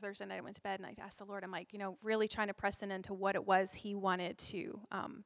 Thursday 0.00 0.26
night 0.26 0.38
I 0.38 0.40
went 0.40 0.56
to 0.56 0.62
bed 0.62 0.80
and 0.80 0.86
I 0.86 0.94
asked 1.02 1.18
the 1.18 1.24
Lord, 1.24 1.44
I'm 1.44 1.50
like, 1.50 1.72
you 1.72 1.78
know, 1.78 1.96
really 2.02 2.26
trying 2.26 2.48
to 2.48 2.54
press 2.54 2.82
in 2.82 2.90
into 2.90 3.14
what 3.14 3.34
it 3.34 3.46
was 3.46 3.74
He 3.74 3.94
wanted 3.94 4.38
to, 4.38 4.80
um, 4.90 5.24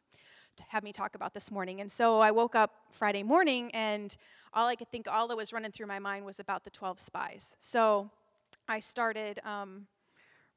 to 0.56 0.64
have 0.68 0.82
me 0.82 0.92
talk 0.92 1.14
about 1.14 1.34
this 1.34 1.50
morning. 1.50 1.80
And 1.80 1.90
so 1.90 2.20
I 2.20 2.30
woke 2.30 2.54
up 2.54 2.71
Friday 2.90 3.22
morning 3.22 3.71
and 3.74 4.16
all 4.52 4.66
I 4.66 4.76
could 4.76 4.90
think, 4.90 5.08
all 5.08 5.29
that 5.29 5.37
was 5.37 5.52
running 5.52 5.72
through 5.72 5.87
my 5.87 5.98
mind 5.98 6.24
was 6.24 6.38
about 6.40 6.64
the 6.64 6.71
12 6.71 7.00
spies. 7.00 7.56
So 7.58 8.10
I 8.68 8.79
started 8.79 9.40
um, 9.45 9.87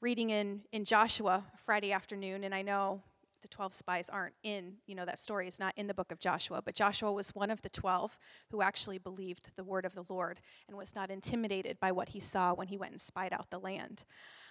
reading 0.01 0.29
in, 0.29 0.61
in 0.71 0.85
Joshua 0.85 1.43
Friday 1.65 1.91
afternoon, 1.91 2.43
and 2.43 2.53
I 2.53 2.61
know 2.61 3.01
the 3.41 3.47
12 3.47 3.73
spies 3.73 4.09
aren't 4.09 4.35
in, 4.43 4.75
you 4.85 4.95
know, 4.95 5.05
that 5.05 5.19
story 5.19 5.47
is 5.47 5.59
not 5.59 5.73
in 5.77 5.87
the 5.87 5.93
book 5.93 6.11
of 6.11 6.19
Joshua, 6.19 6.61
but 6.63 6.75
Joshua 6.75 7.11
was 7.11 7.35
one 7.35 7.51
of 7.51 7.61
the 7.61 7.69
12 7.69 8.17
who 8.51 8.61
actually 8.61 8.97
believed 8.97 9.51
the 9.55 9.63
word 9.63 9.85
of 9.85 9.93
the 9.93 10.05
Lord 10.09 10.39
and 10.67 10.77
was 10.77 10.95
not 10.95 11.09
intimidated 11.11 11.79
by 11.79 11.91
what 11.91 12.09
he 12.09 12.19
saw 12.19 12.53
when 12.53 12.67
he 12.67 12.77
went 12.77 12.91
and 12.91 13.01
spied 13.01 13.33
out 13.33 13.49
the 13.49 13.59
land. 13.59 14.03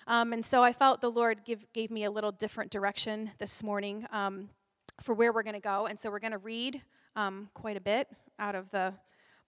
Um, 0.06 0.32
and 0.32 0.44
so 0.44 0.62
I 0.62 0.72
felt 0.72 1.00
the 1.00 1.10
Lord 1.10 1.44
give, 1.44 1.64
gave 1.72 1.90
me 1.90 2.04
a 2.04 2.10
little 2.10 2.32
different 2.32 2.70
direction 2.70 3.32
this 3.38 3.62
morning 3.62 4.06
um, 4.12 4.50
for 5.02 5.14
where 5.14 5.32
we're 5.32 5.42
going 5.42 5.54
to 5.54 5.60
go. 5.60 5.86
And 5.86 5.98
so 5.98 6.10
we're 6.10 6.20
going 6.20 6.32
to 6.32 6.38
read 6.38 6.82
um, 7.16 7.48
quite 7.54 7.76
a 7.76 7.80
bit 7.80 8.08
out 8.38 8.54
of 8.54 8.70
the 8.70 8.94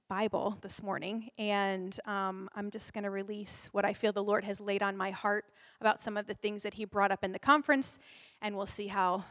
Bible 0.09 0.57
this 0.63 0.83
morning, 0.83 1.29
and 1.37 2.01
um, 2.07 2.49
I'm 2.55 2.71
just 2.71 2.95
going 2.95 3.05
to 3.05 3.11
release 3.11 3.69
what 3.73 3.85
I 3.85 3.93
feel 3.93 4.11
the 4.11 4.23
Lord 4.23 4.43
has 4.45 4.59
laid 4.59 4.83
on 4.83 4.97
my 4.97 5.11
heart 5.11 5.45
about 5.83 6.01
some 6.01 6.17
of 6.17 6.27
the 6.27 6.33
things 6.33 6.63
that 6.63 6.73
He 6.73 6.87
brought 6.87 7.13
up 7.13 7.23
in 7.23 7.33
the 7.33 7.39
conference, 7.39 7.99
and 8.41 8.57
we'll 8.57 8.65
see 8.65 8.87
how 8.87 9.25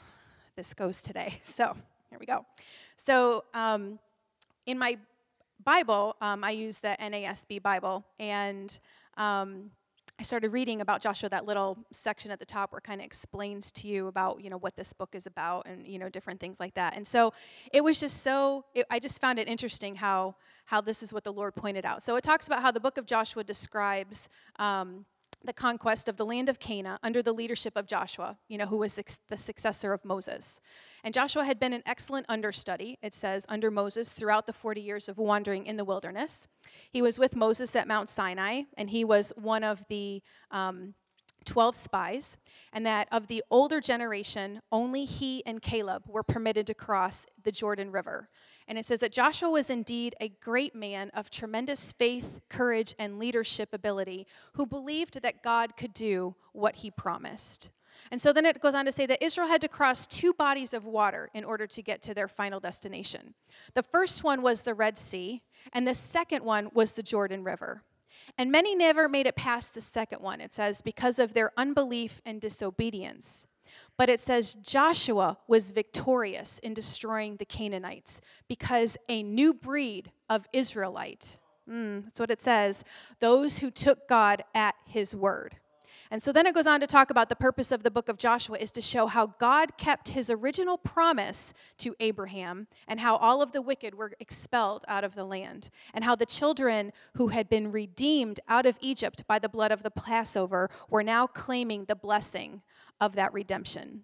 this 0.57 0.73
goes 0.73 1.01
today. 1.01 1.39
So, 1.43 1.77
here 2.09 2.19
we 2.19 2.25
go. 2.25 2.45
So, 2.97 3.45
um, 3.53 3.99
in 4.65 4.77
my 4.77 4.97
Bible, 5.63 6.15
um, 6.19 6.43
I 6.43 6.51
use 6.51 6.79
the 6.79 6.95
NASB 6.99 7.61
Bible, 7.61 8.03
and 8.19 8.77
um, 9.17 9.71
I 10.19 10.23
started 10.23 10.51
reading 10.51 10.81
about 10.81 11.01
Joshua, 11.01 11.29
that 11.29 11.45
little 11.45 11.77
section 11.91 12.31
at 12.31 12.39
the 12.39 12.45
top 12.45 12.71
where 12.71 12.81
kind 12.81 12.99
of 12.99 13.05
explains 13.05 13.71
to 13.73 13.87
you 13.87 14.07
about, 14.07 14.43
you 14.43 14.49
know, 14.49 14.57
what 14.57 14.75
this 14.75 14.91
book 14.91 15.13
is 15.13 15.27
about 15.27 15.67
and, 15.67 15.87
you 15.87 15.99
know, 15.99 16.09
different 16.09 16.39
things 16.39 16.59
like 16.59 16.73
that. 16.73 16.95
And 16.95 17.05
so 17.05 17.33
it 17.71 17.83
was 17.83 17.99
just 17.99 18.23
so, 18.23 18.65
it, 18.73 18.85
I 18.89 18.97
just 18.99 19.21
found 19.21 19.37
it 19.37 19.47
interesting 19.47 19.95
how 19.95 20.35
how 20.65 20.81
this 20.81 21.01
is 21.01 21.13
what 21.13 21.23
the 21.23 21.31
Lord 21.31 21.55
pointed 21.55 21.85
out. 21.85 22.03
So 22.03 22.17
it 22.17 22.23
talks 22.23 22.45
about 22.45 22.61
how 22.61 22.71
the 22.71 22.81
book 22.81 22.97
of 22.97 23.05
Joshua 23.05 23.41
describes 23.41 24.27
um, 24.59 25.05
the 25.47 25.53
conquest 25.53 26.07
of 26.07 26.17
the 26.17 26.25
land 26.25 26.49
of 26.49 26.59
Canaan 26.59 26.99
under 27.01 27.23
the 27.23 27.33
leadership 27.33 27.75
of 27.75 27.87
Joshua, 27.87 28.37
you 28.47 28.57
know, 28.57 28.67
who 28.67 28.77
was 28.77 28.93
the 28.93 29.37
successor 29.37 29.93
of 29.93 30.05
Moses. 30.05 30.59
And 31.03 31.13
Joshua 31.13 31.45
had 31.45 31.59
been 31.59 31.73
an 31.73 31.83
excellent 31.85 32.25
understudy, 32.29 32.99
it 33.01 33.13
says, 33.13 33.45
under 33.49 33.71
Moses 33.71 34.13
throughout 34.13 34.45
the 34.45 34.53
40 34.53 34.81
years 34.81 35.09
of 35.09 35.17
wandering 35.17 35.65
in 35.65 35.77
the 35.77 35.85
wilderness. 35.85 36.47
He 36.91 37.01
was 37.01 37.17
with 37.17 37.35
Moses 37.35 37.75
at 37.75 37.87
Mount 37.87 38.09
Sinai, 38.09 38.63
and 38.77 38.89
he 38.89 39.03
was 39.03 39.33
one 39.37 39.63
of 39.63 39.85
the 39.89 40.21
um, 40.51 40.93
12 41.45 41.75
spies, 41.75 42.37
and 42.73 42.85
that 42.85 43.07
of 43.11 43.27
the 43.27 43.41
older 43.49 43.79
generation, 43.79 44.61
only 44.71 45.05
he 45.05 45.43
and 45.45 45.61
Caleb 45.61 46.03
were 46.07 46.23
permitted 46.23 46.67
to 46.67 46.73
cross 46.73 47.25
the 47.41 47.51
Jordan 47.51 47.91
River. 47.91 48.29
And 48.67 48.77
it 48.77 48.85
says 48.85 48.99
that 48.99 49.13
Joshua 49.13 49.49
was 49.49 49.69
indeed 49.69 50.15
a 50.19 50.29
great 50.29 50.75
man 50.75 51.09
of 51.13 51.29
tremendous 51.29 51.93
faith, 51.93 52.41
courage, 52.49 52.93
and 52.99 53.17
leadership 53.17 53.69
ability 53.73 54.27
who 54.53 54.65
believed 54.65 55.21
that 55.21 55.41
God 55.41 55.77
could 55.77 55.93
do 55.93 56.35
what 56.51 56.77
he 56.77 56.91
promised. 56.91 57.69
And 58.11 58.21
so 58.21 58.31
then 58.31 58.45
it 58.45 58.61
goes 58.61 58.75
on 58.75 58.85
to 58.85 58.91
say 58.91 59.05
that 59.05 59.23
Israel 59.23 59.47
had 59.47 59.61
to 59.61 59.67
cross 59.67 60.05
two 60.05 60.33
bodies 60.33 60.73
of 60.73 60.85
water 60.85 61.29
in 61.33 61.43
order 61.43 61.65
to 61.67 61.81
get 61.81 62.01
to 62.03 62.13
their 62.13 62.27
final 62.27 62.59
destination. 62.59 63.33
The 63.73 63.83
first 63.83 64.23
one 64.23 64.41
was 64.41 64.61
the 64.61 64.73
Red 64.73 64.97
Sea, 64.97 65.41
and 65.73 65.87
the 65.87 65.93
second 65.93 66.43
one 66.43 66.69
was 66.73 66.91
the 66.91 67.03
Jordan 67.03 67.43
River. 67.43 67.83
And 68.37 68.51
many 68.51 68.75
never 68.75 69.09
made 69.09 69.25
it 69.25 69.35
past 69.35 69.73
the 69.73 69.81
second 69.81 70.21
one, 70.21 70.41
it 70.41 70.53
says, 70.53 70.81
because 70.81 71.19
of 71.19 71.33
their 71.33 71.51
unbelief 71.57 72.21
and 72.25 72.39
disobedience. 72.39 73.47
But 73.97 74.09
it 74.09 74.19
says 74.19 74.53
Joshua 74.55 75.39
was 75.47 75.71
victorious 75.71 76.59
in 76.59 76.73
destroying 76.73 77.37
the 77.37 77.45
Canaanites 77.45 78.21
because 78.47 78.95
a 79.09 79.23
new 79.23 79.53
breed 79.53 80.11
of 80.29 80.45
Israelite, 80.53 81.39
mm, 81.69 82.03
that's 82.05 82.19
what 82.19 82.31
it 82.31 82.41
says, 82.41 82.83
those 83.19 83.57
who 83.57 83.71
took 83.71 84.07
God 84.07 84.43
at 84.53 84.75
his 84.85 85.15
word. 85.15 85.57
And 86.09 86.23
so 86.23 86.31
then 86.31 86.45
it 86.45 86.55
goes 86.55 86.67
on 86.67 86.79
to 86.79 86.87
talk 86.87 87.09
about 87.09 87.27
the 87.27 87.35
purpose 87.35 87.71
of 87.71 87.83
the 87.83 87.91
book 87.91 88.07
of 88.07 88.17
Joshua 88.17 88.57
is 88.57 88.71
to 88.71 88.81
show 88.81 89.07
how 89.07 89.27
God 89.39 89.77
kept 89.77 90.09
his 90.09 90.29
original 90.29 90.77
promise 90.77 91.53
to 91.79 91.95
Abraham 91.99 92.67
and 92.87 92.99
how 92.99 93.17
all 93.17 93.41
of 93.41 93.51
the 93.51 93.61
wicked 93.61 93.93
were 93.93 94.13
expelled 94.19 94.85
out 94.87 95.03
of 95.03 95.15
the 95.15 95.25
land 95.25 95.69
and 95.93 96.05
how 96.05 96.15
the 96.15 96.25
children 96.25 96.93
who 97.15 97.27
had 97.29 97.49
been 97.49 97.71
redeemed 97.71 98.39
out 98.47 98.65
of 98.65 98.77
Egypt 98.79 99.23
by 99.27 99.37
the 99.37 99.49
blood 99.49 99.71
of 99.71 99.83
the 99.83 99.91
Passover 99.91 100.69
were 100.89 101.03
now 101.03 101.27
claiming 101.27 101.85
the 101.85 101.95
blessing 101.95 102.61
of 102.99 103.13
that 103.15 103.33
redemption. 103.33 104.03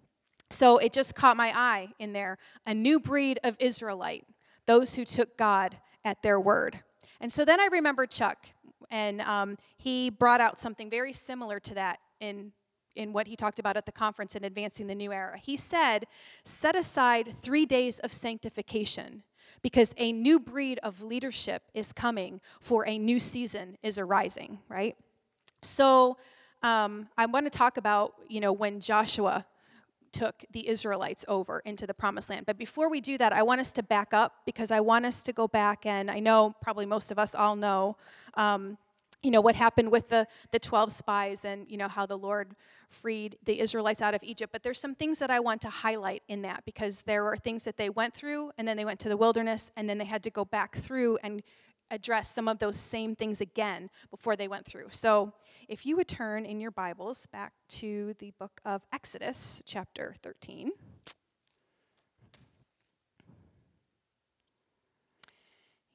So 0.50 0.78
it 0.78 0.92
just 0.92 1.14
caught 1.14 1.36
my 1.36 1.52
eye 1.54 1.88
in 1.98 2.12
there 2.12 2.38
a 2.66 2.74
new 2.74 3.00
breed 3.00 3.40
of 3.42 3.56
Israelite, 3.58 4.24
those 4.66 4.94
who 4.94 5.04
took 5.04 5.36
God 5.36 5.78
at 6.04 6.22
their 6.22 6.38
word. 6.38 6.80
And 7.20 7.32
so 7.32 7.44
then 7.44 7.60
I 7.60 7.66
remember 7.66 8.06
Chuck, 8.06 8.46
and 8.90 9.20
um, 9.22 9.56
he 9.78 10.10
brought 10.10 10.40
out 10.40 10.60
something 10.60 10.90
very 10.90 11.12
similar 11.12 11.58
to 11.60 11.74
that 11.74 11.98
in 12.20 12.52
in 12.96 13.12
what 13.12 13.26
he 13.26 13.34
talked 13.34 13.58
about 13.58 13.76
at 13.76 13.86
the 13.86 13.92
conference 13.92 14.36
in 14.36 14.44
advancing 14.44 14.86
the 14.86 14.94
new 14.94 15.12
era. 15.12 15.36
He 15.42 15.56
said, 15.56 16.06
set 16.44 16.76
aside 16.76 17.34
three 17.42 17.66
days 17.66 17.98
of 18.00 18.12
sanctification 18.12 19.24
because 19.62 19.94
a 19.96 20.12
new 20.12 20.38
breed 20.38 20.78
of 20.82 21.02
leadership 21.02 21.62
is 21.74 21.92
coming, 21.92 22.40
for 22.60 22.86
a 22.86 22.98
new 22.98 23.18
season 23.18 23.78
is 23.82 23.98
arising, 23.98 24.58
right? 24.68 24.96
So 25.62 26.18
um, 26.64 27.08
I 27.18 27.26
want 27.26 27.44
to 27.44 27.50
talk 27.50 27.76
about, 27.76 28.14
you 28.26 28.40
know, 28.40 28.50
when 28.50 28.80
Joshua 28.80 29.46
took 30.12 30.44
the 30.50 30.66
Israelites 30.66 31.22
over 31.28 31.60
into 31.66 31.86
the 31.86 31.92
promised 31.92 32.30
land. 32.30 32.46
But 32.46 32.56
before 32.56 32.88
we 32.88 33.02
do 33.02 33.18
that, 33.18 33.34
I 33.34 33.42
want 33.42 33.60
us 33.60 33.72
to 33.74 33.82
back 33.82 34.14
up 34.14 34.36
because 34.46 34.70
I 34.70 34.80
want 34.80 35.04
us 35.04 35.22
to 35.24 35.32
go 35.32 35.46
back 35.46 35.84
and 35.84 36.10
I 36.10 36.20
know 36.20 36.54
probably 36.62 36.86
most 36.86 37.12
of 37.12 37.18
us 37.18 37.34
all 37.34 37.54
know, 37.54 37.98
um, 38.34 38.78
you 39.22 39.30
know, 39.30 39.42
what 39.42 39.56
happened 39.56 39.90
with 39.90 40.08
the, 40.08 40.26
the 40.52 40.58
12 40.58 40.90
spies 40.90 41.44
and, 41.44 41.66
you 41.68 41.76
know, 41.76 41.88
how 41.88 42.06
the 42.06 42.16
Lord 42.16 42.54
freed 42.88 43.36
the 43.44 43.60
Israelites 43.60 44.00
out 44.00 44.14
of 44.14 44.22
Egypt. 44.22 44.50
But 44.50 44.62
there's 44.62 44.80
some 44.80 44.94
things 44.94 45.18
that 45.18 45.30
I 45.30 45.40
want 45.40 45.60
to 45.62 45.68
highlight 45.68 46.22
in 46.28 46.42
that 46.42 46.64
because 46.64 47.02
there 47.02 47.24
were 47.24 47.36
things 47.36 47.64
that 47.64 47.76
they 47.76 47.90
went 47.90 48.14
through 48.14 48.52
and 48.56 48.66
then 48.66 48.78
they 48.78 48.84
went 48.86 49.00
to 49.00 49.10
the 49.10 49.18
wilderness 49.18 49.70
and 49.76 49.90
then 49.90 49.98
they 49.98 50.04
had 50.06 50.22
to 50.22 50.30
go 50.30 50.46
back 50.46 50.76
through 50.76 51.18
and 51.22 51.42
address 51.90 52.32
some 52.32 52.48
of 52.48 52.58
those 52.58 52.78
same 52.78 53.14
things 53.14 53.42
again 53.42 53.90
before 54.10 54.34
they 54.34 54.48
went 54.48 54.64
through. 54.64 54.86
So 54.90 55.34
if 55.68 55.86
you 55.86 55.96
would 55.96 56.08
turn 56.08 56.44
in 56.44 56.60
your 56.60 56.70
Bibles 56.70 57.26
back 57.26 57.52
to 57.68 58.14
the 58.18 58.32
book 58.38 58.60
of 58.64 58.82
Exodus, 58.92 59.62
chapter 59.64 60.14
13. 60.22 60.72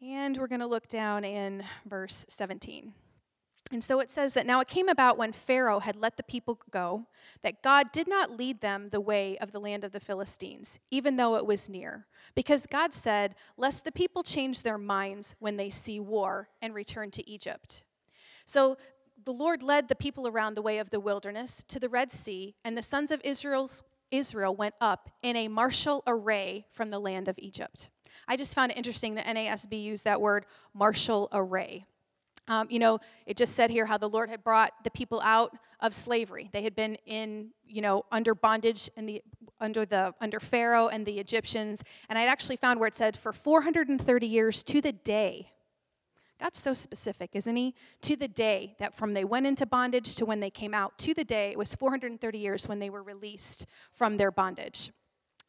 And 0.02 0.38
we're 0.38 0.47
going 0.47 0.62
to 0.62 0.68
look 0.68 0.88
down 0.88 1.24
in 1.24 1.63
verse 1.85 2.25
17. 2.29 2.94
And 3.72 3.84
so 3.84 4.00
it 4.00 4.09
says 4.09 4.34
that 4.34 4.47
now 4.47 4.59
it 4.62 4.68
came 4.68 4.90
about 4.90 5.18
when 5.18 5.31
Pharaoh 5.31 5.79
had 5.79 5.96
let 5.96 6.18
the 6.18 6.24
people 6.24 6.59
go 6.72 7.06
that 7.44 7.62
God 7.62 7.91
did 7.91 8.08
not 8.08 8.35
lead 8.35 8.62
them 8.62 8.90
the 8.90 9.02
way 9.02 9.38
of 9.38 9.52
the 9.52 9.59
land 9.59 9.84
of 9.84 9.91
the 9.91 10.00
Philistines, 10.00 10.79
even 10.90 11.18
though 11.18 11.35
it 11.35 11.46
was 11.46 11.69
near. 11.69 12.08
Because 12.34 12.66
God 12.66 12.94
said, 12.94 13.35
Lest 13.58 13.84
the 13.84 13.91
people 13.91 14.24
change 14.24 14.63
their 14.63 14.79
minds 14.79 15.35
when 15.38 15.58
they 15.58 15.69
see 15.69 16.00
war 16.00 16.50
and 16.62 16.74
return 16.74 17.12
to 17.12 17.29
Egypt. 17.29 17.84
So 18.46 18.78
the 19.25 19.34
Lord 19.34 19.63
led 19.63 19.88
the 19.88 19.96
people 19.96 20.28
around 20.28 20.56
the 20.56 20.62
way 20.62 20.78
of 20.80 20.90
the 20.90 21.00
wilderness 21.00 21.63
to 21.68 21.80
the 21.80 21.90
Red 21.90 22.12
Sea, 22.12 22.56
and 22.63 22.78
the 22.78 22.81
sons 22.81 23.12
of 23.12 23.22
Israel's, 23.24 23.84
Israel 24.12 24.56
went 24.56 24.75
up 24.81 25.09
in 25.22 25.35
a 25.35 25.47
martial 25.47 26.03
array 26.07 26.66
from 26.72 26.90
the 26.90 27.00
land 27.00 27.28
of 27.28 27.35
Egypt. 27.38 27.90
I 28.28 28.38
just 28.38 28.56
found 28.56 28.72
it 28.72 28.78
interesting 28.78 29.16
that 29.16 29.25
NASB 29.25 29.81
used 29.81 30.03
that 30.06 30.22
word 30.22 30.46
martial 30.74 31.29
array. 31.31 31.85
Um, 32.47 32.68
you 32.69 32.79
know, 32.79 33.00
it 33.28 33.38
just 33.38 33.56
said 33.56 33.69
here 33.69 33.85
how 33.85 33.97
the 33.97 34.09
Lord 34.09 34.29
had 34.29 34.44
brought 34.44 34.74
the 34.84 34.90
people 34.90 35.22
out 35.24 35.56
of 35.79 35.94
slavery. 35.94 36.50
They 36.52 36.63
had 36.63 36.75
been 36.75 36.96
in, 37.05 37.52
you 37.66 37.82
know, 37.82 38.05
under 38.11 38.34
bondage 38.34 38.90
the 38.97 39.22
under 39.59 39.85
the 39.85 40.14
under 40.20 40.40
Pharaoh 40.40 40.88
and 40.88 41.05
the 41.05 41.20
Egyptians. 41.20 41.84
And 42.09 42.17
I'd 42.17 42.28
actually 42.28 42.55
found 42.55 42.79
where 42.79 42.88
it 42.88 42.96
said 42.96 43.16
for 43.16 43.32
430 43.32 44.28
years 44.28 44.64
to 44.64 44.82
the 44.82 44.91
day. 44.91 45.52
God's 46.40 46.59
so 46.59 46.74
specific, 46.74 47.32
isn't 47.34 47.56
he? 47.56 47.76
To 48.03 48.16
the 48.16 48.28
day 48.28 48.76
that 48.80 48.94
from 48.94 49.14
they 49.14 49.26
went 49.26 49.46
into 49.46 49.66
bondage 49.66 50.16
to 50.16 50.26
when 50.26 50.40
they 50.40 50.50
came 50.50 50.74
out, 50.74 50.97
to 51.00 51.14
the 51.14 51.26
day, 51.26 51.52
it 51.52 51.58
was 51.58 51.76
430 51.76 52.38
years 52.38 52.68
when 52.68 52.80
they 52.80 52.90
were 52.90 53.03
released 53.03 53.66
from 53.91 54.18
their 54.18 54.32
bondage. 54.32 54.91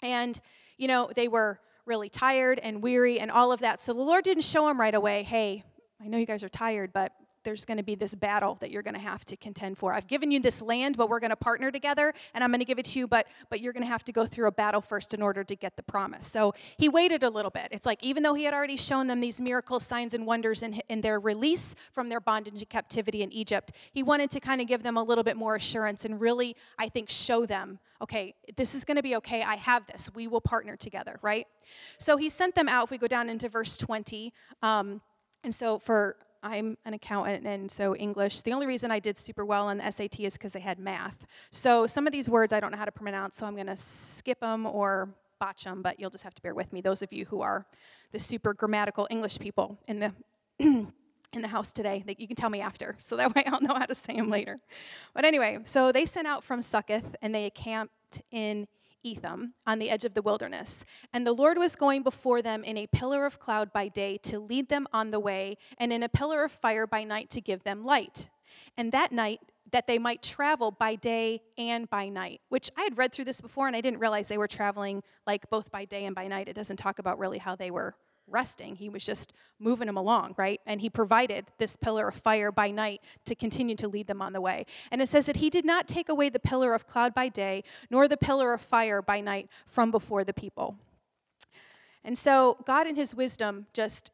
And, 0.02 0.40
you 0.78 0.88
know, 0.88 1.10
they 1.14 1.28
were 1.28 1.60
really 1.86 2.08
tired 2.08 2.58
and 2.58 2.82
weary 2.82 3.20
and 3.20 3.30
all 3.30 3.52
of 3.52 3.60
that. 3.60 3.80
So 3.80 3.92
the 3.92 4.02
Lord 4.02 4.24
didn't 4.24 4.44
show 4.44 4.66
them 4.66 4.80
right 4.80 4.94
away, 4.94 5.22
hey, 5.22 5.62
I 6.02 6.08
know 6.08 6.18
you 6.18 6.26
guys 6.26 6.42
are 6.42 6.48
tired, 6.48 6.92
but 6.92 7.12
there's 7.44 7.64
going 7.64 7.76
to 7.76 7.82
be 7.82 7.94
this 7.94 8.14
battle 8.14 8.56
that 8.60 8.70
you're 8.70 8.82
going 8.82 8.94
to 8.94 9.00
have 9.00 9.24
to 9.26 9.36
contend 9.36 9.78
for. 9.78 9.92
I've 9.92 10.06
given 10.06 10.30
you 10.30 10.40
this 10.40 10.62
land, 10.62 10.96
but 10.96 11.08
we're 11.08 11.20
going 11.20 11.30
to 11.30 11.36
partner 11.36 11.70
together, 11.70 12.12
and 12.34 12.44
I'm 12.44 12.50
going 12.50 12.60
to 12.60 12.64
give 12.64 12.78
it 12.78 12.84
to 12.86 12.98
you, 12.98 13.06
but, 13.06 13.26
but 13.48 13.60
you're 13.60 13.72
going 13.72 13.82
to 13.82 13.88
have 13.88 14.04
to 14.04 14.12
go 14.12 14.26
through 14.26 14.48
a 14.48 14.52
battle 14.52 14.80
first 14.80 15.14
in 15.14 15.22
order 15.22 15.44
to 15.44 15.56
get 15.56 15.76
the 15.76 15.82
promise. 15.82 16.26
So 16.26 16.54
he 16.76 16.88
waited 16.88 17.22
a 17.22 17.30
little 17.30 17.50
bit. 17.50 17.68
It's 17.70 17.86
like, 17.86 18.02
even 18.02 18.22
though 18.22 18.34
he 18.34 18.44
had 18.44 18.54
already 18.54 18.76
shown 18.76 19.06
them 19.06 19.20
these 19.20 19.40
miracles, 19.40 19.86
signs, 19.86 20.14
and 20.14 20.26
wonders 20.26 20.62
in, 20.62 20.80
in 20.88 21.00
their 21.00 21.20
release 21.20 21.74
from 21.92 22.08
their 22.08 22.20
bondage 22.20 22.54
and 22.54 22.68
captivity 22.68 23.22
in 23.22 23.32
Egypt, 23.32 23.72
he 23.92 24.02
wanted 24.02 24.30
to 24.30 24.40
kind 24.40 24.60
of 24.60 24.66
give 24.66 24.82
them 24.82 24.96
a 24.96 25.02
little 25.02 25.24
bit 25.24 25.36
more 25.36 25.56
assurance 25.56 26.04
and 26.04 26.20
really, 26.20 26.56
I 26.78 26.88
think, 26.88 27.08
show 27.10 27.46
them 27.46 27.78
okay, 28.02 28.34
this 28.56 28.74
is 28.74 28.84
going 28.84 28.96
to 28.96 29.02
be 29.02 29.16
okay. 29.16 29.42
I 29.42 29.56
have 29.56 29.86
this. 29.86 30.10
We 30.14 30.26
will 30.26 30.40
partner 30.40 30.74
together, 30.74 31.18
right? 31.22 31.46
So 31.98 32.16
he 32.16 32.30
sent 32.30 32.54
them 32.54 32.68
out. 32.68 32.84
If 32.84 32.90
we 32.90 32.98
go 32.98 33.06
down 33.06 33.28
into 33.28 33.48
verse 33.48 33.76
20, 33.76 34.32
um, 34.62 35.02
and 35.44 35.54
so 35.54 35.78
for 35.78 36.16
I'm 36.42 36.78
an 36.84 36.94
accountant, 36.94 37.46
and 37.46 37.70
so 37.70 37.94
English. 37.94 38.42
The 38.42 38.52
only 38.52 38.66
reason 38.66 38.90
I 38.90 38.98
did 38.98 39.18
super 39.18 39.44
well 39.44 39.66
on 39.66 39.78
the 39.78 39.90
SAT 39.90 40.20
is 40.20 40.34
because 40.34 40.52
they 40.52 40.60
had 40.60 40.78
math. 40.78 41.26
So 41.50 41.86
some 41.86 42.06
of 42.06 42.12
these 42.12 42.30
words 42.30 42.52
I 42.52 42.60
don't 42.60 42.70
know 42.70 42.78
how 42.78 42.84
to 42.84 42.92
pronounce, 42.92 43.36
so 43.36 43.46
I'm 43.46 43.54
going 43.54 43.66
to 43.66 43.76
skip 43.76 44.40
them 44.40 44.66
or 44.66 45.10
botch 45.38 45.64
them, 45.64 45.82
but 45.82 46.00
you'll 46.00 46.10
just 46.10 46.24
have 46.24 46.34
to 46.34 46.42
bear 46.42 46.54
with 46.54 46.72
me. 46.72 46.80
Those 46.80 47.02
of 47.02 47.12
you 47.12 47.26
who 47.26 47.40
are 47.42 47.66
the 48.12 48.18
super 48.18 48.54
grammatical 48.54 49.06
English 49.10 49.38
people 49.38 49.78
in 49.86 50.00
the 50.00 50.12
in 51.32 51.42
the 51.42 51.48
house 51.48 51.72
today 51.72 52.02
that 52.06 52.18
you 52.18 52.26
can 52.26 52.34
tell 52.34 52.50
me 52.50 52.60
after 52.60 52.96
so 53.00 53.16
that 53.16 53.32
way 53.34 53.44
i'll 53.46 53.60
know 53.60 53.74
how 53.74 53.86
to 53.86 53.94
say 53.94 54.16
them 54.16 54.28
later 54.28 54.58
but 55.14 55.24
anyway 55.24 55.58
so 55.64 55.92
they 55.92 56.04
sent 56.04 56.26
out 56.26 56.42
from 56.42 56.60
succoth 56.60 57.14
and 57.22 57.32
they 57.32 57.48
camped 57.50 58.20
in 58.32 58.66
Etham 59.02 59.54
on 59.66 59.78
the 59.78 59.90
edge 59.90 60.04
of 60.04 60.14
the 60.14 60.22
wilderness. 60.22 60.84
And 61.12 61.26
the 61.26 61.32
Lord 61.32 61.58
was 61.58 61.76
going 61.76 62.02
before 62.02 62.42
them 62.42 62.64
in 62.64 62.76
a 62.76 62.86
pillar 62.86 63.26
of 63.26 63.38
cloud 63.38 63.72
by 63.72 63.88
day 63.88 64.18
to 64.24 64.38
lead 64.38 64.68
them 64.68 64.86
on 64.92 65.10
the 65.10 65.20
way, 65.20 65.56
and 65.78 65.92
in 65.92 66.02
a 66.02 66.08
pillar 66.08 66.44
of 66.44 66.52
fire 66.52 66.86
by 66.86 67.04
night 67.04 67.30
to 67.30 67.40
give 67.40 67.62
them 67.62 67.84
light. 67.84 68.28
And 68.76 68.92
that 68.92 69.12
night, 69.12 69.40
that 69.72 69.86
they 69.86 69.98
might 69.98 70.22
travel 70.22 70.70
by 70.70 70.94
day 70.96 71.42
and 71.56 71.88
by 71.88 72.08
night, 72.08 72.40
which 72.48 72.70
I 72.76 72.82
had 72.82 72.98
read 72.98 73.12
through 73.12 73.26
this 73.26 73.40
before 73.40 73.66
and 73.66 73.76
I 73.76 73.80
didn't 73.80 74.00
realize 74.00 74.28
they 74.28 74.38
were 74.38 74.48
traveling 74.48 75.02
like 75.26 75.48
both 75.50 75.70
by 75.70 75.84
day 75.84 76.06
and 76.06 76.14
by 76.14 76.26
night. 76.26 76.48
It 76.48 76.54
doesn't 76.54 76.76
talk 76.76 76.98
about 76.98 77.18
really 77.18 77.38
how 77.38 77.56
they 77.56 77.70
were 77.70 77.94
resting. 78.30 78.76
He 78.76 78.88
was 78.88 79.04
just 79.04 79.32
moving 79.58 79.86
them 79.86 79.96
along, 79.96 80.34
right? 80.36 80.60
And 80.66 80.80
he 80.80 80.88
provided 80.90 81.46
this 81.58 81.76
pillar 81.76 82.08
of 82.08 82.14
fire 82.14 82.52
by 82.52 82.70
night 82.70 83.00
to 83.26 83.34
continue 83.34 83.76
to 83.76 83.88
lead 83.88 84.06
them 84.06 84.22
on 84.22 84.32
the 84.32 84.40
way. 84.40 84.66
And 84.90 85.02
it 85.02 85.08
says 85.08 85.26
that 85.26 85.36
he 85.36 85.50
did 85.50 85.64
not 85.64 85.88
take 85.88 86.08
away 86.08 86.28
the 86.28 86.38
pillar 86.38 86.74
of 86.74 86.86
cloud 86.86 87.14
by 87.14 87.28
day, 87.28 87.64
nor 87.90 88.08
the 88.08 88.16
pillar 88.16 88.52
of 88.52 88.60
fire 88.60 89.02
by 89.02 89.20
night 89.20 89.48
from 89.66 89.90
before 89.90 90.24
the 90.24 90.32
people. 90.32 90.76
And 92.04 92.16
so 92.16 92.58
God, 92.64 92.86
in 92.86 92.96
his 92.96 93.14
wisdom, 93.14 93.66
just, 93.72 94.10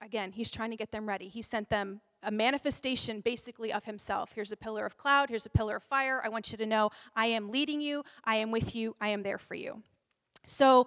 again, 0.00 0.32
he's 0.32 0.50
trying 0.50 0.70
to 0.70 0.76
get 0.76 0.92
them 0.92 1.08
ready. 1.08 1.28
He 1.28 1.42
sent 1.42 1.68
them 1.68 2.00
a 2.22 2.30
manifestation 2.30 3.20
basically 3.20 3.72
of 3.72 3.84
himself. 3.84 4.32
Here's 4.34 4.52
a 4.52 4.56
pillar 4.56 4.86
of 4.86 4.96
cloud, 4.96 5.28
here's 5.28 5.46
a 5.46 5.50
pillar 5.50 5.76
of 5.76 5.82
fire. 5.82 6.22
I 6.24 6.28
want 6.28 6.52
you 6.52 6.58
to 6.58 6.66
know 6.66 6.90
I 7.16 7.26
am 7.26 7.50
leading 7.50 7.80
you, 7.80 8.04
I 8.24 8.36
am 8.36 8.50
with 8.50 8.76
you, 8.76 8.94
I 9.00 9.08
am 9.08 9.22
there 9.22 9.38
for 9.38 9.54
you. 9.54 9.82
So 10.46 10.86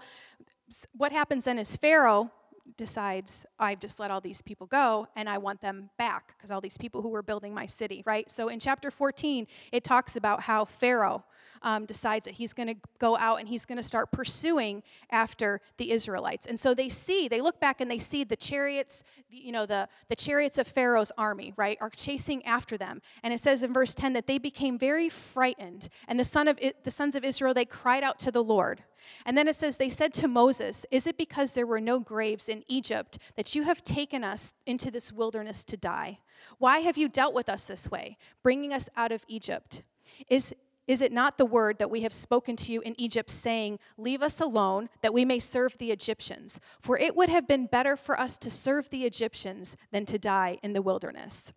what 0.94 1.12
happens 1.12 1.46
then 1.46 1.60
is 1.60 1.76
Pharaoh 1.76 2.32
decides, 2.78 3.46
I've 3.60 3.80
just 3.80 4.00
let 4.00 4.12
all 4.12 4.22
these 4.22 4.42
people 4.42 4.68
go 4.68 5.08
and 5.16 5.30
I 5.30 5.38
want 5.38 5.62
them 5.62 5.90
back 5.98 6.36
because 6.36 6.50
all 6.52 6.62
these 6.62 6.78
people 6.78 7.02
who 7.02 7.10
were 7.10 7.22
building 7.22 7.54
my 7.54 7.66
city, 7.66 8.02
right? 8.06 8.30
So 8.30 8.48
in 8.48 8.60
chapter 8.60 8.90
14, 8.90 9.48
it 9.72 9.84
talks 9.84 10.16
about 10.16 10.42
how 10.42 10.66
Pharaoh 10.66 11.24
um, 11.66 11.86
decides 11.86 12.26
that 12.26 12.36
he's 12.36 12.54
going 12.54 12.68
to 12.68 12.76
go 13.00 13.18
out 13.18 13.40
and 13.40 13.50
he's 13.50 13.66
going 13.66 13.78
to 13.78 13.84
start 13.84 14.12
pursuing 14.12 14.84
after 15.10 15.60
the 15.78 15.92
Israelites. 15.92 16.46
And 16.46 16.60
so 16.60 16.74
they 16.74 16.88
see, 16.88 17.28
they 17.28 17.42
look 17.42 17.60
back 17.60 17.82
and 17.82 17.90
they 17.90 17.98
see 18.00 18.24
the 18.24 18.36
chariots, 18.36 19.04
you 19.30 19.52
know, 19.52 19.66
the, 19.66 19.90
the 20.08 20.16
chariots 20.16 20.60
of 20.60 20.68
Pharaoh's 20.68 21.12
army, 21.18 21.54
right, 21.58 21.78
are 21.82 21.90
chasing 21.90 22.46
after 22.46 22.78
them. 22.78 23.02
And 23.24 23.34
it 23.34 23.40
says 23.40 23.64
in 23.64 23.74
verse 23.74 23.96
10 23.96 24.14
that 24.14 24.28
they 24.28 24.38
became 24.38 24.78
very 24.78 25.10
frightened. 25.10 25.90
And 26.08 26.20
the, 26.20 26.24
son 26.24 26.48
of, 26.48 26.60
the 26.84 26.92
sons 26.92 27.16
of 27.16 27.26
Israel, 27.26 27.54
they 27.54 27.66
cried 27.66 28.04
out 28.04 28.20
to 28.20 28.32
the 28.32 28.44
Lord. 28.44 28.84
And 29.26 29.38
then 29.38 29.48
it 29.48 29.56
says, 29.56 29.78
They 29.78 29.90
said 29.90 30.14
to 30.14 30.28
Moses, 30.28 30.86
Is 30.92 31.08
it 31.08 31.18
because 31.18 31.52
there 31.52 31.68
were 31.68 31.82
no 31.82 32.00
graves 32.00 32.48
in 32.48 32.64
Egypt 32.68 33.18
that 33.36 33.56
you 33.56 33.64
have 33.64 33.84
taken 33.84 34.24
us 34.24 34.54
into 34.66 34.92
this 34.92 35.12
wilderness 35.12 35.64
to 35.66 35.78
die? 35.78 36.20
Why 36.60 36.80
have 36.80 36.98
you 36.98 37.10
dealt 37.10 37.34
with 37.34 37.50
us 37.50 37.64
this 37.64 37.90
way, 37.90 38.18
bringing 38.44 38.74
us 38.74 38.90
out 38.96 39.12
of 39.12 39.24
Egypt? 39.28 39.84
Is, 40.30 40.54
is 40.88 41.02
it 41.02 41.12
not 41.12 41.38
the 41.38 41.46
word 41.46 41.80
that 41.80 41.90
we 41.90 42.02
have 42.02 42.14
spoken 42.14 42.56
to 42.58 42.72
you 42.72 42.82
in 42.82 43.00
Egypt, 43.00 43.30
saying, 43.30 43.80
Leave 43.98 44.22
us 44.22 44.40
alone, 44.40 44.90
that 45.02 45.14
we 45.14 45.26
may 45.26 45.40
serve 45.40 45.78
the 45.78 45.92
Egyptians? 45.92 46.60
For 46.80 46.98
it 46.98 47.16
would 47.16 47.30
have 47.30 47.48
been 47.48 47.66
better 47.66 47.98
for 47.98 48.20
us 48.20 48.38
to 48.40 48.52
serve 48.52 48.90
the 48.90 49.04
Egyptians 49.04 49.76
than 49.92 50.06
to 50.06 50.20
die 50.20 50.60
in 50.62 50.74
the 50.74 50.82
wilderness. 50.82 51.54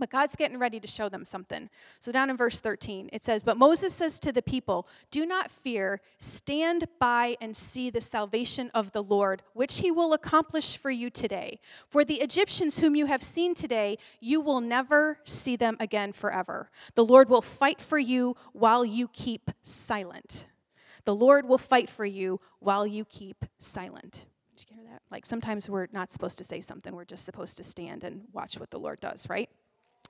But 0.00 0.10
God's 0.10 0.34
getting 0.34 0.58
ready 0.58 0.80
to 0.80 0.86
show 0.88 1.08
them 1.08 1.24
something. 1.24 1.70
So, 2.00 2.10
down 2.10 2.30
in 2.30 2.36
verse 2.36 2.58
13, 2.58 3.10
it 3.12 3.24
says, 3.24 3.42
But 3.42 3.56
Moses 3.56 3.94
says 3.94 4.18
to 4.20 4.32
the 4.32 4.42
people, 4.42 4.88
Do 5.10 5.26
not 5.26 5.50
fear, 5.50 6.00
stand 6.18 6.88
by 6.98 7.36
and 7.40 7.56
see 7.56 7.90
the 7.90 8.00
salvation 8.00 8.70
of 8.74 8.92
the 8.92 9.02
Lord, 9.02 9.42
which 9.52 9.78
he 9.78 9.90
will 9.90 10.12
accomplish 10.12 10.76
for 10.76 10.90
you 10.90 11.10
today. 11.10 11.60
For 11.86 12.04
the 12.04 12.20
Egyptians 12.22 12.78
whom 12.78 12.96
you 12.96 13.06
have 13.06 13.22
seen 13.22 13.54
today, 13.54 13.98
you 14.18 14.40
will 14.40 14.60
never 14.60 15.18
see 15.24 15.54
them 15.54 15.76
again 15.78 16.12
forever. 16.12 16.70
The 16.94 17.04
Lord 17.04 17.28
will 17.28 17.42
fight 17.42 17.80
for 17.80 17.98
you 17.98 18.36
while 18.52 18.84
you 18.84 19.06
keep 19.08 19.50
silent. 19.62 20.46
The 21.04 21.14
Lord 21.14 21.46
will 21.46 21.58
fight 21.58 21.90
for 21.90 22.04
you 22.04 22.40
while 22.58 22.86
you 22.86 23.04
keep 23.04 23.44
silent. 23.58 24.26
Did 24.56 24.70
you 24.70 24.76
hear 24.76 24.92
that? 24.92 25.02
Like 25.10 25.26
sometimes 25.26 25.68
we're 25.68 25.88
not 25.92 26.10
supposed 26.10 26.38
to 26.38 26.44
say 26.44 26.60
something, 26.60 26.94
we're 26.94 27.04
just 27.04 27.24
supposed 27.24 27.56
to 27.56 27.64
stand 27.64 28.04
and 28.04 28.24
watch 28.32 28.58
what 28.58 28.70
the 28.70 28.78
Lord 28.78 29.00
does, 29.00 29.28
right? 29.28 29.48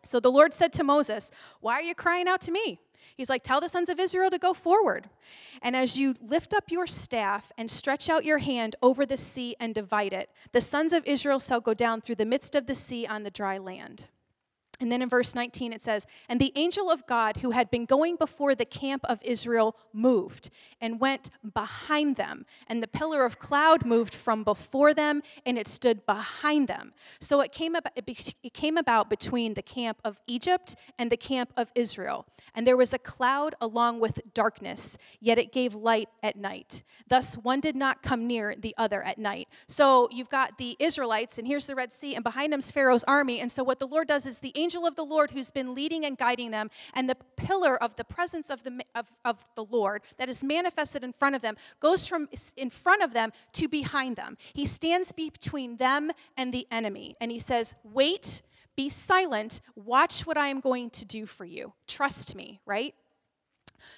So 0.02 0.20
the 0.20 0.30
Lord 0.30 0.54
said 0.54 0.72
to 0.74 0.84
Moses, 0.84 1.30
Why 1.60 1.74
are 1.74 1.82
you 1.82 1.94
crying 1.94 2.28
out 2.28 2.40
to 2.42 2.52
me? 2.52 2.80
He's 3.16 3.28
like, 3.28 3.42
Tell 3.42 3.60
the 3.60 3.68
sons 3.68 3.88
of 3.88 4.00
Israel 4.00 4.30
to 4.30 4.38
go 4.38 4.54
forward. 4.54 5.08
And 5.62 5.76
as 5.76 5.98
you 5.98 6.14
lift 6.22 6.54
up 6.54 6.70
your 6.70 6.86
staff 6.86 7.52
and 7.58 7.70
stretch 7.70 8.08
out 8.08 8.24
your 8.24 8.38
hand 8.38 8.76
over 8.82 9.04
the 9.04 9.16
sea 9.16 9.56
and 9.60 9.74
divide 9.74 10.12
it, 10.12 10.30
the 10.52 10.60
sons 10.60 10.92
of 10.92 11.04
Israel 11.06 11.38
shall 11.38 11.60
go 11.60 11.74
down 11.74 12.00
through 12.00 12.14
the 12.14 12.24
midst 12.24 12.54
of 12.54 12.66
the 12.66 12.74
sea 12.74 13.06
on 13.06 13.22
the 13.22 13.30
dry 13.30 13.58
land. 13.58 14.06
And 14.80 14.90
then 14.90 15.02
in 15.02 15.08
verse 15.08 15.34
19 15.34 15.72
it 15.72 15.82
says, 15.82 16.06
And 16.28 16.40
the 16.40 16.52
angel 16.56 16.90
of 16.90 17.06
God 17.06 17.38
who 17.38 17.50
had 17.50 17.70
been 17.70 17.84
going 17.84 18.16
before 18.16 18.54
the 18.54 18.64
camp 18.64 19.04
of 19.04 19.22
Israel 19.22 19.76
moved 19.92 20.50
and 20.80 20.98
went 20.98 21.30
behind 21.54 22.16
them. 22.16 22.46
And 22.66 22.82
the 22.82 22.88
pillar 22.88 23.24
of 23.24 23.38
cloud 23.38 23.84
moved 23.84 24.14
from 24.14 24.42
before 24.42 24.94
them 24.94 25.22
and 25.44 25.58
it 25.58 25.68
stood 25.68 26.06
behind 26.06 26.66
them. 26.66 26.94
So 27.20 27.40
it 27.42 27.52
came, 27.52 27.74
about, 27.74 27.92
it 27.96 28.54
came 28.54 28.78
about 28.78 29.10
between 29.10 29.54
the 29.54 29.62
camp 29.62 29.98
of 30.02 30.18
Egypt 30.26 30.76
and 30.98 31.10
the 31.10 31.16
camp 31.16 31.52
of 31.56 31.70
Israel. 31.74 32.26
And 32.54 32.66
there 32.66 32.76
was 32.76 32.94
a 32.94 32.98
cloud 32.98 33.54
along 33.60 34.00
with 34.00 34.20
darkness, 34.32 34.96
yet 35.20 35.38
it 35.38 35.52
gave 35.52 35.74
light 35.74 36.08
at 36.22 36.36
night. 36.36 36.82
Thus 37.06 37.34
one 37.34 37.60
did 37.60 37.76
not 37.76 38.02
come 38.02 38.26
near 38.26 38.54
the 38.56 38.74
other 38.78 39.02
at 39.02 39.18
night. 39.18 39.48
So 39.66 40.08
you've 40.10 40.30
got 40.30 40.56
the 40.56 40.76
Israelites, 40.78 41.38
and 41.38 41.46
here's 41.46 41.66
the 41.66 41.74
Red 41.74 41.92
Sea, 41.92 42.14
and 42.14 42.24
behind 42.24 42.52
them's 42.52 42.70
Pharaoh's 42.70 43.04
army. 43.04 43.40
And 43.40 43.52
so 43.52 43.62
what 43.62 43.78
the 43.78 43.86
Lord 43.86 44.08
does 44.08 44.24
is 44.24 44.38
the 44.38 44.52
angel 44.54 44.69
angel 44.70 44.86
of 44.86 44.94
the 44.94 45.04
Lord 45.04 45.32
who's 45.32 45.50
been 45.50 45.74
leading 45.74 46.04
and 46.04 46.16
guiding 46.16 46.52
them, 46.52 46.70
and 46.94 47.08
the 47.08 47.16
pillar 47.36 47.76
of 47.82 47.96
the 47.96 48.04
presence 48.04 48.50
of 48.50 48.62
the, 48.62 48.84
of, 48.94 49.10
of 49.24 49.42
the 49.56 49.64
Lord 49.64 50.02
that 50.16 50.28
is 50.28 50.44
manifested 50.44 51.02
in 51.02 51.12
front 51.12 51.34
of 51.34 51.42
them 51.42 51.56
goes 51.80 52.06
from 52.06 52.28
in 52.56 52.70
front 52.70 53.02
of 53.02 53.12
them 53.12 53.32
to 53.54 53.66
behind 53.66 54.14
them. 54.14 54.38
He 54.52 54.66
stands 54.66 55.10
between 55.10 55.78
them 55.78 56.12
and 56.36 56.54
the 56.54 56.68
enemy, 56.70 57.16
and 57.20 57.32
he 57.32 57.40
says, 57.40 57.74
Wait, 57.82 58.42
be 58.76 58.88
silent, 58.88 59.60
watch 59.74 60.24
what 60.24 60.36
I 60.36 60.46
am 60.46 60.60
going 60.60 60.90
to 60.90 61.04
do 61.04 61.26
for 61.26 61.44
you. 61.44 61.72
Trust 61.88 62.36
me, 62.36 62.60
right? 62.64 62.94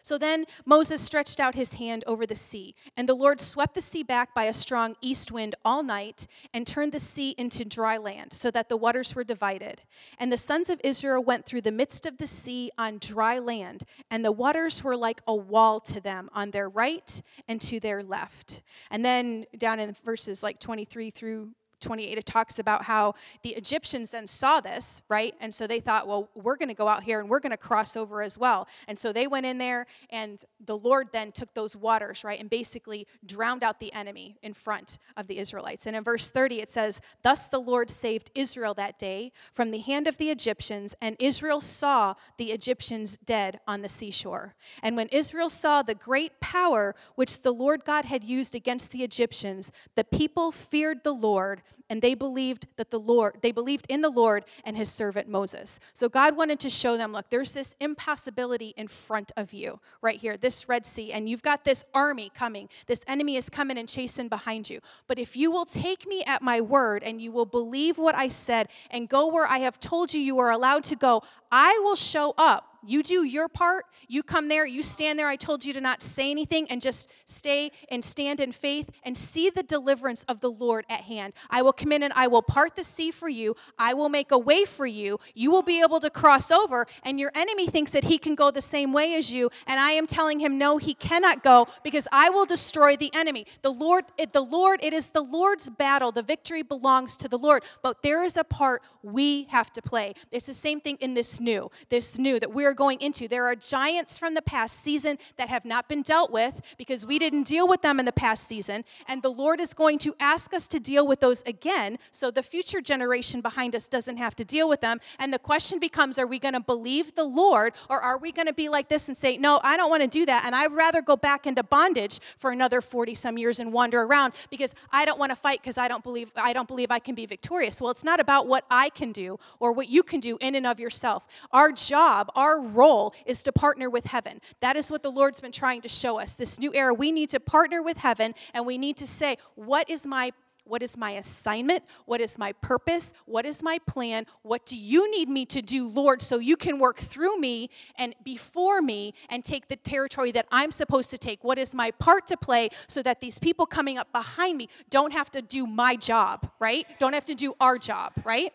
So 0.02 0.18
then 0.18 0.44
Moses 0.64 1.00
stretched 1.00 1.40
out 1.40 1.54
his 1.54 1.74
hand 1.74 2.04
over 2.06 2.26
the 2.26 2.34
sea, 2.34 2.74
and 2.96 3.08
the 3.08 3.14
Lord 3.14 3.40
swept 3.40 3.74
the 3.74 3.80
sea 3.80 4.02
back 4.02 4.34
by 4.34 4.44
a 4.44 4.52
strong 4.52 4.96
east 5.00 5.32
wind 5.32 5.54
all 5.64 5.82
night 5.82 6.26
and 6.52 6.66
turned 6.66 6.92
the 6.92 6.98
sea 6.98 7.34
into 7.38 7.64
dry 7.64 7.96
land, 7.96 8.32
so 8.32 8.50
that 8.50 8.68
the 8.68 8.76
waters 8.76 9.14
were 9.14 9.24
divided. 9.24 9.82
And 10.18 10.32
the 10.32 10.38
sons 10.38 10.68
of 10.70 10.80
Israel 10.84 11.22
went 11.22 11.46
through 11.46 11.62
the 11.62 11.72
midst 11.72 12.06
of 12.06 12.18
the 12.18 12.26
sea 12.26 12.70
on 12.78 12.98
dry 12.98 13.38
land, 13.38 13.84
and 14.10 14.24
the 14.24 14.32
waters 14.32 14.82
were 14.82 14.96
like 14.96 15.20
a 15.26 15.34
wall 15.34 15.80
to 15.80 16.00
them 16.00 16.28
on 16.34 16.50
their 16.50 16.68
right 16.68 17.22
and 17.48 17.60
to 17.62 17.80
their 17.80 18.02
left. 18.02 18.62
And 18.90 19.04
then 19.04 19.46
down 19.56 19.80
in 19.80 19.94
verses 20.04 20.42
like 20.42 20.58
23 20.60 21.10
through 21.10 21.50
28, 21.82 22.18
it 22.18 22.26
talks 22.26 22.58
about 22.58 22.84
how 22.84 23.14
the 23.42 23.50
Egyptians 23.50 24.10
then 24.10 24.26
saw 24.26 24.60
this, 24.60 25.02
right? 25.08 25.34
And 25.40 25.54
so 25.54 25.66
they 25.66 25.80
thought, 25.80 26.06
well, 26.06 26.30
we're 26.34 26.56
going 26.56 26.68
to 26.68 26.74
go 26.74 26.88
out 26.88 27.02
here 27.02 27.20
and 27.20 27.28
we're 27.28 27.40
going 27.40 27.50
to 27.50 27.56
cross 27.56 27.96
over 27.96 28.22
as 28.22 28.38
well. 28.38 28.68
And 28.88 28.98
so 28.98 29.12
they 29.12 29.26
went 29.26 29.46
in 29.46 29.58
there, 29.58 29.86
and 30.10 30.38
the 30.64 30.76
Lord 30.76 31.08
then 31.12 31.32
took 31.32 31.54
those 31.54 31.76
waters, 31.76 32.24
right, 32.24 32.40
and 32.40 32.48
basically 32.48 33.06
drowned 33.26 33.62
out 33.62 33.80
the 33.80 33.92
enemy 33.92 34.36
in 34.42 34.54
front 34.54 34.98
of 35.16 35.26
the 35.26 35.38
Israelites. 35.38 35.86
And 35.86 35.96
in 35.96 36.04
verse 36.04 36.30
30, 36.30 36.60
it 36.60 36.70
says, 36.70 37.00
Thus 37.22 37.46
the 37.46 37.58
Lord 37.58 37.90
saved 37.90 38.30
Israel 38.34 38.74
that 38.74 38.98
day 38.98 39.32
from 39.52 39.70
the 39.70 39.78
hand 39.78 40.06
of 40.06 40.16
the 40.16 40.30
Egyptians, 40.30 40.94
and 41.00 41.16
Israel 41.18 41.60
saw 41.60 42.14
the 42.38 42.52
Egyptians 42.52 43.18
dead 43.18 43.60
on 43.66 43.82
the 43.82 43.88
seashore. 43.88 44.54
And 44.82 44.96
when 44.96 45.08
Israel 45.08 45.48
saw 45.48 45.82
the 45.82 45.94
great 45.94 46.40
power 46.40 46.94
which 47.14 47.42
the 47.42 47.52
Lord 47.52 47.84
God 47.84 48.04
had 48.04 48.24
used 48.24 48.54
against 48.54 48.90
the 48.90 49.02
Egyptians, 49.02 49.72
the 49.94 50.04
people 50.04 50.52
feared 50.52 51.04
the 51.04 51.12
Lord 51.12 51.62
and 51.88 52.02
they 52.02 52.14
believed 52.14 52.66
that 52.76 52.90
the 52.90 53.00
Lord, 53.00 53.38
they 53.42 53.52
believed 53.52 53.86
in 53.88 54.00
the 54.00 54.10
Lord 54.10 54.44
and 54.64 54.76
his 54.76 54.90
servant 54.90 55.28
Moses. 55.28 55.80
So 55.92 56.08
God 56.08 56.36
wanted 56.36 56.60
to 56.60 56.70
show 56.70 56.96
them, 56.96 57.12
look, 57.12 57.30
there's 57.30 57.52
this 57.52 57.74
impossibility 57.80 58.74
in 58.76 58.88
front 58.88 59.32
of 59.36 59.52
you 59.52 59.80
right 60.00 60.18
here, 60.18 60.36
this 60.36 60.68
Red 60.68 60.86
Sea, 60.86 61.12
and 61.12 61.28
you've 61.28 61.42
got 61.42 61.64
this 61.64 61.84
army 61.94 62.30
coming. 62.34 62.68
This 62.86 63.02
enemy 63.06 63.36
is 63.36 63.48
coming 63.48 63.78
and 63.78 63.88
chasing 63.88 64.28
behind 64.28 64.70
you. 64.70 64.80
But 65.06 65.18
if 65.18 65.36
you 65.36 65.50
will 65.50 65.64
take 65.64 66.06
me 66.06 66.22
at 66.24 66.42
my 66.42 66.60
word 66.60 67.02
and 67.02 67.20
you 67.20 67.32
will 67.32 67.46
believe 67.46 67.98
what 67.98 68.14
I 68.14 68.28
said 68.28 68.68
and 68.90 69.08
go 69.08 69.28
where 69.28 69.46
I 69.46 69.58
have 69.58 69.78
told 69.80 70.12
you 70.14 70.20
you 70.20 70.38
are 70.38 70.50
allowed 70.50 70.84
to 70.84 70.96
go, 70.96 71.22
I 71.52 71.78
will 71.84 71.96
show 71.96 72.34
up 72.36 72.72
you 72.84 73.02
do 73.02 73.24
your 73.24 73.48
part. 73.48 73.86
You 74.08 74.22
come 74.22 74.48
there, 74.48 74.66
you 74.66 74.82
stand 74.82 75.18
there. 75.18 75.28
I 75.28 75.36
told 75.36 75.64
you 75.64 75.72
to 75.72 75.80
not 75.80 76.02
say 76.02 76.30
anything 76.30 76.68
and 76.68 76.82
just 76.82 77.08
stay 77.26 77.70
and 77.88 78.04
stand 78.04 78.40
in 78.40 78.50
faith 78.50 78.90
and 79.04 79.16
see 79.16 79.50
the 79.50 79.62
deliverance 79.62 80.24
of 80.28 80.40
the 80.40 80.50
Lord 80.50 80.84
at 80.90 81.02
hand. 81.02 81.32
I 81.48 81.62
will 81.62 81.72
come 81.72 81.92
in 81.92 82.02
and 82.02 82.12
I 82.14 82.26
will 82.26 82.42
part 82.42 82.74
the 82.74 82.82
sea 82.82 83.12
for 83.12 83.28
you. 83.28 83.54
I 83.78 83.94
will 83.94 84.08
make 84.08 84.32
a 84.32 84.38
way 84.38 84.64
for 84.64 84.84
you. 84.84 85.20
You 85.34 85.50
will 85.50 85.62
be 85.62 85.80
able 85.80 86.00
to 86.00 86.10
cross 86.10 86.50
over, 86.50 86.86
and 87.04 87.20
your 87.20 87.30
enemy 87.34 87.68
thinks 87.68 87.92
that 87.92 88.04
he 88.04 88.18
can 88.18 88.34
go 88.34 88.50
the 88.50 88.60
same 88.60 88.92
way 88.92 89.14
as 89.14 89.32
you. 89.32 89.50
And 89.66 89.78
I 89.78 89.92
am 89.92 90.06
telling 90.06 90.40
him, 90.40 90.58
no, 90.58 90.78
he 90.78 90.94
cannot 90.94 91.42
go 91.42 91.68
because 91.84 92.08
I 92.10 92.30
will 92.30 92.46
destroy 92.46 92.96
the 92.96 93.14
enemy. 93.14 93.46
The 93.62 93.72
Lord, 93.72 94.06
it, 94.18 94.32
the 94.32 94.42
Lord, 94.42 94.80
it 94.82 94.92
is 94.92 95.08
the 95.10 95.22
Lord's 95.22 95.70
battle. 95.70 96.10
The 96.10 96.22
victory 96.22 96.62
belongs 96.62 97.16
to 97.18 97.28
the 97.28 97.38
Lord. 97.38 97.62
But 97.82 98.02
there 98.02 98.24
is 98.24 98.36
a 98.36 98.44
part 98.44 98.82
we 99.02 99.44
have 99.44 99.72
to 99.74 99.82
play. 99.82 100.14
It's 100.32 100.46
the 100.46 100.54
same 100.54 100.80
thing 100.80 100.98
in 101.00 101.14
this 101.14 101.40
new, 101.42 101.70
this 101.88 102.18
new 102.18 102.40
that 102.40 102.52
we're 102.52 102.74
going 102.74 103.00
into. 103.00 103.28
There 103.28 103.46
are 103.46 103.54
giants 103.56 104.16
from 104.16 104.34
the 104.34 104.42
past 104.42 104.80
season 104.80 105.18
that 105.36 105.48
have 105.48 105.64
not 105.64 105.88
been 105.88 106.02
dealt 106.02 106.30
with 106.30 106.62
because 106.78 107.04
we 107.04 107.18
didn't 107.18 107.44
deal 107.44 107.68
with 107.68 107.82
them 107.82 107.98
in 107.98 108.06
the 108.06 108.12
past 108.12 108.46
season. 108.46 108.84
And 109.08 109.22
the 109.22 109.30
Lord 109.30 109.60
is 109.60 109.74
going 109.74 109.98
to 109.98 110.14
ask 110.20 110.54
us 110.54 110.66
to 110.68 110.80
deal 110.80 111.06
with 111.06 111.20
those 111.20 111.42
again 111.44 111.98
so 112.10 112.30
the 112.30 112.42
future 112.42 112.80
generation 112.80 113.40
behind 113.40 113.74
us 113.74 113.88
doesn't 113.88 114.16
have 114.16 114.34
to 114.36 114.44
deal 114.44 114.68
with 114.68 114.80
them. 114.80 115.00
And 115.18 115.32
the 115.32 115.38
question 115.38 115.78
becomes 115.78 116.18
are 116.18 116.26
we 116.26 116.38
going 116.38 116.54
to 116.54 116.60
believe 116.60 117.14
the 117.14 117.24
Lord 117.24 117.74
or 117.90 118.00
are 118.00 118.18
we 118.18 118.32
going 118.32 118.46
to 118.46 118.52
be 118.52 118.68
like 118.68 118.88
this 118.88 119.08
and 119.08 119.16
say, 119.16 119.36
no, 119.36 119.60
I 119.62 119.76
don't 119.76 119.90
want 119.90 120.02
to 120.02 120.08
do 120.08 120.24
that. 120.26 120.44
And 120.46 120.54
I'd 120.54 120.72
rather 120.72 121.02
go 121.02 121.16
back 121.16 121.46
into 121.46 121.62
bondage 121.62 122.20
for 122.38 122.50
another 122.50 122.80
40 122.80 123.14
some 123.14 123.36
years 123.36 123.60
and 123.60 123.72
wander 123.72 124.02
around 124.02 124.34
because 124.50 124.74
I 124.92 125.04
don't 125.04 125.18
want 125.18 125.30
to 125.30 125.36
fight 125.36 125.60
because 125.60 125.78
I 125.78 125.88
don't 125.88 126.04
believe 126.04 126.30
I 126.36 126.52
don't 126.52 126.68
believe 126.68 126.90
I 126.90 126.98
can 126.98 127.14
be 127.14 127.26
victorious. 127.26 127.80
Well, 127.80 127.90
it's 127.90 128.04
not 128.04 128.20
about 128.20 128.46
what 128.46 128.64
I 128.70 128.88
can 128.90 129.12
do 129.12 129.38
or 129.58 129.72
what 129.72 129.88
you 129.88 130.02
can 130.02 130.20
do 130.20 130.38
in 130.40 130.54
and 130.54 130.66
of 130.66 130.78
yourself. 130.78 131.26
Our 131.52 131.72
job, 131.72 132.30
our 132.34 132.60
role 132.60 133.14
is 133.26 133.42
to 133.44 133.52
partner 133.52 133.90
with 133.90 134.06
heaven. 134.06 134.40
That 134.60 134.76
is 134.76 134.90
what 134.90 135.02
the 135.02 135.10
Lord's 135.10 135.40
been 135.40 135.52
trying 135.52 135.80
to 135.82 135.88
show 135.88 136.18
us. 136.18 136.34
This 136.34 136.58
new 136.58 136.72
era, 136.74 136.94
we 136.94 137.12
need 137.12 137.28
to 137.30 137.40
partner 137.40 137.82
with 137.82 137.98
heaven 137.98 138.34
and 138.54 138.66
we 138.66 138.78
need 138.78 138.96
to 138.98 139.06
say, 139.06 139.36
what 139.54 139.88
is 139.88 140.06
my 140.06 140.32
what 140.64 140.82
is 140.82 140.96
my 140.96 141.12
assignment? 141.12 141.82
What 142.06 142.20
is 142.20 142.38
my 142.38 142.52
purpose? 142.52 143.12
What 143.26 143.44
is 143.44 143.62
my 143.62 143.78
plan? 143.80 144.26
What 144.42 144.64
do 144.64 144.78
you 144.78 145.10
need 145.10 145.28
me 145.28 145.44
to 145.46 145.60
do, 145.60 145.88
Lord, 145.88 146.22
so 146.22 146.38
you 146.38 146.56
can 146.56 146.78
work 146.78 146.98
through 146.98 147.38
me 147.38 147.68
and 147.96 148.14
before 148.22 148.80
me 148.80 149.14
and 149.28 149.44
take 149.44 149.66
the 149.68 149.76
territory 149.76 150.30
that 150.32 150.46
I'm 150.52 150.70
supposed 150.70 151.10
to 151.10 151.18
take? 151.18 151.42
What 151.42 151.58
is 151.58 151.74
my 151.74 151.90
part 151.90 152.28
to 152.28 152.36
play 152.36 152.68
so 152.86 153.02
that 153.02 153.20
these 153.20 153.38
people 153.38 153.66
coming 153.66 153.98
up 153.98 154.12
behind 154.12 154.56
me 154.56 154.68
don't 154.88 155.12
have 155.12 155.30
to 155.32 155.42
do 155.42 155.66
my 155.66 155.96
job, 155.96 156.48
right? 156.60 156.86
Don't 157.00 157.12
have 157.12 157.24
to 157.26 157.34
do 157.34 157.54
our 157.60 157.76
job, 157.76 158.12
right? 158.24 158.52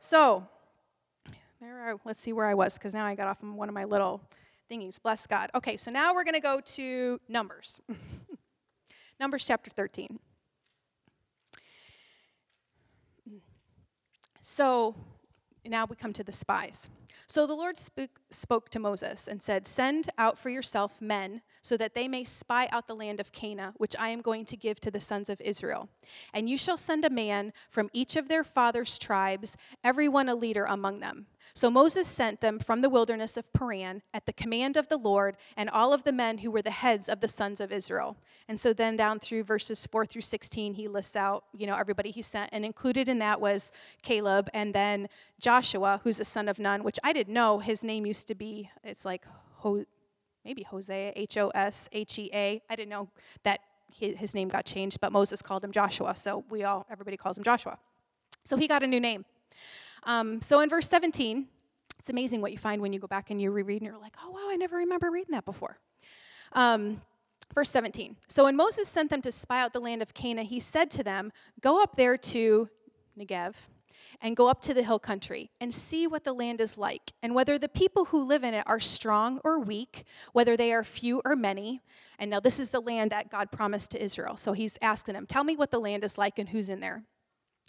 So, 0.00 0.46
there 1.60 1.90
I, 1.90 1.94
let's 2.04 2.20
see 2.20 2.32
where 2.32 2.46
I 2.46 2.54
was, 2.54 2.74
because 2.74 2.94
now 2.94 3.04
I 3.04 3.14
got 3.14 3.26
off 3.26 3.42
on 3.42 3.56
one 3.56 3.68
of 3.68 3.74
my 3.74 3.84
little 3.84 4.22
thingies. 4.70 5.00
Bless 5.02 5.26
God. 5.26 5.50
Okay, 5.54 5.76
so 5.76 5.90
now 5.90 6.14
we're 6.14 6.24
going 6.24 6.34
to 6.34 6.40
go 6.40 6.60
to 6.60 7.20
Numbers. 7.28 7.80
Numbers 9.20 9.44
chapter 9.44 9.70
13. 9.70 10.18
So 14.40 14.94
now 15.66 15.84
we 15.84 15.96
come 15.96 16.12
to 16.12 16.24
the 16.24 16.32
spies. 16.32 16.88
So 17.26 17.46
the 17.46 17.54
Lord 17.54 17.76
spoke, 17.76 18.20
spoke 18.30 18.70
to 18.70 18.78
Moses 18.78 19.28
and 19.28 19.42
said, 19.42 19.66
Send 19.66 20.08
out 20.16 20.38
for 20.38 20.48
yourself 20.48 21.02
men 21.02 21.42
so 21.60 21.76
that 21.76 21.94
they 21.94 22.08
may 22.08 22.24
spy 22.24 22.68
out 22.72 22.86
the 22.86 22.94
land 22.94 23.20
of 23.20 23.32
Canaan, 23.32 23.74
which 23.76 23.94
I 23.98 24.08
am 24.08 24.22
going 24.22 24.46
to 24.46 24.56
give 24.56 24.80
to 24.80 24.90
the 24.90 25.00
sons 25.00 25.28
of 25.28 25.38
Israel. 25.42 25.90
And 26.32 26.48
you 26.48 26.56
shall 26.56 26.78
send 26.78 27.04
a 27.04 27.10
man 27.10 27.52
from 27.68 27.90
each 27.92 28.16
of 28.16 28.28
their 28.28 28.44
fathers' 28.44 28.98
tribes, 28.98 29.58
every 29.84 30.08
one 30.08 30.30
a 30.30 30.34
leader 30.34 30.64
among 30.64 31.00
them. 31.00 31.26
So 31.58 31.72
Moses 31.72 32.06
sent 32.06 32.40
them 32.40 32.60
from 32.60 32.82
the 32.82 32.88
wilderness 32.88 33.36
of 33.36 33.52
Paran 33.52 34.02
at 34.14 34.26
the 34.26 34.32
command 34.32 34.76
of 34.76 34.86
the 34.86 34.96
Lord 34.96 35.36
and 35.56 35.68
all 35.68 35.92
of 35.92 36.04
the 36.04 36.12
men 36.12 36.38
who 36.38 36.52
were 36.52 36.62
the 36.62 36.70
heads 36.70 37.08
of 37.08 37.18
the 37.18 37.26
sons 37.26 37.60
of 37.60 37.72
Israel. 37.72 38.16
And 38.46 38.60
so 38.60 38.72
then 38.72 38.94
down 38.94 39.18
through 39.18 39.42
verses 39.42 39.84
4 39.84 40.06
through 40.06 40.22
16, 40.22 40.74
he 40.74 40.86
lists 40.86 41.16
out, 41.16 41.46
you 41.52 41.66
know, 41.66 41.74
everybody 41.74 42.12
he 42.12 42.22
sent. 42.22 42.50
And 42.52 42.64
included 42.64 43.08
in 43.08 43.18
that 43.18 43.40
was 43.40 43.72
Caleb 44.02 44.48
and 44.54 44.72
then 44.72 45.08
Joshua, 45.40 46.00
who's 46.04 46.20
a 46.20 46.24
son 46.24 46.48
of 46.48 46.60
Nun, 46.60 46.84
which 46.84 47.00
I 47.02 47.12
didn't 47.12 47.34
know 47.34 47.58
his 47.58 47.82
name 47.82 48.06
used 48.06 48.28
to 48.28 48.36
be, 48.36 48.70
it's 48.84 49.04
like 49.04 49.24
Ho- 49.56 49.84
maybe 50.44 50.62
Hosea, 50.62 51.12
H 51.16 51.38
O 51.38 51.48
S 51.56 51.88
H 51.90 52.20
E 52.20 52.30
A. 52.32 52.62
I 52.70 52.76
didn't 52.76 52.90
know 52.90 53.08
that 53.42 53.62
his 53.90 54.32
name 54.32 54.46
got 54.46 54.64
changed, 54.64 55.00
but 55.00 55.10
Moses 55.10 55.42
called 55.42 55.64
him 55.64 55.72
Joshua. 55.72 56.14
So 56.14 56.44
we 56.50 56.62
all, 56.62 56.86
everybody 56.88 57.16
calls 57.16 57.36
him 57.36 57.42
Joshua. 57.42 57.80
So 58.44 58.56
he 58.56 58.68
got 58.68 58.84
a 58.84 58.86
new 58.86 59.00
name. 59.00 59.24
Um, 60.08 60.40
so 60.40 60.60
in 60.60 60.70
verse 60.70 60.88
17, 60.88 61.46
it's 61.98 62.08
amazing 62.08 62.40
what 62.40 62.50
you 62.50 62.56
find 62.56 62.80
when 62.80 62.94
you 62.94 62.98
go 62.98 63.06
back 63.06 63.30
and 63.30 63.38
you 63.38 63.50
reread 63.50 63.82
and 63.82 63.90
you're 63.90 64.00
like, 64.00 64.16
oh, 64.24 64.30
wow, 64.30 64.48
I 64.48 64.56
never 64.56 64.78
remember 64.78 65.10
reading 65.10 65.32
that 65.32 65.44
before. 65.44 65.78
Um, 66.54 67.02
verse 67.54 67.70
17. 67.70 68.16
So 68.26 68.44
when 68.44 68.56
Moses 68.56 68.88
sent 68.88 69.10
them 69.10 69.20
to 69.20 69.30
spy 69.30 69.60
out 69.60 69.74
the 69.74 69.80
land 69.80 70.00
of 70.00 70.14
Canaan, 70.14 70.46
he 70.46 70.60
said 70.60 70.90
to 70.92 71.04
them, 71.04 71.30
Go 71.60 71.82
up 71.82 71.96
there 71.96 72.16
to 72.16 72.70
Negev 73.20 73.54
and 74.22 74.34
go 74.34 74.48
up 74.48 74.62
to 74.62 74.72
the 74.72 74.82
hill 74.82 74.98
country 74.98 75.50
and 75.60 75.74
see 75.74 76.06
what 76.06 76.24
the 76.24 76.32
land 76.32 76.62
is 76.62 76.78
like, 76.78 77.12
and 77.22 77.34
whether 77.34 77.58
the 77.58 77.68
people 77.68 78.06
who 78.06 78.24
live 78.24 78.44
in 78.44 78.54
it 78.54 78.64
are 78.66 78.80
strong 78.80 79.40
or 79.44 79.60
weak, 79.60 80.04
whether 80.32 80.56
they 80.56 80.72
are 80.72 80.84
few 80.84 81.20
or 81.26 81.36
many. 81.36 81.82
And 82.18 82.30
now 82.30 82.40
this 82.40 82.58
is 82.58 82.70
the 82.70 82.80
land 82.80 83.12
that 83.12 83.30
God 83.30 83.52
promised 83.52 83.90
to 83.90 84.02
Israel. 84.02 84.38
So 84.38 84.54
he's 84.54 84.78
asking 84.80 85.16
them, 85.16 85.26
Tell 85.26 85.44
me 85.44 85.54
what 85.54 85.70
the 85.70 85.78
land 85.78 86.02
is 86.02 86.16
like 86.16 86.38
and 86.38 86.48
who's 86.48 86.70
in 86.70 86.80
there 86.80 87.04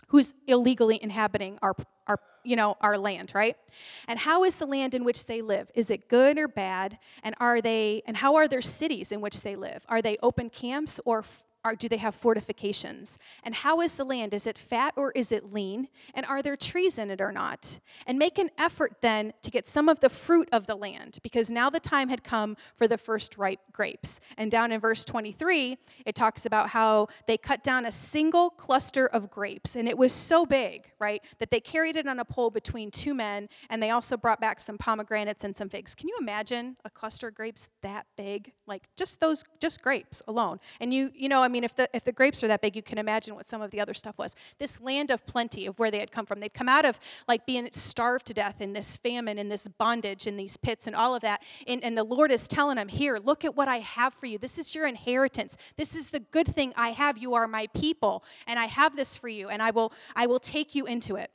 who's 0.08 0.34
illegally 0.48 1.00
inhabiting 1.02 1.60
our, 1.62 1.76
our, 2.08 2.20
you 2.44 2.56
know, 2.56 2.76
our 2.82 2.98
land, 2.98 3.32
right? 3.36 3.56
And 4.08 4.18
how 4.18 4.44
is 4.44 4.56
the 4.56 4.66
land 4.66 4.96
in 4.96 5.04
which 5.04 5.26
they 5.28 5.42
live? 5.42 5.70
Is 5.76 5.90
it 5.90 6.10
good 6.10 6.38
or 6.38 6.48
bad? 6.48 6.98
And 7.24 7.36
are 7.40 7.62
they 7.62 8.02
and 8.06 8.18
how 8.18 8.36
are 8.36 8.48
their 8.48 8.62
cities 8.62 9.12
in 9.12 9.22
which 9.22 9.42
they 9.44 9.56
live? 9.56 9.86
Are 9.88 10.02
they 10.02 10.18
open 10.24 10.50
camps 10.50 11.00
or 11.06 11.24
are, 11.64 11.76
do 11.76 11.90
they 11.90 11.98
have 11.98 12.16
fortifications? 12.16 13.18
And 13.44 13.54
how 13.54 13.82
is 13.82 13.94
the 13.94 14.06
land? 14.06 14.34
Is 14.34 14.48
it 14.48 14.58
fat 14.58 14.94
or 14.96 15.12
is 15.12 15.32
it 15.32 15.52
lean? 15.52 15.90
And 16.14 16.26
are 16.26 16.42
there 16.42 16.56
trees 16.56 16.98
in 16.98 17.12
it 17.12 17.20
or 17.20 17.32
not? 17.32 17.80
And 18.08 18.18
make 18.18 18.38
an 18.38 18.50
effort 18.58 18.98
then 19.02 19.34
to 19.42 19.52
get 19.52 19.68
some 19.68 19.90
of 19.90 20.00
the 20.00 20.10
fruit 20.10 20.48
of 20.52 20.68
the 20.68 20.76
land, 20.76 21.20
because 21.22 21.50
now 21.50 21.70
the 21.70 21.80
time 21.80 22.10
had 22.10 22.24
come 22.24 22.56
for 22.76 22.88
the 22.88 22.98
first 22.98 23.38
ripe 23.38 23.60
grapes. 23.74 24.20
And 24.38 24.50
down 24.50 24.72
in 24.72 24.80
verse 24.80 25.04
23, 25.04 25.78
it 26.06 26.16
talks 26.16 26.46
about 26.46 26.70
how 26.70 27.08
they 27.28 27.38
cut 27.38 27.64
down 27.64 27.86
a 27.86 27.92
single 27.92 28.50
cluster 28.50 29.08
of 29.08 29.30
grapes. 29.30 29.76
And 29.76 29.88
it 29.88 29.98
was 29.98 30.14
so 30.14 30.46
big, 30.46 30.84
right, 31.00 31.22
that 31.40 31.52
they 31.52 31.60
carried 31.60 31.96
it 31.96 32.08
on 32.08 32.20
a 32.20 32.26
pole 32.26 32.50
between 32.50 32.90
two 32.92 33.14
men. 33.14 33.50
And 33.70 33.84
they 33.84 33.90
also 33.90 34.16
brought 34.16 34.40
back 34.40 34.60
some 34.60 34.78
pomegranates 34.78 35.44
and 35.44 35.56
some 35.56 35.70
figs. 35.70 35.94
Can 35.94 36.08
you 36.08 36.18
imagine 36.20 36.78
a 36.86 36.90
cluster 36.90 37.28
of 37.28 37.36
grapes 37.36 37.68
that 37.82 38.06
big? 38.16 38.54
Like 38.66 38.84
just 38.96 39.20
those, 39.20 39.44
just 39.60 39.82
grapes 39.82 40.22
alone. 40.28 40.60
And 40.80 40.94
you, 40.94 41.12
you 41.14 41.28
know, 41.28 41.44
I 41.44 41.48
mean, 41.48 41.59
if 41.64 41.76
the, 41.76 41.90
if 41.94 42.04
the 42.04 42.12
grapes 42.12 42.44
are 42.44 42.48
that 42.48 42.62
big, 42.62 42.76
you 42.76 42.84
can 42.84 42.98
imagine 42.98 43.36
what 43.36 43.46
some 43.46 43.62
of 43.62 43.72
the 43.72 43.80
other 43.80 43.94
stuff 43.94 44.18
was. 44.18 44.36
This 44.58 44.82
land 44.82 45.12
of 45.12 45.26
plenty 45.26 45.66
of 45.66 45.78
where 45.80 45.92
they 45.92 46.00
had 46.00 46.12
come 46.12 46.26
from. 46.26 46.40
They'd 46.40 46.54
come 46.54 46.70
out 46.70 46.86
of 46.86 47.00
like 47.28 47.46
being 47.46 47.70
starved 47.72 48.26
to 48.28 48.34
death 48.34 48.62
in 48.62 48.74
this 48.74 48.98
famine, 48.98 49.38
in 49.38 49.50
this 49.50 49.68
bondage, 49.68 50.28
in 50.28 50.38
these 50.38 50.58
pits, 50.58 50.88
and 50.88 50.96
all 50.96 51.16
of 51.16 51.22
that. 51.22 51.44
And, 51.68 51.84
and 51.84 51.98
the 51.98 52.04
Lord 52.04 52.32
is 52.32 52.48
telling 52.48 52.78
them, 52.78 52.88
Here, 52.88 53.18
look 53.18 53.46
at 53.46 53.56
what 53.56 53.68
I 53.68 53.80
have 53.80 54.14
for 54.14 54.26
you. 54.26 54.38
This 54.38 54.58
is 54.58 54.74
your 54.76 54.88
inheritance. 54.88 55.58
This 55.78 55.96
is 55.96 56.10
the 56.10 56.20
good 56.20 56.48
thing 56.48 56.74
I 56.76 56.90
have. 56.90 57.18
You 57.18 57.34
are 57.34 57.48
my 57.48 57.68
people, 57.68 58.24
and 58.48 58.60
I 58.60 58.66
have 58.66 58.96
this 58.96 59.18
for 59.18 59.28
you, 59.28 59.50
and 59.50 59.62
I 59.62 59.72
will, 59.72 59.94
I 60.16 60.28
will 60.28 60.40
take 60.40 60.76
you 60.76 60.86
into 60.86 61.16
it. 61.16 61.32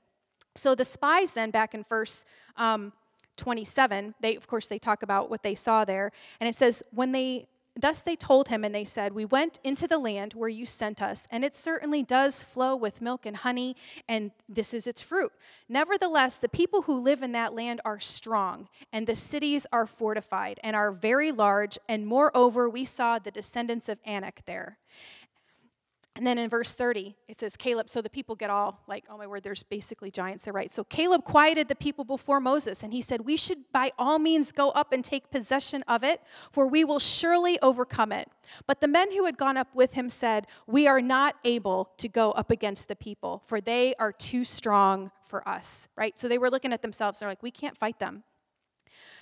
So 0.55 0.75
the 0.75 0.85
spies 0.85 1.33
then, 1.33 1.51
back 1.51 1.75
in 1.75 1.83
verse 1.83 2.25
um, 2.57 2.93
27, 3.37 4.15
they 4.21 4.37
of 4.37 4.47
course 4.47 4.69
they 4.69 4.79
talk 4.79 5.03
about 5.03 5.31
what 5.31 5.43
they 5.43 5.55
saw 5.55 5.85
there, 5.85 6.13
and 6.41 6.49
it 6.49 6.55
says 6.55 6.83
when 6.93 7.13
they 7.13 7.47
Thus 7.77 8.03
they 8.03 8.15
told 8.15 8.49
him, 8.49 8.63
and 8.63 8.73
they 8.73 8.85
said, 8.85 9.13
We 9.13 9.25
went 9.25 9.59
into 9.65 9.89
the 9.89 9.99
land 9.99 10.35
where 10.35 10.49
you 10.49 10.65
sent 10.65 11.03
us, 11.03 11.27
and 11.31 11.45
it 11.45 11.57
certainly 11.57 12.05
does 12.05 12.43
flow 12.43 12.77
with 12.77 13.01
milk 13.01 13.27
and 13.27 13.37
honey, 13.37 13.75
and 14.09 14.31
this 14.49 14.73
is 14.73 14.87
its 14.87 15.03
fruit. 15.03 15.33
Nevertheless, 15.69 16.37
the 16.37 16.49
people 16.49 16.83
who 16.83 16.95
live 16.95 17.23
in 17.23 17.33
that 17.33 17.53
land 17.53 17.81
are 17.85 17.99
strong, 17.99 18.69
and 18.93 19.09
the 19.09 19.17
cities 19.17 19.67
are 19.73 19.87
fortified 19.87 20.61
and 20.63 20.77
are 20.77 20.93
very 20.93 21.33
large, 21.33 21.77
and 21.89 22.07
moreover, 22.07 22.69
we 22.69 22.85
saw 22.85 23.19
the 23.19 23.33
descendants 23.33 23.89
of 23.89 23.99
Anak 24.05 24.43
there. 24.47 24.79
And 26.17 26.25
then 26.25 26.39
in 26.39 26.49
verse 26.49 26.75
30, 26.75 27.17
it 27.27 27.41
says, 27.41 27.57
Caleb, 27.57 27.91
so 27.91 28.01
the 28.01 28.09
people 28.09 28.37
get 28.37 28.49
all 28.49 28.81
like, 28.87 29.05
oh 29.11 29.19
my 29.19 29.27
word, 29.27 29.43
there's 29.43 29.65
basically 29.65 30.13
giants 30.13 30.45
there, 30.45 30.53
right? 30.55 30.73
So 30.73 30.85
Caleb 30.85 31.25
quieted 31.25 31.67
the 31.67 31.75
people 31.75 32.05
before 32.05 32.39
Moses, 32.39 32.85
and 32.85 32.93
he 32.93 33.01
said, 33.01 33.23
We 33.23 33.37
should 33.37 33.59
by 33.73 33.91
all 33.99 34.21
means 34.21 34.53
go 34.53 34.71
up 34.71 34.93
and 34.93 35.05
take 35.05 35.33
possession 35.33 35.83
of 35.89 36.05
it, 36.05 36.23
for 36.53 36.69
we 36.69 36.85
will 36.85 37.01
surely 37.01 37.59
overcome 37.61 38.13
it. 38.13 38.29
But 38.69 38.81
the 38.81 38.87
men 38.87 39.11
who 39.11 39.25
had 39.25 39.37
gone 39.37 39.57
up 39.57 39.75
with 39.75 39.95
him 39.95 40.09
said, 40.09 40.47
We 40.69 40.87
are 40.87 41.01
not 41.01 41.35
able 41.45 41.91
to 41.97 42.09
go 42.09 42.31
up 42.33 42.53
against 42.53 42.87
the 42.87 42.97
people, 42.97 43.43
for 43.45 43.61
they 43.61 43.97
are 43.97 44.13
too 44.13 44.45
strong 44.45 45.11
for 45.25 45.47
us, 45.49 45.89
right? 45.97 46.17
So 46.17 46.29
they 46.29 46.39
were 46.39 46.51
looking 46.51 46.73
at 46.73 46.81
themselves, 46.81 47.21
and 47.21 47.27
they're 47.27 47.33
like, 47.33 47.43
We 47.43 47.51
can't 47.51 47.77
fight 47.77 47.99
them. 47.99 48.23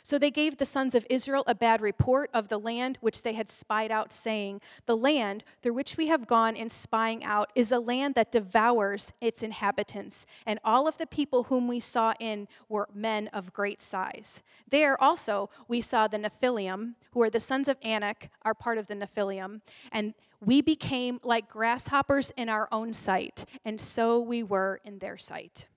So 0.04 0.18
they 0.18 0.30
gave 0.32 0.56
the 0.56 0.66
sons 0.66 0.97
of 0.97 1.06
Israel 1.09 1.44
a 1.47 1.54
bad 1.54 1.80
report 1.80 2.28
of 2.35 2.49
the 2.49 2.59
land 2.59 2.99
which 3.00 3.23
they 3.23 3.35
had 3.35 3.49
spied 3.49 3.92
out, 3.92 4.12
saying, 4.12 4.61
The 4.87 4.97
land 4.97 5.44
through 5.62 5.75
which 5.75 5.97
we 5.97 6.09
have 6.09 6.26
gone 6.26 6.56
in 6.56 6.68
spying 6.68 7.23
out 7.23 7.52
is 7.54 7.71
a 7.71 7.78
land 7.78 8.16
that 8.16 8.32
devours 8.32 9.12
its 9.21 9.44
inhabitants, 9.44 10.26
and 10.44 10.59
all 10.64 10.88
of 10.88 10.99
the 10.99 11.06
people 11.06 11.44
whom 11.44 11.68
we 11.68 11.78
saw 11.78 12.14
in 12.18 12.49
were 12.68 12.88
men 12.92 13.28
of 13.28 13.52
great 13.52 13.80
size. 13.80 14.42
There 14.68 15.00
also 15.00 15.50
we 15.68 15.80
saw 15.80 16.09
the 16.09 16.18
Nephilim, 16.18 16.94
who 17.12 17.23
are 17.23 17.30
the 17.30 17.40
sons 17.40 17.68
of 17.68 17.78
Anak, 17.82 18.30
are 18.42 18.54
part 18.54 18.78
of 18.78 18.88
the 18.88 18.94
Nephilim, 18.94 19.61
and 19.92 20.14
we 20.40 20.61
became 20.61 21.21
like 21.23 21.49
grasshoppers 21.49 22.32
in 22.37 22.49
our 22.49 22.68
own 22.73 22.92
sight, 22.92 23.44
and 23.64 23.80
so 23.80 24.18
we 24.18 24.42
were 24.42 24.80
in 24.85 24.99
their 24.99 25.16
sight 25.16 25.68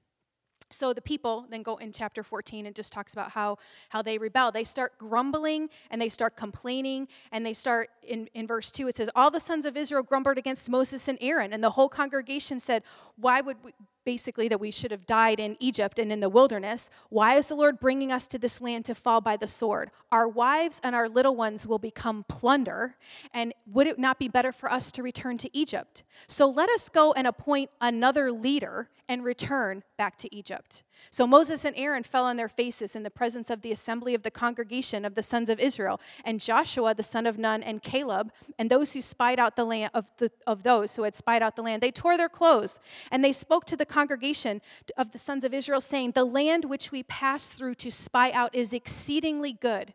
so 0.76 0.94
the 0.94 1.02
people 1.02 1.46
then 1.50 1.64
go 1.64 1.78
in 1.78 1.92
chapter 1.92 2.24
14 2.24 2.66
and 2.66 2.76
just 2.76 2.92
talks 2.92 3.14
about 3.14 3.32
how 3.32 3.58
how 3.90 4.02
they 4.02 4.18
rebel 4.18 4.52
they 4.52 4.64
start 4.64 4.98
grumbling 4.98 5.70
and 5.90 6.02
they 6.02 6.10
start 6.10 6.36
complaining 6.36 7.08
and 7.32 7.46
they 7.46 7.54
start 7.54 7.90
in, 8.04 8.28
in 8.34 8.46
verse 8.46 8.72
2 8.72 8.88
it 8.88 8.98
says 8.98 9.10
all 9.16 9.32
the 9.32 9.40
sons 9.40 9.66
of 9.66 9.78
israel 9.78 10.04
grumbled 10.04 10.38
against 10.38 10.70
moses 10.70 11.08
and 11.08 11.18
aaron 11.22 11.54
and 11.54 11.64
the 11.64 11.72
whole 11.72 11.90
congregation 11.90 12.60
said 12.60 12.84
why 13.16 13.42
would 13.42 13.58
we, 13.64 13.72
basically 14.06 14.48
that 14.48 14.60
we 14.60 14.72
should 14.72 14.92
have 14.92 15.06
died 15.06 15.40
in 15.40 15.58
Egypt 15.60 16.00
and 16.00 16.12
in 16.12 16.20
the 16.20 16.30
wilderness. 16.30 16.90
Why 17.10 17.36
is 17.36 17.48
the 17.48 17.56
Lord 17.56 17.80
bringing 17.80 18.12
us 18.12 18.28
to 18.28 18.38
this 18.38 18.62
land 18.62 18.86
to 18.86 18.96
fall 18.96 19.20
by 19.20 19.36
the 19.36 19.48
sword? 19.48 19.92
Our 20.12 20.28
wives 20.28 20.80
and 20.84 20.96
our 20.96 21.10
little 21.10 21.36
ones 21.36 21.68
will 21.68 21.80
become 21.80 22.24
plunder, 22.30 22.96
and 23.34 23.54
would 23.66 23.88
it 23.88 24.00
not 24.00 24.20
be 24.20 24.30
better 24.30 24.54
for 24.54 24.72
us 24.72 24.92
to 24.94 25.04
return 25.04 25.38
to 25.40 25.58
Egypt? 25.58 26.04
So 26.28 26.48
let 26.48 26.70
us 26.70 26.88
go 26.88 27.12
and 27.14 27.28
appoint 27.28 27.72
another 27.82 28.32
leader 28.32 28.90
and 29.08 29.24
return 29.24 29.84
back 29.98 30.18
to 30.18 30.36
Egypt. 30.36 30.84
So 31.12 31.28
Moses 31.28 31.66
and 31.66 31.76
Aaron 31.78 32.04
fell 32.04 32.24
on 32.24 32.38
their 32.38 32.50
faces 32.50 32.96
in 32.96 33.04
the 33.04 33.10
presence 33.10 33.50
of 33.50 33.62
the 33.62 33.72
assembly 33.72 34.16
of 34.16 34.24
the 34.24 34.32
congregation 34.32 35.06
of 35.06 35.16
the 35.16 35.22
sons 35.22 35.50
of 35.50 35.60
Israel, 35.60 36.00
and 36.24 36.40
Joshua 36.40 36.94
the 36.96 37.04
son 37.04 37.26
of 37.26 37.38
Nun 37.38 37.62
and 37.62 37.82
Caleb 37.82 38.32
and 38.58 38.70
those 38.70 38.94
who 38.94 39.02
spied 39.02 39.40
out 39.40 39.56
the 39.56 39.66
land 39.66 39.92
of, 39.94 40.10
the, 40.18 40.32
of 40.48 40.64
those 40.64 40.96
who 40.96 41.04
had 41.04 41.16
spied 41.16 41.42
out 41.42 41.56
the 41.56 41.64
land, 41.64 41.82
they 41.84 41.92
tore 41.92 42.18
their 42.18 42.30
clothes 42.30 42.80
and 43.12 43.24
they 43.24 43.32
spoke 43.32 43.66
to 43.66 43.78
the 43.78 43.86
congregation 43.86 44.62
of 44.98 45.12
the 45.12 45.20
sons 45.20 45.44
of 45.44 45.54
Israel, 45.54 45.82
saying, 45.82 46.12
The 46.12 46.26
land 46.26 46.66
which 46.66 46.92
we 46.92 47.04
passed 47.04 47.54
through 47.54 47.76
to 47.76 47.92
spy 47.92 48.32
out 48.32 48.56
is 48.56 48.74
exceedingly 48.74 49.54
good. 49.54 49.94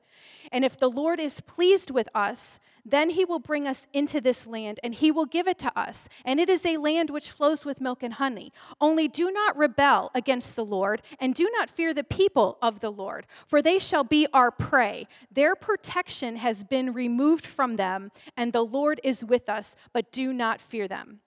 And 0.52 0.64
if 0.64 0.78
the 0.78 0.90
Lord 0.90 1.20
is 1.20 1.40
pleased 1.40 1.90
with 1.90 2.08
us, 2.14 2.60
then 2.84 3.10
he 3.10 3.24
will 3.24 3.38
bring 3.38 3.68
us 3.68 3.86
into 3.92 4.20
this 4.20 4.46
land, 4.46 4.80
and 4.82 4.94
he 4.94 5.10
will 5.10 5.26
give 5.26 5.46
it 5.46 5.58
to 5.60 5.78
us. 5.78 6.08
And 6.24 6.40
it 6.40 6.48
is 6.48 6.64
a 6.64 6.78
land 6.78 7.10
which 7.10 7.30
flows 7.30 7.64
with 7.64 7.80
milk 7.80 8.02
and 8.02 8.14
honey. 8.14 8.52
Only 8.80 9.06
do 9.06 9.30
not 9.30 9.56
rebel 9.56 10.10
against 10.14 10.56
the 10.56 10.64
Lord, 10.64 11.02
and 11.18 11.34
do 11.34 11.50
not 11.54 11.70
fear 11.70 11.94
the 11.94 12.04
people 12.04 12.58
of 12.62 12.80
the 12.80 12.90
Lord, 12.90 13.26
for 13.46 13.62
they 13.62 13.78
shall 13.78 14.04
be 14.04 14.26
our 14.32 14.50
prey. 14.50 15.06
Their 15.30 15.54
protection 15.54 16.36
has 16.36 16.64
been 16.64 16.92
removed 16.92 17.46
from 17.46 17.76
them, 17.76 18.10
and 18.36 18.52
the 18.52 18.64
Lord 18.64 19.00
is 19.04 19.24
with 19.24 19.48
us, 19.48 19.76
but 19.92 20.10
do 20.10 20.32
not 20.32 20.60
fear 20.60 20.88
them. 20.88 21.20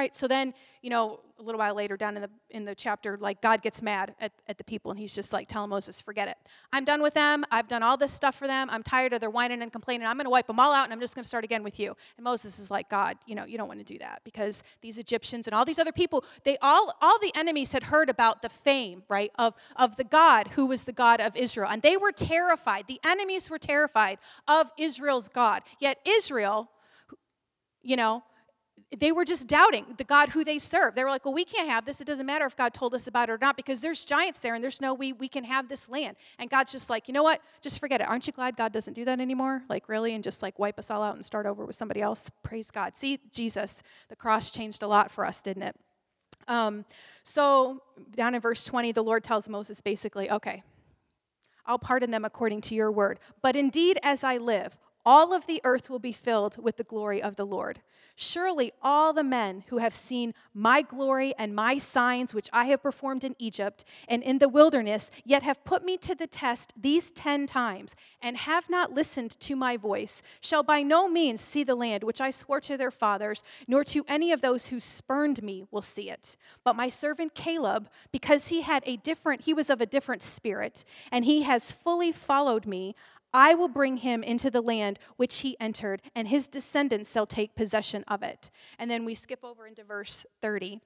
Right, 0.00 0.16
so 0.16 0.26
then, 0.26 0.54
you 0.80 0.88
know, 0.88 1.20
a 1.38 1.42
little 1.42 1.58
while 1.58 1.74
later 1.74 1.98
down 1.98 2.16
in 2.16 2.22
the 2.22 2.30
in 2.48 2.64
the 2.64 2.74
chapter, 2.74 3.18
like 3.18 3.42
God 3.42 3.60
gets 3.60 3.82
mad 3.82 4.14
at, 4.18 4.32
at 4.48 4.56
the 4.56 4.64
people 4.64 4.90
and 4.90 4.98
he's 4.98 5.14
just 5.14 5.30
like 5.30 5.46
telling 5.46 5.68
Moses, 5.68 6.00
forget 6.00 6.26
it. 6.26 6.38
I'm 6.72 6.86
done 6.86 7.02
with 7.02 7.12
them. 7.12 7.44
I've 7.50 7.68
done 7.68 7.82
all 7.82 7.98
this 7.98 8.10
stuff 8.10 8.34
for 8.34 8.46
them. 8.46 8.70
I'm 8.70 8.82
tired 8.82 9.12
of 9.12 9.20
their 9.20 9.28
whining 9.28 9.60
and 9.60 9.70
complaining. 9.70 10.06
I'm 10.06 10.16
gonna 10.16 10.30
wipe 10.30 10.46
them 10.46 10.58
all 10.58 10.72
out 10.72 10.84
and 10.84 10.92
I'm 10.94 11.00
just 11.00 11.14
gonna 11.14 11.24
start 11.24 11.44
again 11.44 11.62
with 11.62 11.78
you. 11.78 11.94
And 12.16 12.24
Moses 12.24 12.58
is 12.58 12.70
like, 12.70 12.88
God, 12.88 13.18
you 13.26 13.34
know, 13.34 13.44
you 13.44 13.58
don't 13.58 13.68
want 13.68 13.80
to 13.80 13.84
do 13.84 13.98
that 13.98 14.22
because 14.24 14.64
these 14.80 14.96
Egyptians 14.96 15.46
and 15.46 15.52
all 15.52 15.66
these 15.66 15.78
other 15.78 15.92
people, 15.92 16.24
they 16.44 16.56
all 16.62 16.94
all 17.02 17.18
the 17.18 17.32
enemies 17.34 17.72
had 17.72 17.82
heard 17.82 18.08
about 18.08 18.40
the 18.40 18.48
fame, 18.48 19.02
right, 19.10 19.30
of, 19.34 19.52
of 19.76 19.96
the 19.96 20.04
God 20.04 20.48
who 20.48 20.64
was 20.64 20.84
the 20.84 20.92
God 20.92 21.20
of 21.20 21.36
Israel. 21.36 21.68
And 21.70 21.82
they 21.82 21.98
were 21.98 22.10
terrified. 22.10 22.86
The 22.88 23.00
enemies 23.04 23.50
were 23.50 23.58
terrified 23.58 24.16
of 24.48 24.70
Israel's 24.78 25.28
God. 25.28 25.60
Yet 25.78 25.98
Israel, 26.06 26.70
you 27.82 27.96
know, 27.96 28.22
they 28.98 29.12
were 29.12 29.24
just 29.24 29.46
doubting 29.46 29.84
the 29.98 30.04
God 30.04 30.30
who 30.30 30.42
they 30.42 30.58
serve. 30.58 30.96
They 30.96 31.04
were 31.04 31.10
like, 31.10 31.24
well, 31.24 31.34
we 31.34 31.44
can't 31.44 31.68
have 31.68 31.84
this. 31.84 32.00
It 32.00 32.06
doesn't 32.08 32.26
matter 32.26 32.44
if 32.44 32.56
God 32.56 32.74
told 32.74 32.92
us 32.92 33.06
about 33.06 33.28
it 33.28 33.32
or 33.32 33.38
not 33.40 33.56
because 33.56 33.80
there's 33.80 34.04
giants 34.04 34.40
there 34.40 34.54
and 34.56 34.64
there's 34.64 34.80
no 34.80 34.94
way 34.94 35.12
we 35.12 35.28
can 35.28 35.44
have 35.44 35.68
this 35.68 35.88
land. 35.88 36.16
And 36.40 36.50
God's 36.50 36.72
just 36.72 36.90
like, 36.90 37.06
you 37.06 37.14
know 37.14 37.22
what? 37.22 37.40
Just 37.60 37.78
forget 37.78 38.00
it. 38.00 38.08
Aren't 38.08 38.26
you 38.26 38.32
glad 38.32 38.56
God 38.56 38.72
doesn't 38.72 38.94
do 38.94 39.04
that 39.04 39.20
anymore? 39.20 39.62
Like, 39.68 39.88
really? 39.88 40.12
And 40.12 40.24
just 40.24 40.42
like 40.42 40.58
wipe 40.58 40.76
us 40.76 40.90
all 40.90 41.04
out 41.04 41.14
and 41.14 41.24
start 41.24 41.46
over 41.46 41.64
with 41.64 41.76
somebody 41.76 42.02
else? 42.02 42.30
Praise 42.42 42.72
God. 42.72 42.96
See, 42.96 43.20
Jesus, 43.32 43.84
the 44.08 44.16
cross 44.16 44.50
changed 44.50 44.82
a 44.82 44.88
lot 44.88 45.12
for 45.12 45.24
us, 45.24 45.40
didn't 45.40 45.62
it? 45.62 45.76
Um, 46.48 46.84
so, 47.22 47.82
down 48.16 48.34
in 48.34 48.40
verse 48.40 48.64
20, 48.64 48.90
the 48.90 49.04
Lord 49.04 49.22
tells 49.22 49.48
Moses 49.48 49.80
basically, 49.80 50.28
okay, 50.30 50.64
I'll 51.64 51.78
pardon 51.78 52.10
them 52.10 52.24
according 52.24 52.62
to 52.62 52.74
your 52.74 52.90
word. 52.90 53.20
But 53.40 53.54
indeed, 53.54 54.00
as 54.02 54.24
I 54.24 54.38
live, 54.38 54.76
all 55.04 55.32
of 55.32 55.46
the 55.46 55.60
earth 55.64 55.88
will 55.88 55.98
be 55.98 56.12
filled 56.12 56.62
with 56.62 56.76
the 56.76 56.84
glory 56.84 57.22
of 57.22 57.36
the 57.36 57.46
Lord. 57.46 57.80
Surely 58.16 58.70
all 58.82 59.14
the 59.14 59.24
men 59.24 59.64
who 59.68 59.78
have 59.78 59.94
seen 59.94 60.34
my 60.52 60.82
glory 60.82 61.32
and 61.38 61.54
my 61.54 61.78
signs, 61.78 62.34
which 62.34 62.50
I 62.52 62.66
have 62.66 62.82
performed 62.82 63.24
in 63.24 63.34
Egypt 63.38 63.82
and 64.08 64.22
in 64.22 64.38
the 64.38 64.48
wilderness, 64.48 65.10
yet 65.24 65.42
have 65.42 65.64
put 65.64 65.84
me 65.84 65.96
to 65.98 66.14
the 66.14 66.26
test 66.26 66.74
these 66.78 67.10
ten 67.12 67.46
times, 67.46 67.96
and 68.20 68.36
have 68.36 68.68
not 68.68 68.92
listened 68.92 69.40
to 69.40 69.56
my 69.56 69.78
voice, 69.78 70.20
shall 70.42 70.62
by 70.62 70.82
no 70.82 71.08
means 71.08 71.40
see 71.40 71.64
the 71.64 71.74
land 71.74 72.04
which 72.04 72.20
I 72.20 72.30
swore 72.30 72.60
to 72.60 72.76
their 72.76 72.90
fathers, 72.90 73.42
nor 73.66 73.84
to 73.84 74.04
any 74.06 74.32
of 74.32 74.42
those 74.42 74.66
who 74.66 74.80
spurned 74.80 75.42
me 75.42 75.64
will 75.70 75.80
see 75.80 76.10
it. 76.10 76.36
But 76.62 76.76
my 76.76 76.90
servant 76.90 77.34
Caleb, 77.34 77.88
because 78.12 78.48
he 78.48 78.60
had 78.60 78.82
a 78.84 78.98
different, 78.98 79.42
he 79.42 79.54
was 79.54 79.70
of 79.70 79.80
a 79.80 79.86
different 79.86 80.22
spirit, 80.22 80.84
and 81.10 81.24
he 81.24 81.42
has 81.42 81.72
fully 81.72 82.12
followed 82.12 82.66
me, 82.66 82.94
I 83.32 83.54
will 83.54 83.68
bring 83.68 83.98
him 83.98 84.22
into 84.22 84.50
the 84.50 84.60
land 84.60 84.98
which 85.16 85.38
he 85.38 85.56
entered, 85.60 86.02
and 86.14 86.28
his 86.28 86.48
descendants 86.48 87.12
shall 87.12 87.26
take 87.26 87.54
possession 87.54 88.04
of 88.08 88.22
it. 88.22 88.50
And 88.78 88.90
then 88.90 89.04
we 89.04 89.14
skip 89.14 89.44
over 89.44 89.66
into 89.66 89.84
verse 89.84 90.24
30. 90.42 90.80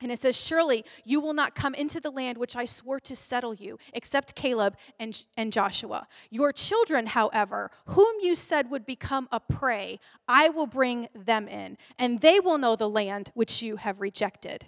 And 0.00 0.12
it 0.12 0.20
says, 0.20 0.36
Surely 0.36 0.84
you 1.04 1.20
will 1.20 1.32
not 1.32 1.54
come 1.54 1.74
into 1.74 2.00
the 2.00 2.10
land 2.10 2.36
which 2.36 2.54
I 2.54 2.66
swore 2.66 3.00
to 3.00 3.16
settle 3.16 3.54
you, 3.54 3.78
except 3.94 4.34
Caleb 4.34 4.76
and, 4.98 5.24
and 5.36 5.52
Joshua. 5.52 6.06
Your 6.30 6.52
children, 6.52 7.06
however, 7.06 7.70
whom 7.86 8.14
you 8.20 8.34
said 8.34 8.70
would 8.70 8.84
become 8.84 9.26
a 9.32 9.40
prey, 9.40 9.98
I 10.28 10.50
will 10.50 10.66
bring 10.66 11.08
them 11.14 11.48
in, 11.48 11.78
and 11.98 12.20
they 12.20 12.40
will 12.40 12.58
know 12.58 12.76
the 12.76 12.90
land 12.90 13.30
which 13.34 13.62
you 13.62 13.76
have 13.76 14.00
rejected. 14.00 14.66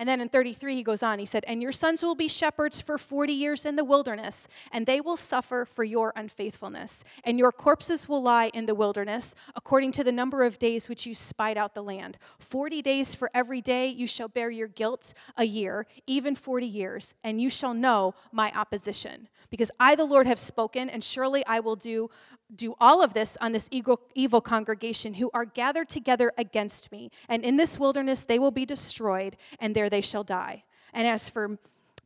And 0.00 0.08
then 0.08 0.22
in 0.22 0.30
33, 0.30 0.76
he 0.76 0.82
goes 0.82 1.02
on, 1.02 1.18
he 1.18 1.26
said, 1.26 1.44
And 1.46 1.60
your 1.60 1.72
sons 1.72 2.02
will 2.02 2.14
be 2.14 2.26
shepherds 2.26 2.80
for 2.80 2.96
40 2.96 3.34
years 3.34 3.66
in 3.66 3.76
the 3.76 3.84
wilderness, 3.84 4.48
and 4.72 4.86
they 4.86 4.98
will 4.98 5.18
suffer 5.18 5.66
for 5.66 5.84
your 5.84 6.14
unfaithfulness. 6.16 7.04
And 7.22 7.38
your 7.38 7.52
corpses 7.52 8.08
will 8.08 8.22
lie 8.22 8.50
in 8.54 8.64
the 8.64 8.74
wilderness, 8.74 9.34
according 9.54 9.92
to 9.92 10.02
the 10.02 10.10
number 10.10 10.42
of 10.42 10.58
days 10.58 10.88
which 10.88 11.04
you 11.04 11.12
spied 11.12 11.58
out 11.58 11.74
the 11.74 11.82
land. 11.82 12.16
40 12.38 12.80
days 12.80 13.14
for 13.14 13.30
every 13.34 13.60
day 13.60 13.88
you 13.88 14.06
shall 14.06 14.28
bear 14.28 14.48
your 14.48 14.68
guilt 14.68 15.12
a 15.36 15.44
year, 15.44 15.86
even 16.06 16.34
40 16.34 16.66
years, 16.66 17.14
and 17.22 17.38
you 17.38 17.50
shall 17.50 17.74
know 17.74 18.14
my 18.32 18.50
opposition. 18.52 19.28
Because 19.50 19.70
I, 19.78 19.94
the 19.94 20.04
Lord, 20.04 20.26
have 20.26 20.38
spoken, 20.38 20.88
and 20.88 21.02
surely 21.02 21.44
I 21.46 21.60
will 21.60 21.76
do 21.76 22.10
do 22.54 22.74
all 22.80 23.02
of 23.02 23.14
this 23.14 23.36
on 23.40 23.52
this 23.52 23.68
evil, 23.70 24.00
evil 24.14 24.40
congregation 24.40 25.14
who 25.14 25.30
are 25.32 25.44
gathered 25.44 25.88
together 25.88 26.32
against 26.36 26.90
me. 26.90 27.10
And 27.28 27.44
in 27.44 27.56
this 27.56 27.78
wilderness 27.78 28.24
they 28.24 28.38
will 28.38 28.50
be 28.50 28.66
destroyed, 28.66 29.36
and 29.58 29.74
there 29.74 29.88
they 29.88 30.00
shall 30.00 30.24
die. 30.24 30.64
And 30.92 31.06
as 31.06 31.28
for 31.28 31.58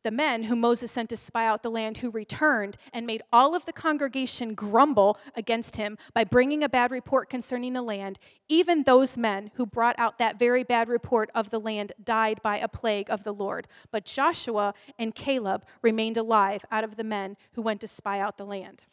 the 0.04 0.10
men 0.10 0.44
whom 0.44 0.60
Moses 0.60 0.92
sent 0.92 1.10
to 1.10 1.16
spy 1.16 1.46
out 1.46 1.62
the 1.62 1.70
land, 1.70 1.98
who 1.98 2.10
returned 2.10 2.76
and 2.92 3.06
made 3.06 3.22
all 3.32 3.54
of 3.54 3.64
the 3.64 3.72
congregation 3.72 4.54
grumble 4.54 5.18
against 5.34 5.76
him 5.76 5.98
by 6.12 6.22
bringing 6.22 6.62
a 6.62 6.68
bad 6.68 6.90
report 6.92 7.28
concerning 7.28 7.72
the 7.72 7.82
land, 7.82 8.18
even 8.48 8.84
those 8.84 9.16
men 9.16 9.50
who 9.54 9.66
brought 9.66 9.98
out 9.98 10.18
that 10.18 10.38
very 10.38 10.62
bad 10.62 10.88
report 10.88 11.30
of 11.34 11.50
the 11.50 11.58
land 11.58 11.92
died 12.04 12.40
by 12.42 12.58
a 12.58 12.68
plague 12.68 13.10
of 13.10 13.24
the 13.24 13.34
Lord. 13.34 13.66
But 13.90 14.04
Joshua 14.04 14.74
and 14.98 15.14
Caleb 15.14 15.64
remained 15.82 16.18
alive 16.18 16.64
out 16.70 16.84
of 16.84 16.96
the 16.96 17.04
men 17.04 17.36
who 17.54 17.62
went 17.62 17.80
to 17.80 17.88
spy 17.88 18.20
out 18.20 18.36
the 18.36 18.46
land. 18.46 18.84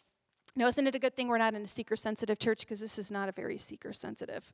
Now, 0.55 0.67
isn't 0.67 0.87
it 0.87 0.95
a 0.95 0.99
good 0.99 1.15
thing 1.15 1.27
we're 1.27 1.37
not 1.37 1.53
in 1.53 1.61
a 1.61 1.67
seeker 1.67 1.95
sensitive 1.95 2.39
church? 2.39 2.61
Because 2.61 2.79
this 2.79 2.97
is 2.97 3.11
not 3.11 3.29
a 3.29 3.31
very 3.31 3.57
seeker 3.57 3.93
sensitive 3.93 4.51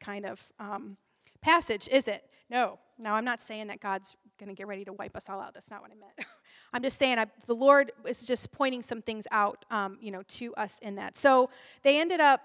kind 0.00 0.26
of 0.26 0.42
um, 0.58 0.96
passage, 1.40 1.88
is 1.90 2.08
it? 2.08 2.24
No. 2.50 2.78
Now, 2.98 3.14
I'm 3.14 3.24
not 3.24 3.40
saying 3.40 3.68
that 3.68 3.80
God's 3.80 4.16
going 4.38 4.48
to 4.48 4.54
get 4.54 4.66
ready 4.66 4.84
to 4.84 4.92
wipe 4.92 5.16
us 5.16 5.28
all 5.28 5.40
out. 5.40 5.54
That's 5.54 5.70
not 5.70 5.82
what 5.82 5.90
I 5.90 5.94
meant. 5.94 6.28
I'm 6.72 6.82
just 6.82 6.98
saying 6.98 7.18
I, 7.18 7.26
the 7.46 7.54
Lord 7.54 7.92
is 8.06 8.24
just 8.24 8.52
pointing 8.52 8.82
some 8.82 9.02
things 9.02 9.26
out, 9.30 9.64
um, 9.70 9.98
you 10.00 10.10
know, 10.10 10.22
to 10.22 10.54
us 10.54 10.78
in 10.80 10.96
that. 10.96 11.16
So 11.16 11.50
they 11.82 12.00
ended 12.00 12.20
up, 12.20 12.42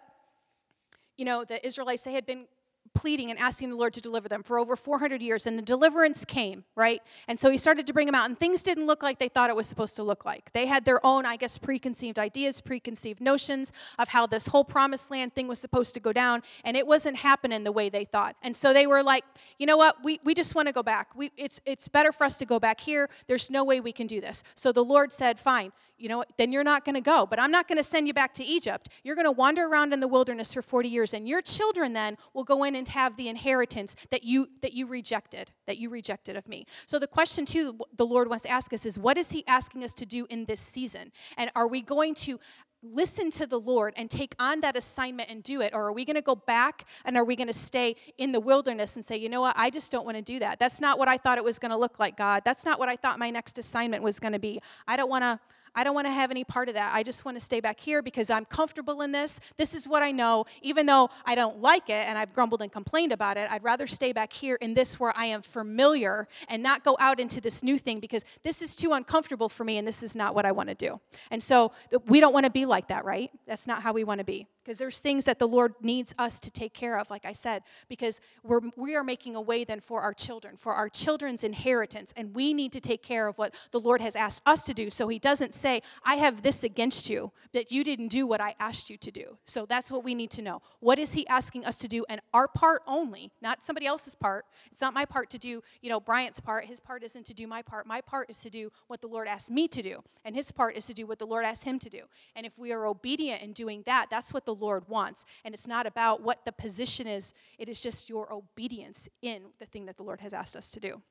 you 1.18 1.26
know, 1.26 1.44
the 1.46 1.66
Israelites, 1.66 2.04
they 2.04 2.14
had 2.14 2.26
been 2.26 2.46
pleading 2.94 3.30
and 3.30 3.40
asking 3.40 3.70
the 3.70 3.76
Lord 3.76 3.94
to 3.94 4.02
deliver 4.02 4.28
them 4.28 4.44
for 4.44 4.60
over 4.60 4.76
400 4.76 5.22
years, 5.22 5.46
and 5.48 5.58
the 5.58 5.62
deliverance 5.62 6.26
came, 6.26 6.64
right? 6.76 7.02
And 7.28 7.40
so 7.40 7.50
he 7.50 7.58
started 7.58 7.88
to 7.88 7.94
bring 7.94 8.06
them 8.06 8.16
out, 8.16 8.26
and 8.26 8.38
things 8.38 8.64
didn't 8.64 8.86
look 8.86 9.04
like 9.04 9.20
they 9.20 9.30
thought 9.30 9.50
it 9.50 9.56
was 9.56 9.68
supposed 9.68 9.96
to 9.98 10.04
look 10.04 10.26
like. 10.26 10.52
They 10.54 10.66
had 10.66 10.86
their 10.86 11.04
own, 11.06 11.26
I 11.26 11.36
guess, 11.36 11.58
preconceived 11.58 12.20
ideas, 12.20 12.62
preconceived 12.62 13.22
notions 13.22 13.72
of 14.00 14.10
how 14.10 14.26
this 14.28 14.48
whole 14.48 14.64
promised 14.64 15.12
land 15.12 15.34
thing 15.34 15.48
was 15.48 15.60
supposed 15.60 15.94
to 15.96 16.00
go 16.00 16.14
down, 16.14 16.44
and 16.64 16.78
it 16.78 16.86
wasn't 16.86 17.18
happening 17.18 17.64
the 17.64 17.72
way 17.72 17.90
they 17.90 18.06
thought. 18.06 18.36
And 18.42 18.56
so 18.56 18.74
they 18.74 18.88
were 18.88 19.04
like, 19.04 19.26
you 19.60 19.66
know 19.66 19.78
what? 19.78 20.04
We, 20.04 20.20
we 20.24 20.34
just 20.34 20.56
want 20.56 20.68
to 20.68 20.74
go 20.74 20.84
back. 20.84 21.16
We, 21.16 21.32
it's, 21.38 21.60
it's 21.66 21.88
better 21.88 22.12
for 22.12 22.24
us 22.24 22.38
to 22.38 22.46
go 22.46 22.60
back 22.60 22.80
here. 22.80 23.10
There's 23.28 23.50
no 23.50 23.64
way 23.64 23.80
we 23.80 23.92
can 23.92 24.08
do 24.08 24.22
this. 24.22 24.44
So 24.56 24.72
the 24.72 24.84
Lord 24.84 25.12
said, 25.12 25.40
fine, 25.40 25.72
you 26.04 26.10
know, 26.10 26.26
then 26.38 26.52
you're 26.52 26.66
not 26.66 26.84
going 26.84 26.96
to 26.96 27.02
go. 27.02 27.26
But 27.26 27.40
I'm 27.40 27.50
not 27.50 27.70
going 27.70 27.78
to 27.78 27.84
send 27.84 28.08
you 28.08 28.14
back 28.14 28.34
to 28.34 28.44
Egypt. 28.44 28.90
You're 29.06 29.16
going 29.16 29.26
to 29.26 29.32
wander 29.32 29.66
around 29.66 29.94
in 29.94 30.02
the 30.02 30.08
wilderness 30.08 30.54
for 30.54 30.62
40 30.62 30.90
years, 30.90 31.14
and 31.14 31.30
your 31.30 31.42
children 31.42 31.94
then 31.94 32.18
will 32.34 32.44
go 32.44 32.66
in 32.66 32.76
and 32.76 32.86
have 32.90 33.16
the 33.16 33.30
inheritance 33.30 33.96
that 34.12 34.26
you 34.26 34.50
that 34.62 34.74
you 34.74 34.86
rejected, 34.86 35.52
that 35.66 35.78
you 35.78 35.90
rejected 35.90 36.36
of 36.36 36.46
me. 36.46 36.66
So 36.88 37.00
the 37.00 37.08
question 37.08 37.46
too, 37.46 37.80
the 37.96 38.06
Lord 38.06 38.28
wants 38.28 38.44
to 38.44 38.50
ask 38.50 38.74
us 38.74 38.86
is, 38.86 39.00
what 39.00 39.18
is 39.18 39.32
He 39.32 39.48
asking 39.48 39.86
us 39.86 39.94
to 39.94 40.06
do 40.06 40.28
in 40.30 40.44
this 40.44 40.60
season? 40.60 41.14
And 41.38 41.50
are 41.56 41.68
we 41.68 41.82
going 41.82 42.16
to 42.16 42.38
listen 42.84 43.32
to 43.32 43.48
the 43.48 43.60
Lord 43.60 43.94
and 43.96 44.10
take 44.10 44.36
on 44.40 44.60
that 44.60 44.76
assignment 44.76 45.30
and 45.30 45.42
do 45.42 45.62
it? 45.62 45.74
Or 45.74 45.86
are 45.86 45.94
we 45.94 46.04
going 46.04 46.18
to 46.18 46.22
go 46.22 46.36
back 46.36 46.86
and 47.06 47.16
are 47.16 47.24
we 47.24 47.38
going 47.38 47.48
to 47.48 47.54
stay 47.54 47.96
in 48.18 48.34
the 48.34 48.42
wilderness 48.42 48.98
and 48.98 49.06
say, 49.06 49.16
you 49.16 49.30
know 49.30 49.40
what, 49.40 49.56
I 49.58 49.70
just 49.70 49.90
don't 49.90 50.04
want 50.06 50.18
to 50.18 50.22
do 50.22 50.40
that? 50.40 50.60
That's 50.60 50.82
not 50.82 51.00
what 51.00 51.08
I 51.08 51.18
thought 51.18 51.38
it 51.38 51.44
was 51.46 51.60
going 51.60 51.72
to 51.72 51.78
look 51.78 51.98
like, 51.98 52.18
God. 52.18 52.42
That's 52.44 52.66
not 52.66 52.80
what 52.80 52.90
I 52.90 52.98
thought 52.98 53.20
my 53.20 53.30
next 53.30 53.58
assignment 53.58 54.04
was 54.04 54.20
going 54.20 54.34
to 54.34 54.40
be. 54.40 54.60
I 54.86 54.98
don't 54.98 55.10
want 55.10 55.24
to. 55.24 55.40
I 55.76 55.84
don't 55.84 55.96
want 55.96 56.08
to 56.08 56.12
have 56.12 56.32
any 56.32 56.44
part 56.44 56.68
of 56.70 56.76
that. 56.76 56.94
I 56.94 57.04
just 57.04 57.26
want 57.26 57.38
to 57.38 57.44
stay 57.44 57.60
back 57.60 57.80
here 57.80 58.02
because 58.02 58.30
I'm 58.30 58.46
comfortable 58.46 59.02
in 59.02 59.12
this. 59.12 59.40
This 59.58 59.74
is 59.74 59.88
what 59.88 60.04
I 60.04 60.12
know. 60.12 60.46
Even 60.62 60.86
though 60.86 61.10
I 61.26 61.36
don't 61.36 61.60
like 61.60 61.90
it 61.90 62.08
and 62.08 62.18
I've 62.18 62.34
grumbled 62.34 62.62
and 62.62 62.72
complained 62.72 63.12
about 63.12 63.38
it, 63.38 63.50
I'd 63.52 63.64
rather 63.64 63.88
stay 63.88 64.14
back 64.14 64.34
here 64.34 64.58
in 64.62 64.74
this 64.74 65.00
where 65.00 65.14
I 65.16 65.26
am 65.26 65.42
familiar 65.42 66.28
and 66.48 66.62
not 66.62 66.84
go 66.84 66.96
out 67.00 67.20
into 67.20 67.42
this 67.42 67.64
new 67.64 67.78
thing 67.78 68.00
because 68.00 68.24
this 68.44 68.62
is 68.62 68.76
too 68.76 68.94
uncomfortable 68.94 69.50
for 69.50 69.64
me 69.64 69.78
and 69.78 69.88
this 69.88 70.04
is 70.04 70.16
not 70.16 70.36
what 70.36 70.46
I 70.46 70.52
want 70.52 70.70
to 70.70 70.76
do. 70.76 71.00
And 71.32 71.42
so 71.42 71.72
we 72.08 72.20
don't 72.20 72.34
want 72.34 72.46
to 72.46 72.52
be 72.52 72.66
like 72.66 72.88
that, 72.90 73.06
right? 73.06 73.32
That's 73.48 73.68
not 73.68 73.82
how 73.82 73.94
we 73.94 74.04
want 74.04 74.20
to 74.20 74.26
be 74.26 74.48
because 74.64 74.78
there's 74.78 75.00
things 75.00 75.26
that 75.26 75.40
the 75.40 75.48
Lord 75.48 75.74
needs 75.82 76.14
us 76.18 76.40
to 76.40 76.52
take 76.52 76.74
care 76.74 76.98
of, 76.98 77.10
like 77.10 77.26
I 77.26 77.32
said, 77.32 77.64
because 77.90 78.22
we're, 78.44 78.62
we 78.76 78.96
are 78.96 79.04
making 79.04 79.36
a 79.36 79.42
way 79.42 79.64
then 79.64 79.80
for 79.80 80.02
our 80.02 80.14
children, 80.14 80.56
for 80.58 80.74
our 80.74 80.90
children's 80.90 81.44
inheritance, 81.44 82.14
and 82.16 82.34
we 82.36 82.54
need 82.54 82.72
to 82.74 82.80
take 82.80 83.04
care 83.04 83.28
of 83.28 83.38
what 83.38 83.54
the 83.72 83.80
Lord 83.80 84.02
has 84.02 84.16
asked 84.16 84.42
us 84.46 84.64
to 84.64 84.74
do. 84.74 84.90
So 84.90 85.08
He 85.08 85.20
doesn't 85.20 85.54
say, 85.54 85.82
I 86.04 86.16
have 86.16 86.44
this 86.44 86.64
against 86.64 87.10
you, 87.10 87.32
that 87.52 87.72
you 87.72 87.84
didn't 87.84 88.10
do 88.10 88.26
what 88.28 88.42
I 88.42 88.56
asked 88.60 88.90
you 88.90 88.98
to 88.98 89.12
do. 89.12 89.38
So 89.46 89.66
that's 89.66 89.92
what 89.92 90.04
we 90.04 90.16
need 90.16 90.32
to 90.32 90.42
know. 90.42 90.62
What 90.80 91.00
is 91.00 91.14
He 91.14 91.28
asking 91.28 91.66
us 91.66 91.78
to 91.78 91.88
do? 91.88 92.06
And 92.10 92.22
our 92.34 92.48
part 92.48 92.84
only, 92.88 93.32
not 93.42 93.64
somebody 93.64 93.86
else's 93.86 94.16
part. 94.16 94.46
It's 94.72 94.82
not 94.82 94.94
my 94.94 95.06
part 95.06 95.30
to 95.32 95.38
do, 95.38 95.64
you 95.82 95.90
know, 95.90 96.00
Bryant's 96.00 96.40
part. 96.40 96.66
His 96.66 96.80
part 96.80 97.04
isn't 97.04 97.26
to 97.26 97.34
do 97.34 97.48
my 97.48 97.62
part. 97.62 97.86
My 97.86 98.02
part 98.02 98.30
is 98.30 98.40
to 98.40 98.50
do 98.50 98.72
what 98.88 99.02
the 99.02 99.08
Lord 99.08 99.28
asked 99.28 99.52
me 99.52 99.68
to 99.68 99.82
do, 99.82 100.04
and 100.24 100.36
His 100.36 100.52
part 100.52 100.76
is 100.76 100.86
to 100.88 100.94
do 100.94 101.06
what 101.06 101.20
the 101.20 101.26
Lord 101.26 101.46
asked 101.46 101.64
him 101.64 101.80
to 101.80 101.90
do. 101.90 102.02
And 102.36 102.46
if 102.46 102.58
we 102.58 102.72
are 102.72 102.86
obedient 102.86 103.42
in 103.42 103.54
doing 103.54 103.84
that, 103.86 104.08
that's 104.10 104.34
what 104.34 104.46
the 104.46 104.53
the 104.56 104.66
Lord 104.66 104.88
wants. 104.88 105.26
And 105.46 105.54
it's 105.54 105.68
not 105.68 105.86
about 105.86 106.22
what 106.22 106.46
the 106.46 106.52
position 106.52 107.08
is, 107.08 107.34
it 107.58 107.70
is 107.70 107.82
just 107.82 108.10
your 108.10 108.32
obedience 108.32 109.10
in 109.22 109.44
the 109.60 109.66
thing 109.66 109.86
that 109.86 109.98
the 109.98 110.04
Lord 110.04 110.22
has 110.22 110.34
asked 110.34 110.56
us 110.56 110.70
to 110.72 110.80
do. 110.80 111.02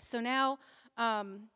So 0.00 0.20
now, 0.20 0.58
um, 0.96 1.48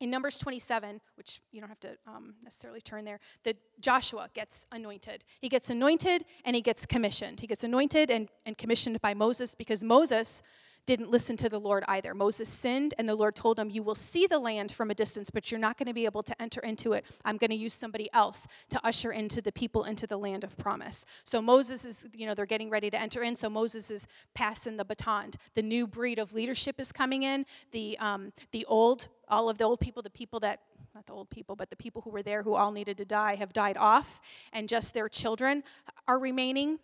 in 0.00 0.10
Numbers 0.10 0.38
27, 0.38 1.00
which 1.14 1.40
you 1.52 1.60
don't 1.60 1.70
have 1.70 1.80
to 1.80 1.96
um, 2.06 2.34
necessarily 2.42 2.80
turn 2.80 3.04
there, 3.04 3.18
that 3.44 3.56
Joshua 3.80 4.28
gets 4.34 4.66
anointed. 4.70 5.24
He 5.40 5.48
gets 5.48 5.70
anointed 5.70 6.24
and 6.44 6.54
he 6.54 6.60
gets 6.60 6.84
commissioned. 6.84 7.40
He 7.40 7.46
gets 7.46 7.64
anointed 7.64 8.10
and, 8.10 8.28
and 8.44 8.58
commissioned 8.58 9.00
by 9.00 9.14
Moses 9.14 9.54
because 9.54 9.82
Moses 9.82 10.42
didn't 10.86 11.10
listen 11.10 11.36
to 11.36 11.48
the 11.48 11.58
Lord 11.58 11.84
either. 11.88 12.14
Moses 12.14 12.48
sinned, 12.48 12.94
and 12.96 13.08
the 13.08 13.14
Lord 13.14 13.34
told 13.34 13.58
him, 13.58 13.68
You 13.68 13.82
will 13.82 13.94
see 13.94 14.26
the 14.26 14.38
land 14.38 14.72
from 14.72 14.90
a 14.90 14.94
distance, 14.94 15.30
but 15.30 15.50
you're 15.50 15.60
not 15.60 15.76
going 15.76 15.88
to 15.88 15.92
be 15.92 16.04
able 16.04 16.22
to 16.22 16.40
enter 16.40 16.60
into 16.60 16.92
it. 16.92 17.04
I'm 17.24 17.36
going 17.36 17.50
to 17.50 17.56
use 17.56 17.74
somebody 17.74 18.08
else 18.12 18.46
to 18.70 18.86
usher 18.86 19.12
into 19.12 19.42
the 19.42 19.52
people 19.52 19.84
into 19.84 20.06
the 20.06 20.16
land 20.16 20.44
of 20.44 20.56
promise. 20.56 21.04
So 21.24 21.42
Moses 21.42 21.84
is, 21.84 22.06
you 22.14 22.26
know, 22.26 22.34
they're 22.34 22.46
getting 22.46 22.70
ready 22.70 22.88
to 22.90 23.00
enter 23.00 23.22
in, 23.22 23.36
so 23.36 23.50
Moses 23.50 23.90
is 23.90 24.06
passing 24.34 24.76
the 24.76 24.84
baton. 24.84 25.32
The 25.54 25.62
new 25.62 25.86
breed 25.86 26.18
of 26.18 26.32
leadership 26.32 26.78
is 26.78 26.92
coming 26.92 27.24
in. 27.24 27.46
The, 27.72 27.98
um, 27.98 28.32
the 28.52 28.64
old, 28.66 29.08
all 29.28 29.50
of 29.50 29.58
the 29.58 29.64
old 29.64 29.80
people, 29.80 30.02
the 30.02 30.10
people 30.10 30.40
that 30.40 30.60
not 30.94 31.06
the 31.06 31.12
old 31.12 31.28
people, 31.28 31.56
but 31.56 31.68
the 31.68 31.76
people 31.76 32.00
who 32.00 32.08
were 32.08 32.22
there 32.22 32.42
who 32.42 32.54
all 32.54 32.72
needed 32.72 32.96
to 32.96 33.04
die 33.04 33.34
have 33.34 33.52
died 33.52 33.76
off, 33.76 34.18
and 34.54 34.66
just 34.66 34.94
their 34.94 35.10
children 35.10 35.62
are 36.08 36.18
remaining. 36.18 36.78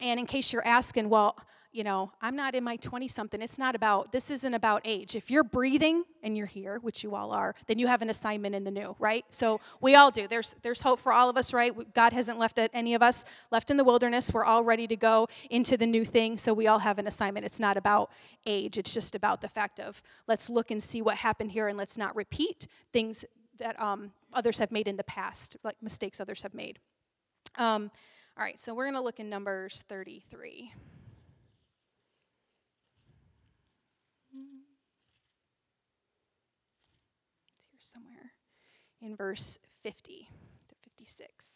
And 0.00 0.18
in 0.18 0.26
case 0.26 0.52
you're 0.52 0.66
asking, 0.66 1.08
well, 1.08 1.36
you 1.74 1.82
know, 1.82 2.12
I'm 2.22 2.36
not 2.36 2.54
in 2.54 2.62
my 2.62 2.76
20 2.76 3.08
something. 3.08 3.42
It's 3.42 3.58
not 3.58 3.74
about, 3.74 4.12
this 4.12 4.30
isn't 4.30 4.54
about 4.54 4.82
age. 4.84 5.16
If 5.16 5.28
you're 5.28 5.42
breathing 5.42 6.04
and 6.22 6.36
you're 6.36 6.46
here, 6.46 6.78
which 6.78 7.02
you 7.02 7.16
all 7.16 7.32
are, 7.32 7.56
then 7.66 7.80
you 7.80 7.88
have 7.88 8.00
an 8.00 8.08
assignment 8.10 8.54
in 8.54 8.62
the 8.62 8.70
new, 8.70 8.94
right? 9.00 9.24
So 9.30 9.60
we 9.80 9.96
all 9.96 10.12
do. 10.12 10.28
There's, 10.28 10.54
there's 10.62 10.82
hope 10.82 11.00
for 11.00 11.12
all 11.12 11.28
of 11.28 11.36
us, 11.36 11.52
right? 11.52 11.74
God 11.92 12.12
hasn't 12.12 12.38
left 12.38 12.60
any 12.72 12.94
of 12.94 13.02
us 13.02 13.24
left 13.50 13.72
in 13.72 13.76
the 13.76 13.82
wilderness. 13.82 14.32
We're 14.32 14.44
all 14.44 14.62
ready 14.62 14.86
to 14.86 14.94
go 14.94 15.26
into 15.50 15.76
the 15.76 15.84
new 15.84 16.04
thing. 16.04 16.38
So 16.38 16.54
we 16.54 16.68
all 16.68 16.78
have 16.78 17.00
an 17.00 17.08
assignment. 17.08 17.44
It's 17.44 17.58
not 17.58 17.76
about 17.76 18.12
age, 18.46 18.78
it's 18.78 18.94
just 18.94 19.16
about 19.16 19.40
the 19.40 19.48
fact 19.48 19.80
of 19.80 20.00
let's 20.28 20.48
look 20.48 20.70
and 20.70 20.80
see 20.80 21.02
what 21.02 21.16
happened 21.16 21.50
here 21.50 21.66
and 21.66 21.76
let's 21.76 21.98
not 21.98 22.14
repeat 22.14 22.68
things 22.92 23.24
that 23.58 23.80
um, 23.80 24.12
others 24.32 24.60
have 24.60 24.70
made 24.70 24.86
in 24.86 24.96
the 24.96 25.04
past, 25.04 25.56
like 25.64 25.76
mistakes 25.82 26.20
others 26.20 26.42
have 26.42 26.54
made. 26.54 26.78
Um, 27.56 27.90
all 28.36 28.44
right, 28.44 28.60
so 28.60 28.74
we're 28.74 28.84
going 28.84 28.94
to 28.94 29.00
look 29.00 29.18
in 29.18 29.28
Numbers 29.28 29.82
33. 29.88 30.72
In 39.04 39.14
verse 39.14 39.58
50 39.82 40.30
to 40.68 40.74
56. 40.82 41.54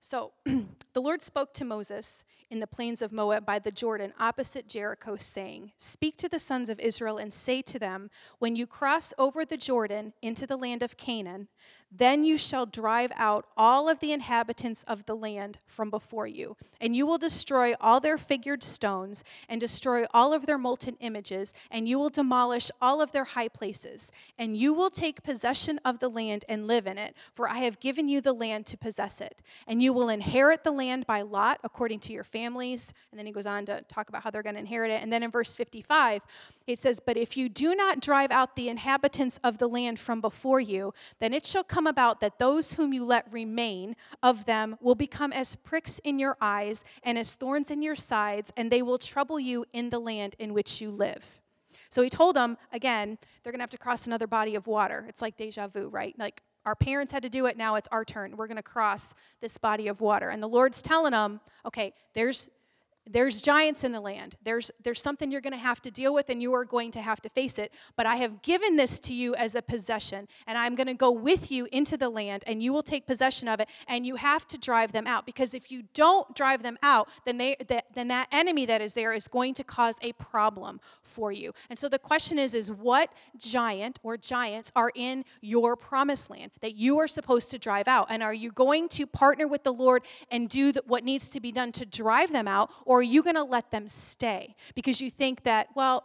So 0.00 0.32
the 0.44 1.02
Lord 1.02 1.22
spoke 1.22 1.54
to 1.54 1.64
Moses 1.64 2.24
in 2.50 2.60
the 2.60 2.66
plains 2.66 3.02
of 3.02 3.12
Moab 3.12 3.44
by 3.44 3.58
the 3.58 3.70
Jordan, 3.70 4.12
opposite 4.18 4.66
Jericho, 4.66 5.16
saying, 5.16 5.72
Speak 5.76 6.16
to 6.16 6.28
the 6.28 6.38
sons 6.38 6.68
of 6.68 6.80
Israel 6.80 7.18
and 7.18 7.32
say 7.32 7.62
to 7.62 7.78
them, 7.78 8.10
When 8.38 8.56
you 8.56 8.66
cross 8.66 9.12
over 9.18 9.44
the 9.44 9.56
Jordan 9.56 10.14
into 10.22 10.46
the 10.46 10.56
land 10.56 10.82
of 10.82 10.96
Canaan, 10.96 11.48
then 11.90 12.24
you 12.24 12.36
shall 12.36 12.66
drive 12.66 13.10
out 13.16 13.46
all 13.56 13.88
of 13.88 14.00
the 14.00 14.12
inhabitants 14.12 14.84
of 14.86 15.06
the 15.06 15.16
land 15.16 15.58
from 15.66 15.90
before 15.90 16.26
you, 16.26 16.56
and 16.80 16.94
you 16.94 17.06
will 17.06 17.18
destroy 17.18 17.74
all 17.80 17.98
their 18.00 18.18
figured 18.18 18.62
stones, 18.62 19.24
and 19.48 19.60
destroy 19.60 20.04
all 20.12 20.32
of 20.32 20.46
their 20.46 20.58
molten 20.58 20.96
images, 21.00 21.54
and 21.70 21.88
you 21.88 21.98
will 21.98 22.10
demolish 22.10 22.70
all 22.82 23.00
of 23.00 23.12
their 23.12 23.24
high 23.24 23.48
places. 23.48 24.12
And 24.38 24.56
you 24.56 24.72
will 24.72 24.90
take 24.90 25.22
possession 25.22 25.80
of 25.84 25.98
the 25.98 26.08
land 26.08 26.44
and 26.48 26.66
live 26.66 26.86
in 26.86 26.98
it, 26.98 27.16
for 27.32 27.48
I 27.48 27.58
have 27.58 27.80
given 27.80 28.08
you 28.08 28.20
the 28.20 28.32
land 28.32 28.66
to 28.66 28.76
possess 28.76 29.20
it. 29.20 29.42
And 29.66 29.82
you 29.82 29.92
will 29.92 30.08
inherit 30.08 30.64
the 30.64 30.72
land 30.72 31.06
by 31.06 31.22
lot 31.22 31.58
according 31.64 32.00
to 32.00 32.12
your 32.12 32.24
families. 32.24 32.92
And 33.10 33.18
then 33.18 33.26
he 33.26 33.32
goes 33.32 33.46
on 33.46 33.66
to 33.66 33.82
talk 33.82 34.08
about 34.08 34.22
how 34.22 34.30
they're 34.30 34.42
going 34.42 34.54
to 34.54 34.60
inherit 34.60 34.90
it. 34.90 35.02
And 35.02 35.12
then 35.12 35.22
in 35.22 35.30
verse 35.30 35.54
55, 35.54 36.22
it 36.66 36.78
says, 36.78 37.00
But 37.00 37.16
if 37.16 37.36
you 37.36 37.48
do 37.48 37.74
not 37.74 38.00
drive 38.00 38.30
out 38.30 38.56
the 38.56 38.68
inhabitants 38.68 39.40
of 39.42 39.58
the 39.58 39.68
land 39.68 39.98
from 39.98 40.20
before 40.20 40.60
you, 40.60 40.92
then 41.18 41.32
it 41.32 41.46
shall 41.46 41.64
come 41.64 41.77
about 41.86 42.20
that 42.20 42.38
those 42.38 42.74
whom 42.74 42.92
you 42.92 43.04
let 43.04 43.30
remain 43.32 43.96
of 44.22 44.44
them 44.44 44.76
will 44.80 44.94
become 44.94 45.32
as 45.32 45.56
pricks 45.56 45.98
in 46.00 46.18
your 46.18 46.36
eyes 46.40 46.84
and 47.02 47.18
as 47.18 47.34
thorns 47.34 47.70
in 47.70 47.82
your 47.82 47.96
sides, 47.96 48.52
and 48.56 48.70
they 48.70 48.82
will 48.82 48.98
trouble 48.98 49.38
you 49.38 49.64
in 49.72 49.90
the 49.90 49.98
land 49.98 50.34
in 50.38 50.54
which 50.54 50.80
you 50.80 50.90
live. 50.90 51.24
So 51.90 52.02
he 52.02 52.10
told 52.10 52.36
them, 52.36 52.58
again, 52.72 53.18
they're 53.42 53.52
going 53.52 53.60
to 53.60 53.62
have 53.62 53.70
to 53.70 53.78
cross 53.78 54.06
another 54.06 54.26
body 54.26 54.54
of 54.54 54.66
water. 54.66 55.06
It's 55.08 55.22
like 55.22 55.36
deja 55.36 55.68
vu, 55.68 55.88
right? 55.88 56.14
Like 56.18 56.42
our 56.66 56.74
parents 56.74 57.12
had 57.12 57.22
to 57.22 57.30
do 57.30 57.46
it, 57.46 57.56
now 57.56 57.76
it's 57.76 57.88
our 57.90 58.04
turn. 58.04 58.36
We're 58.36 58.46
going 58.46 58.56
to 58.56 58.62
cross 58.62 59.14
this 59.40 59.56
body 59.56 59.88
of 59.88 60.00
water. 60.00 60.28
And 60.28 60.42
the 60.42 60.48
Lord's 60.48 60.82
telling 60.82 61.12
them, 61.12 61.40
okay, 61.64 61.94
there's 62.14 62.50
there's 63.10 63.40
giants 63.40 63.84
in 63.84 63.92
the 63.92 64.00
land. 64.00 64.36
There's, 64.42 64.70
there's 64.82 65.00
something 65.00 65.30
you're 65.30 65.40
going 65.40 65.52
to 65.52 65.58
have 65.58 65.80
to 65.82 65.90
deal 65.90 66.12
with, 66.14 66.28
and 66.30 66.42
you 66.42 66.52
are 66.54 66.64
going 66.64 66.90
to 66.92 67.00
have 67.00 67.20
to 67.22 67.28
face 67.28 67.58
it. 67.58 67.72
But 67.96 68.06
I 68.06 68.16
have 68.16 68.42
given 68.42 68.76
this 68.76 69.00
to 69.00 69.14
you 69.14 69.34
as 69.34 69.54
a 69.54 69.62
possession, 69.62 70.28
and 70.46 70.58
I'm 70.58 70.74
going 70.74 70.86
to 70.86 70.94
go 70.94 71.10
with 71.10 71.50
you 71.50 71.66
into 71.72 71.96
the 71.96 72.08
land, 72.08 72.44
and 72.46 72.62
you 72.62 72.72
will 72.72 72.82
take 72.82 73.06
possession 73.06 73.48
of 73.48 73.60
it, 73.60 73.68
and 73.86 74.06
you 74.06 74.16
have 74.16 74.46
to 74.48 74.58
drive 74.58 74.92
them 74.92 75.06
out. 75.06 75.26
Because 75.26 75.54
if 75.54 75.70
you 75.70 75.84
don't 75.94 76.34
drive 76.34 76.62
them 76.62 76.78
out, 76.82 77.08
then, 77.24 77.38
they, 77.38 77.56
that, 77.68 77.86
then 77.94 78.08
that 78.08 78.28
enemy 78.32 78.66
that 78.66 78.80
is 78.80 78.94
there 78.94 79.12
is 79.12 79.28
going 79.28 79.54
to 79.54 79.64
cause 79.64 79.94
a 80.02 80.12
problem 80.12 80.80
for 81.02 81.32
you. 81.32 81.52
And 81.70 81.78
so 81.78 81.88
the 81.88 81.98
question 81.98 82.38
is, 82.38 82.54
is 82.54 82.70
what 82.70 83.12
giant 83.36 83.98
or 84.02 84.16
giants 84.16 84.70
are 84.76 84.92
in 84.94 85.24
your 85.40 85.76
promised 85.76 86.30
land 86.30 86.52
that 86.60 86.74
you 86.74 86.98
are 86.98 87.08
supposed 87.08 87.50
to 87.50 87.58
drive 87.58 87.88
out? 87.88 88.06
And 88.10 88.22
are 88.22 88.34
you 88.34 88.52
going 88.52 88.88
to 88.90 89.06
partner 89.06 89.48
with 89.48 89.64
the 89.64 89.72
Lord 89.72 90.02
and 90.30 90.48
do 90.48 90.72
the, 90.72 90.82
what 90.86 91.04
needs 91.04 91.30
to 91.30 91.40
be 91.40 91.52
done 91.52 91.72
to 91.72 91.86
drive 91.86 92.32
them 92.32 92.48
out, 92.48 92.70
or 92.84 92.97
are 92.98 93.02
you 93.02 93.22
going 93.22 93.36
to 93.36 93.44
let 93.44 93.70
them 93.70 93.88
stay 93.88 94.54
because 94.74 95.00
you 95.00 95.10
think 95.10 95.44
that, 95.44 95.68
well, 95.74 96.04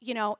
you 0.00 0.14
know, 0.14 0.38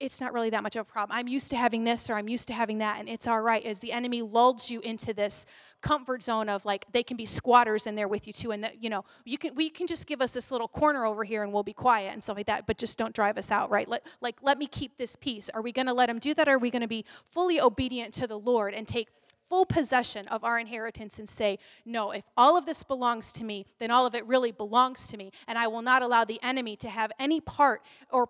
it's 0.00 0.20
not 0.20 0.32
really 0.32 0.50
that 0.50 0.62
much 0.62 0.76
of 0.76 0.80
a 0.80 0.84
problem. 0.84 1.16
I'm 1.16 1.28
used 1.28 1.50
to 1.50 1.56
having 1.56 1.84
this 1.84 2.08
or 2.08 2.14
I'm 2.14 2.28
used 2.28 2.48
to 2.48 2.54
having 2.54 2.78
that, 2.78 2.98
and 2.98 3.08
it's 3.08 3.28
all 3.28 3.40
right. 3.40 3.62
As 3.64 3.80
the 3.80 3.92
enemy 3.92 4.22
lulls 4.22 4.70
you 4.70 4.80
into 4.80 5.12
this 5.12 5.44
comfort 5.82 6.22
zone 6.22 6.48
of 6.48 6.64
like 6.64 6.86
they 6.92 7.02
can 7.02 7.16
be 7.16 7.26
squatters 7.26 7.86
in 7.86 7.94
there 7.94 8.08
with 8.08 8.26
you 8.26 8.32
too, 8.32 8.50
and 8.50 8.64
that 8.64 8.82
you 8.82 8.88
know 8.88 9.04
you 9.26 9.36
can 9.36 9.54
we 9.54 9.68
can 9.68 9.86
just 9.86 10.06
give 10.06 10.22
us 10.22 10.32
this 10.32 10.50
little 10.50 10.68
corner 10.68 11.04
over 11.04 11.22
here 11.22 11.42
and 11.42 11.52
we'll 11.52 11.62
be 11.62 11.74
quiet 11.74 12.12
and 12.14 12.22
stuff 12.22 12.38
like 12.38 12.46
that, 12.46 12.66
but 12.66 12.78
just 12.78 12.96
don't 12.96 13.14
drive 13.14 13.36
us 13.36 13.50
out, 13.50 13.70
right? 13.70 13.88
Let 13.88 14.06
like 14.22 14.36
let 14.42 14.58
me 14.58 14.66
keep 14.66 14.96
this 14.96 15.16
peace. 15.16 15.50
Are 15.52 15.60
we 15.60 15.70
going 15.70 15.86
to 15.86 15.94
let 15.94 16.08
him 16.08 16.18
do 16.18 16.32
that? 16.34 16.48
Or 16.48 16.52
are 16.52 16.58
we 16.58 16.70
going 16.70 16.82
to 16.82 16.88
be 16.88 17.04
fully 17.26 17.60
obedient 17.60 18.14
to 18.14 18.26
the 18.26 18.38
Lord 18.38 18.72
and 18.72 18.88
take 18.88 19.08
full 19.50 19.66
possession 19.66 20.26
of 20.28 20.44
our 20.44 20.58
inheritance 20.58 21.18
and 21.18 21.28
say, 21.28 21.58
No, 21.84 22.12
if 22.12 22.24
all 22.36 22.56
of 22.56 22.64
this 22.64 22.82
belongs 22.82 23.32
to 23.34 23.44
me, 23.44 23.66
then 23.80 23.90
all 23.90 24.06
of 24.06 24.14
it 24.14 24.24
really 24.26 24.52
belongs 24.52 25.08
to 25.08 25.18
me. 25.18 25.32
And 25.46 25.58
I 25.58 25.66
will 25.66 25.82
not 25.82 26.00
allow 26.00 26.24
the 26.24 26.40
enemy 26.42 26.76
to 26.76 26.88
have 26.88 27.12
any 27.18 27.40
part 27.40 27.82
or, 28.10 28.26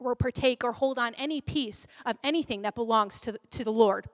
or 0.00 0.16
partake 0.16 0.64
or 0.64 0.72
hold 0.72 0.98
on 0.98 1.14
any 1.14 1.40
piece 1.40 1.86
of 2.04 2.16
anything 2.24 2.62
that 2.62 2.74
belongs 2.74 3.20
to, 3.20 3.38
to 3.50 3.62
the 3.62 3.70
Lord. 3.70 4.06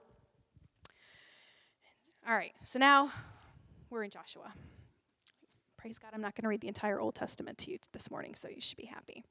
All 2.27 2.35
right, 2.35 2.53
so 2.61 2.77
now 2.77 3.11
we're 3.89 4.03
in 4.03 4.11
Joshua. 4.11 4.53
Praise 5.77 5.97
God, 5.97 6.11
I'm 6.13 6.21
not 6.21 6.35
going 6.35 6.43
to 6.43 6.49
read 6.49 6.61
the 6.61 6.67
entire 6.67 6.99
Old 6.99 7.15
Testament 7.15 7.57
to 7.59 7.71
you 7.71 7.79
this 7.93 8.11
morning, 8.11 8.35
so 8.35 8.49
you 8.49 8.59
should 8.59 8.77
be 8.77 8.85
happy. 8.85 9.23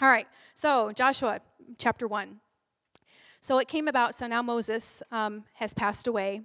All 0.00 0.08
right, 0.08 0.26
so 0.54 0.92
Joshua 0.92 1.40
chapter 1.78 2.06
1. 2.06 2.38
So 3.40 3.58
it 3.58 3.68
came 3.68 3.88
about, 3.88 4.14
so 4.14 4.26
now 4.26 4.42
Moses 4.42 5.02
um, 5.10 5.44
has 5.54 5.72
passed 5.72 6.06
away. 6.06 6.42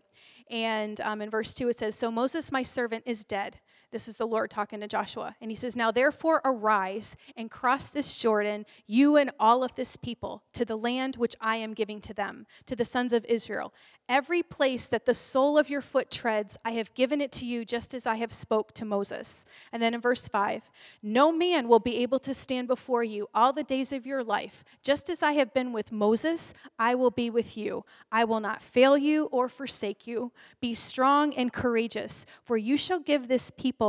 And 0.50 1.02
um, 1.02 1.22
in 1.22 1.30
verse 1.30 1.54
2, 1.54 1.70
it 1.70 1.80
says, 1.80 1.96
So 1.96 2.12
Moses, 2.12 2.52
my 2.52 2.64
servant, 2.64 3.04
is 3.06 3.24
dead. 3.24 3.60
This 3.96 4.10
is 4.10 4.18
the 4.18 4.28
Lord 4.28 4.52
talking 4.52 4.82
to 4.82 4.90
Joshua. 4.90 5.38
And 5.40 5.50
he 5.50 5.56
says, 5.56 5.74
Now 5.78 5.90
therefore 5.90 6.42
arise 6.44 7.16
and 7.38 7.50
cross 7.50 7.88
this 7.88 8.18
Jordan, 8.18 8.66
you 8.86 9.16
and 9.16 9.32
all 9.40 9.64
of 9.64 9.74
this 9.76 9.96
people, 9.96 10.44
to 10.52 10.66
the 10.66 10.78
land 10.78 11.16
which 11.16 11.34
I 11.40 11.56
am 11.56 11.74
giving 11.74 12.02
to 12.02 12.14
them, 12.14 12.46
to 12.66 12.76
the 12.76 12.84
sons 12.84 13.14
of 13.14 13.24
Israel. 13.24 13.74
Every 14.10 14.44
place 14.44 14.86
that 14.88 15.06
the 15.06 15.14
sole 15.14 15.58
of 15.58 15.70
your 15.70 15.82
foot 15.82 16.12
treads, 16.12 16.58
I 16.66 16.72
have 16.72 16.94
given 16.94 17.22
it 17.22 17.32
to 17.34 17.46
you 17.46 17.64
just 17.64 17.94
as 17.94 18.06
I 18.06 18.16
have 18.16 18.34
spoke 18.34 18.74
to 18.74 18.86
Moses. 18.86 19.46
And 19.72 19.82
then 19.82 19.94
in 19.94 20.02
verse 20.02 20.28
5, 20.28 20.70
no 21.02 21.32
man 21.32 21.70
will 21.70 21.80
be 21.80 21.98
able 22.00 22.20
to 22.20 22.34
stand 22.34 22.68
before 22.68 23.04
you 23.04 23.28
all 23.34 23.54
the 23.54 23.64
days 23.64 23.94
of 23.94 24.06
your 24.06 24.24
life. 24.24 24.66
Just 24.84 25.10
as 25.10 25.24
I 25.24 25.32
have 25.32 25.54
been 25.54 25.72
with 25.72 25.92
Moses, 25.92 26.54
I 26.78 26.96
will 26.96 27.10
be 27.12 27.30
with 27.30 27.56
you. 27.56 27.86
I 28.12 28.26
will 28.26 28.42
not 28.42 28.62
fail 28.62 28.96
you 28.98 29.26
or 29.32 29.48
forsake 29.48 30.06
you. 30.06 30.34
Be 30.60 30.76
strong 30.76 31.34
and 31.34 31.52
courageous, 31.52 32.26
for 32.44 32.58
you 32.58 32.76
shall 32.78 33.00
give 33.00 33.28
this 33.28 33.50
people 33.50 33.85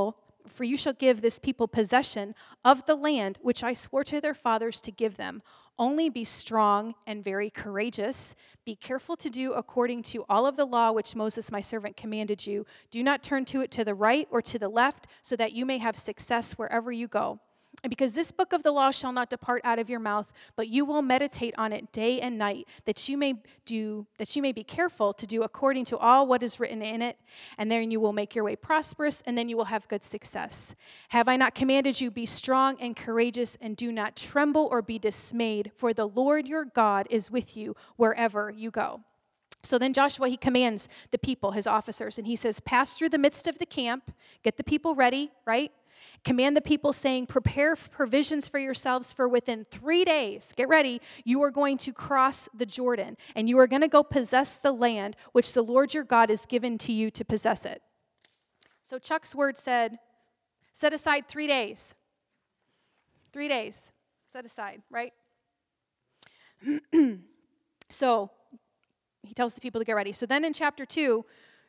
for 0.49 0.65
you 0.65 0.77
shall 0.77 0.93
give 0.93 1.21
this 1.21 1.39
people 1.39 1.69
possession 1.69 2.35
of 2.65 2.87
the 2.87 2.95
land 2.95 3.39
which 3.43 3.63
I 3.63 3.75
swore 3.75 4.05
to 4.05 4.21
their 4.21 4.35
fathers 4.35 4.81
to 4.83 4.93
give 4.93 5.17
them. 5.17 5.43
Only 5.79 6.09
be 6.09 6.25
strong 6.25 6.95
and 7.07 7.23
very 7.23 7.51
courageous. 7.51 8.35
Be 8.65 8.75
careful 8.75 9.17
to 9.17 9.29
do 9.29 9.53
according 9.53 10.03
to 10.05 10.25
all 10.29 10.47
of 10.47 10.57
the 10.57 10.65
law 10.65 10.93
which 10.93 11.15
Moses, 11.15 11.53
my 11.53 11.61
servant, 11.61 11.97
commanded 11.97 12.47
you. 12.47 12.65
Do 12.91 13.03
not 13.03 13.23
turn 13.23 13.45
to 13.47 13.61
it 13.61 13.71
to 13.73 13.85
the 13.85 13.95
right 13.95 14.27
or 14.31 14.41
to 14.43 14.59
the 14.59 14.69
left, 14.69 15.07
so 15.21 15.37
that 15.37 15.53
you 15.53 15.67
may 15.67 15.79
have 15.79 15.97
success 15.97 16.53
wherever 16.53 16.91
you 16.91 17.09
go. 17.09 17.41
Because 17.89 18.15
this 18.15 18.33
book 18.33 18.53
of 18.53 18.63
the 18.63 18.73
law 18.73 18.91
shall 18.91 19.13
not 19.13 19.31
depart 19.31 19.61
out 19.65 19.79
of 19.79 19.89
your 19.89 20.01
mouth, 20.01 20.33
but 20.57 20.69
you 20.69 20.85
will 20.85 21.03
meditate 21.03 21.55
on 21.57 21.73
it 21.73 21.93
day 21.93 22.21
and 22.21 22.37
night, 22.37 22.67
that 22.85 23.09
you 23.09 23.17
may 23.17 23.35
do 23.65 24.07
that 24.19 24.35
you 24.35 24.43
may 24.43 24.53
be 24.53 24.65
careful 24.65 25.13
to 25.13 25.27
do 25.27 25.43
according 25.43 25.85
to 25.87 25.99
all 25.99 26.27
what 26.27 26.43
is 26.43 26.59
written 26.59 26.83
in 26.83 27.03
it, 27.03 27.19
and 27.59 27.71
then 27.71 27.91
you 27.91 28.01
will 28.01 28.13
make 28.13 28.35
your 28.35 28.45
way 28.45 28.57
prosperous, 28.57 29.23
and 29.27 29.37
then 29.37 29.49
you 29.49 29.57
will 29.57 29.67
have 29.67 29.87
good 29.89 30.03
success. 30.03 30.75
Have 31.11 31.29
I 31.29 31.37
not 31.37 31.55
commanded 31.55 32.01
you 32.01 32.11
be 32.11 32.27
strong 32.27 32.77
and 32.81 32.97
courageous, 32.97 33.57
and 33.61 33.77
do 33.77 33.93
not 33.93 34.17
tremble 34.17 34.69
or 34.71 34.83
be 34.83 34.99
dismayed, 34.99 35.71
for 35.77 35.93
the 35.93 36.09
Lord 36.09 36.49
your 36.49 36.65
God 36.65 37.07
is 37.11 37.31
with 37.31 37.57
you 37.57 37.77
wherever 37.97 38.51
you 38.51 38.71
go. 38.71 39.03
So 39.63 39.79
then 39.79 39.93
Joshua, 39.93 40.29
he 40.29 40.37
commands 40.37 40.89
the 41.11 41.19
people, 41.19 41.51
his 41.51 41.67
officers, 41.67 42.19
and 42.19 42.27
he 42.27 42.37
says, 42.37 42.61
Pass 42.61 42.97
through 42.97 43.09
the 43.11 43.19
midst 43.19 43.47
of 43.47 43.59
the 43.59 43.67
camp, 43.67 44.13
get 44.43 44.57
the 44.57 44.65
people 44.65 44.95
ready, 44.95 45.33
right? 45.45 45.73
Command 46.27 46.57
the 46.57 46.61
people, 46.61 46.93
saying, 46.93 47.27
Prepare 47.27 47.77
provisions 47.77 48.49
for 48.49 48.59
yourselves, 48.59 49.13
for 49.13 49.29
within 49.29 49.65
three 49.71 50.05
days, 50.05 50.53
get 50.57 50.69
ready, 50.69 51.01
you 51.23 51.41
are 51.45 51.53
going 51.53 51.79
to 51.79 51.93
cross 51.93 52.49
the 52.53 52.67
Jordan, 52.67 53.17
and 53.37 53.49
you 53.49 53.57
are 53.61 53.69
going 53.69 53.83
to 53.83 53.89
go 53.89 54.03
possess 54.03 54.57
the 54.57 54.73
land 54.73 55.15
which 55.31 55.53
the 55.53 55.63
Lord 55.63 55.95
your 55.95 56.03
God 56.03 56.29
has 56.29 56.45
given 56.45 56.79
to 56.79 56.93
you 56.93 57.13
to 57.13 57.25
possess 57.25 57.65
it. 57.65 57.81
So 58.83 58.99
Chuck's 58.99 59.37
word 59.37 59.57
said, 59.57 60.01
Set 60.73 60.93
aside 60.93 61.29
three 61.29 61.47
days. 61.47 61.95
Three 63.33 63.47
days. 63.47 63.93
Set 64.33 64.45
aside, 64.45 64.83
right? 64.91 65.13
so 67.89 68.33
he 69.23 69.33
tells 69.33 69.55
the 69.55 69.61
people 69.61 69.81
to 69.81 69.85
get 69.85 69.95
ready. 69.95 70.13
So 70.13 70.27
then 70.27 70.45
in 70.45 70.53
chapter 70.53 70.85
2, 70.85 71.25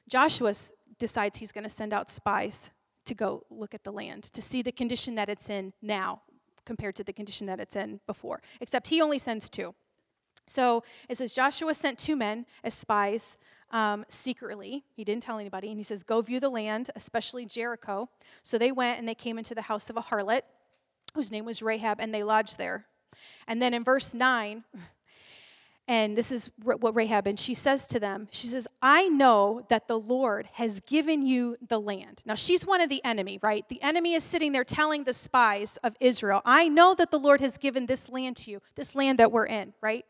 Joshua 0.09 0.55
decides 0.97 1.37
he's 1.37 1.51
going 1.51 1.63
to 1.63 1.69
send 1.69 1.93
out 1.93 2.09
spies 2.09 2.71
to 3.07 3.15
go 3.15 3.43
look 3.49 3.73
at 3.73 3.83
the 3.83 3.91
land, 3.91 4.23
to 4.23 4.41
see 4.41 4.61
the 4.61 4.71
condition 4.71 5.15
that 5.15 5.29
it's 5.29 5.49
in 5.49 5.73
now 5.81 6.21
compared 6.65 6.95
to 6.95 7.03
the 7.03 7.13
condition 7.13 7.47
that 7.47 7.59
it's 7.59 7.75
in 7.75 7.99
before. 8.05 8.41
Except 8.61 8.87
he 8.89 9.01
only 9.01 9.19
sends 9.19 9.49
two. 9.49 9.73
So 10.47 10.83
it 11.09 11.17
says 11.17 11.33
Joshua 11.33 11.73
sent 11.73 11.97
two 11.97 12.15
men 12.15 12.45
as 12.63 12.73
spies 12.73 13.37
um, 13.71 14.05
secretly. 14.09 14.83
He 14.95 15.03
didn't 15.03 15.23
tell 15.23 15.39
anybody. 15.39 15.69
And 15.69 15.77
he 15.77 15.83
says, 15.83 16.03
Go 16.03 16.21
view 16.21 16.39
the 16.39 16.49
land, 16.49 16.89
especially 16.95 17.45
Jericho. 17.45 18.09
So 18.43 18.57
they 18.57 18.71
went 18.71 18.99
and 18.99 19.07
they 19.07 19.15
came 19.15 19.37
into 19.37 19.55
the 19.55 19.63
house 19.63 19.89
of 19.89 19.97
a 19.97 20.01
harlot 20.01 20.41
whose 21.13 21.31
name 21.31 21.45
was 21.45 21.61
Rahab, 21.61 21.99
and 21.99 22.13
they 22.13 22.23
lodged 22.23 22.57
there. 22.57 22.85
And 23.47 23.61
then 23.61 23.73
in 23.73 23.83
verse 23.83 24.13
9, 24.13 24.63
and 25.87 26.17
this 26.17 26.31
is 26.31 26.51
what 26.63 26.95
Rahab, 26.95 27.27
and 27.27 27.39
she 27.39 27.53
says 27.53 27.87
to 27.87 27.99
them, 27.99 28.27
she 28.31 28.47
says, 28.47 28.67
I 28.81 29.07
know 29.07 29.65
that 29.69 29.87
the 29.87 29.97
Lord 29.97 30.49
has 30.53 30.81
given 30.81 31.25
you 31.25 31.55
the 31.65 31.79
land. 31.79 32.21
Now, 32.25 32.35
she's 32.35 32.65
one 32.65 32.81
of 32.81 32.89
the 32.89 33.03
enemy, 33.05 33.39
right? 33.41 33.67
The 33.69 33.81
enemy 33.81 34.13
is 34.13 34.23
sitting 34.23 34.51
there 34.51 34.65
telling 34.65 35.05
the 35.05 35.13
spies 35.13 35.77
of 35.83 35.95
Israel, 35.99 36.41
I 36.43 36.67
know 36.67 36.93
that 36.95 37.11
the 37.11 37.19
Lord 37.19 37.39
has 37.39 37.57
given 37.57 37.85
this 37.85 38.09
land 38.09 38.35
to 38.37 38.51
you, 38.51 38.61
this 38.75 38.95
land 38.95 39.19
that 39.19 39.31
we're 39.31 39.45
in, 39.45 39.73
right? 39.81 40.05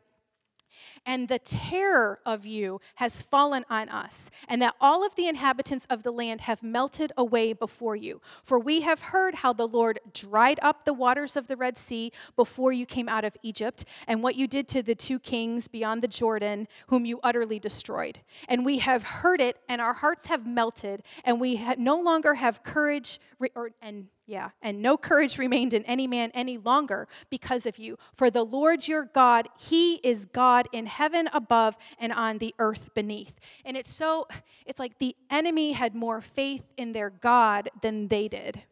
And 1.06 1.28
the 1.28 1.40
terror 1.40 2.20
of 2.26 2.46
you 2.46 2.82
has 2.96 3.22
fallen 3.22 3.66
on 3.70 3.90
us, 3.90 4.30
and 4.48 4.62
that 4.62 4.76
all 4.80 5.06
of 5.06 5.16
the 5.16 5.28
inhabitants 5.28 5.86
of 5.90 6.04
the 6.04 6.12
land 6.12 6.42
have 6.42 6.64
melted 6.64 7.12
away 7.18 7.54
before 7.54 7.96
you. 7.96 8.22
For 8.44 8.60
we 8.60 8.82
have 8.82 9.02
heard 9.02 9.36
how 9.36 9.54
the 9.54 9.68
Lord 9.68 10.00
dried 10.14 10.60
up 10.62 10.86
the 10.86 10.94
waters 10.94 11.36
of 11.36 11.48
the 11.48 11.56
Red 11.56 11.78
Sea 11.78 12.12
before 12.36 12.72
you 12.72 12.86
came 12.86 13.10
out 13.10 13.26
of 13.26 13.38
Egypt, 13.44 13.86
and 14.08 14.22
what 14.22 14.36
you 14.36 14.48
did 14.48 14.68
to 14.70 14.82
the 14.82 14.96
two 14.96 15.20
kings 15.20 15.68
beyond 15.68 16.02
the 16.02 16.08
Jordan, 16.08 16.68
whom 16.88 17.06
you 17.06 17.20
utterly 17.24 17.60
destroyed. 17.60 18.20
And 18.48 18.66
we 18.66 18.80
have 18.80 19.04
heard 19.04 19.42
it, 19.42 19.58
and 19.70 19.82
our 19.82 19.94
hearts 19.94 20.28
have 20.28 20.46
melted, 20.46 21.04
and 21.24 21.40
we 21.40 21.62
no 21.78 22.00
longer 22.00 22.36
have 22.36 22.64
courage 22.64 23.20
or, 23.56 23.72
and 23.82 24.08
yeah, 24.28 24.50
and 24.62 24.82
no 24.82 24.98
courage 24.98 25.38
remained 25.38 25.74
in 25.74 25.86
any 25.86 26.06
man 26.06 26.32
any 26.34 26.58
longer 26.58 27.08
because 27.30 27.66
of 27.66 27.80
you. 27.80 27.98
For 28.14 28.30
the 28.30 28.44
Lord 28.44 28.86
your 28.86 29.06
God, 29.06 29.48
He 29.58 29.96
is 30.04 30.26
God 30.26 30.68
in 30.74 30.86
heaven 30.86 31.30
above 31.32 31.78
and 31.98 32.12
on 32.12 32.38
the 32.38 32.54
earth 32.60 32.90
beneath. 32.94 33.40
And 33.64 33.78
it's 33.78 33.92
so, 33.92 34.28
it's 34.66 34.80
like 34.80 35.00
the 35.00 35.16
enemy 35.32 35.72
had 35.72 35.96
more 35.96 36.20
faith 36.20 36.66
in 36.76 36.92
their 36.92 37.10
God 37.10 37.70
than 37.82 38.10
they 38.10 38.28
did 38.28 38.64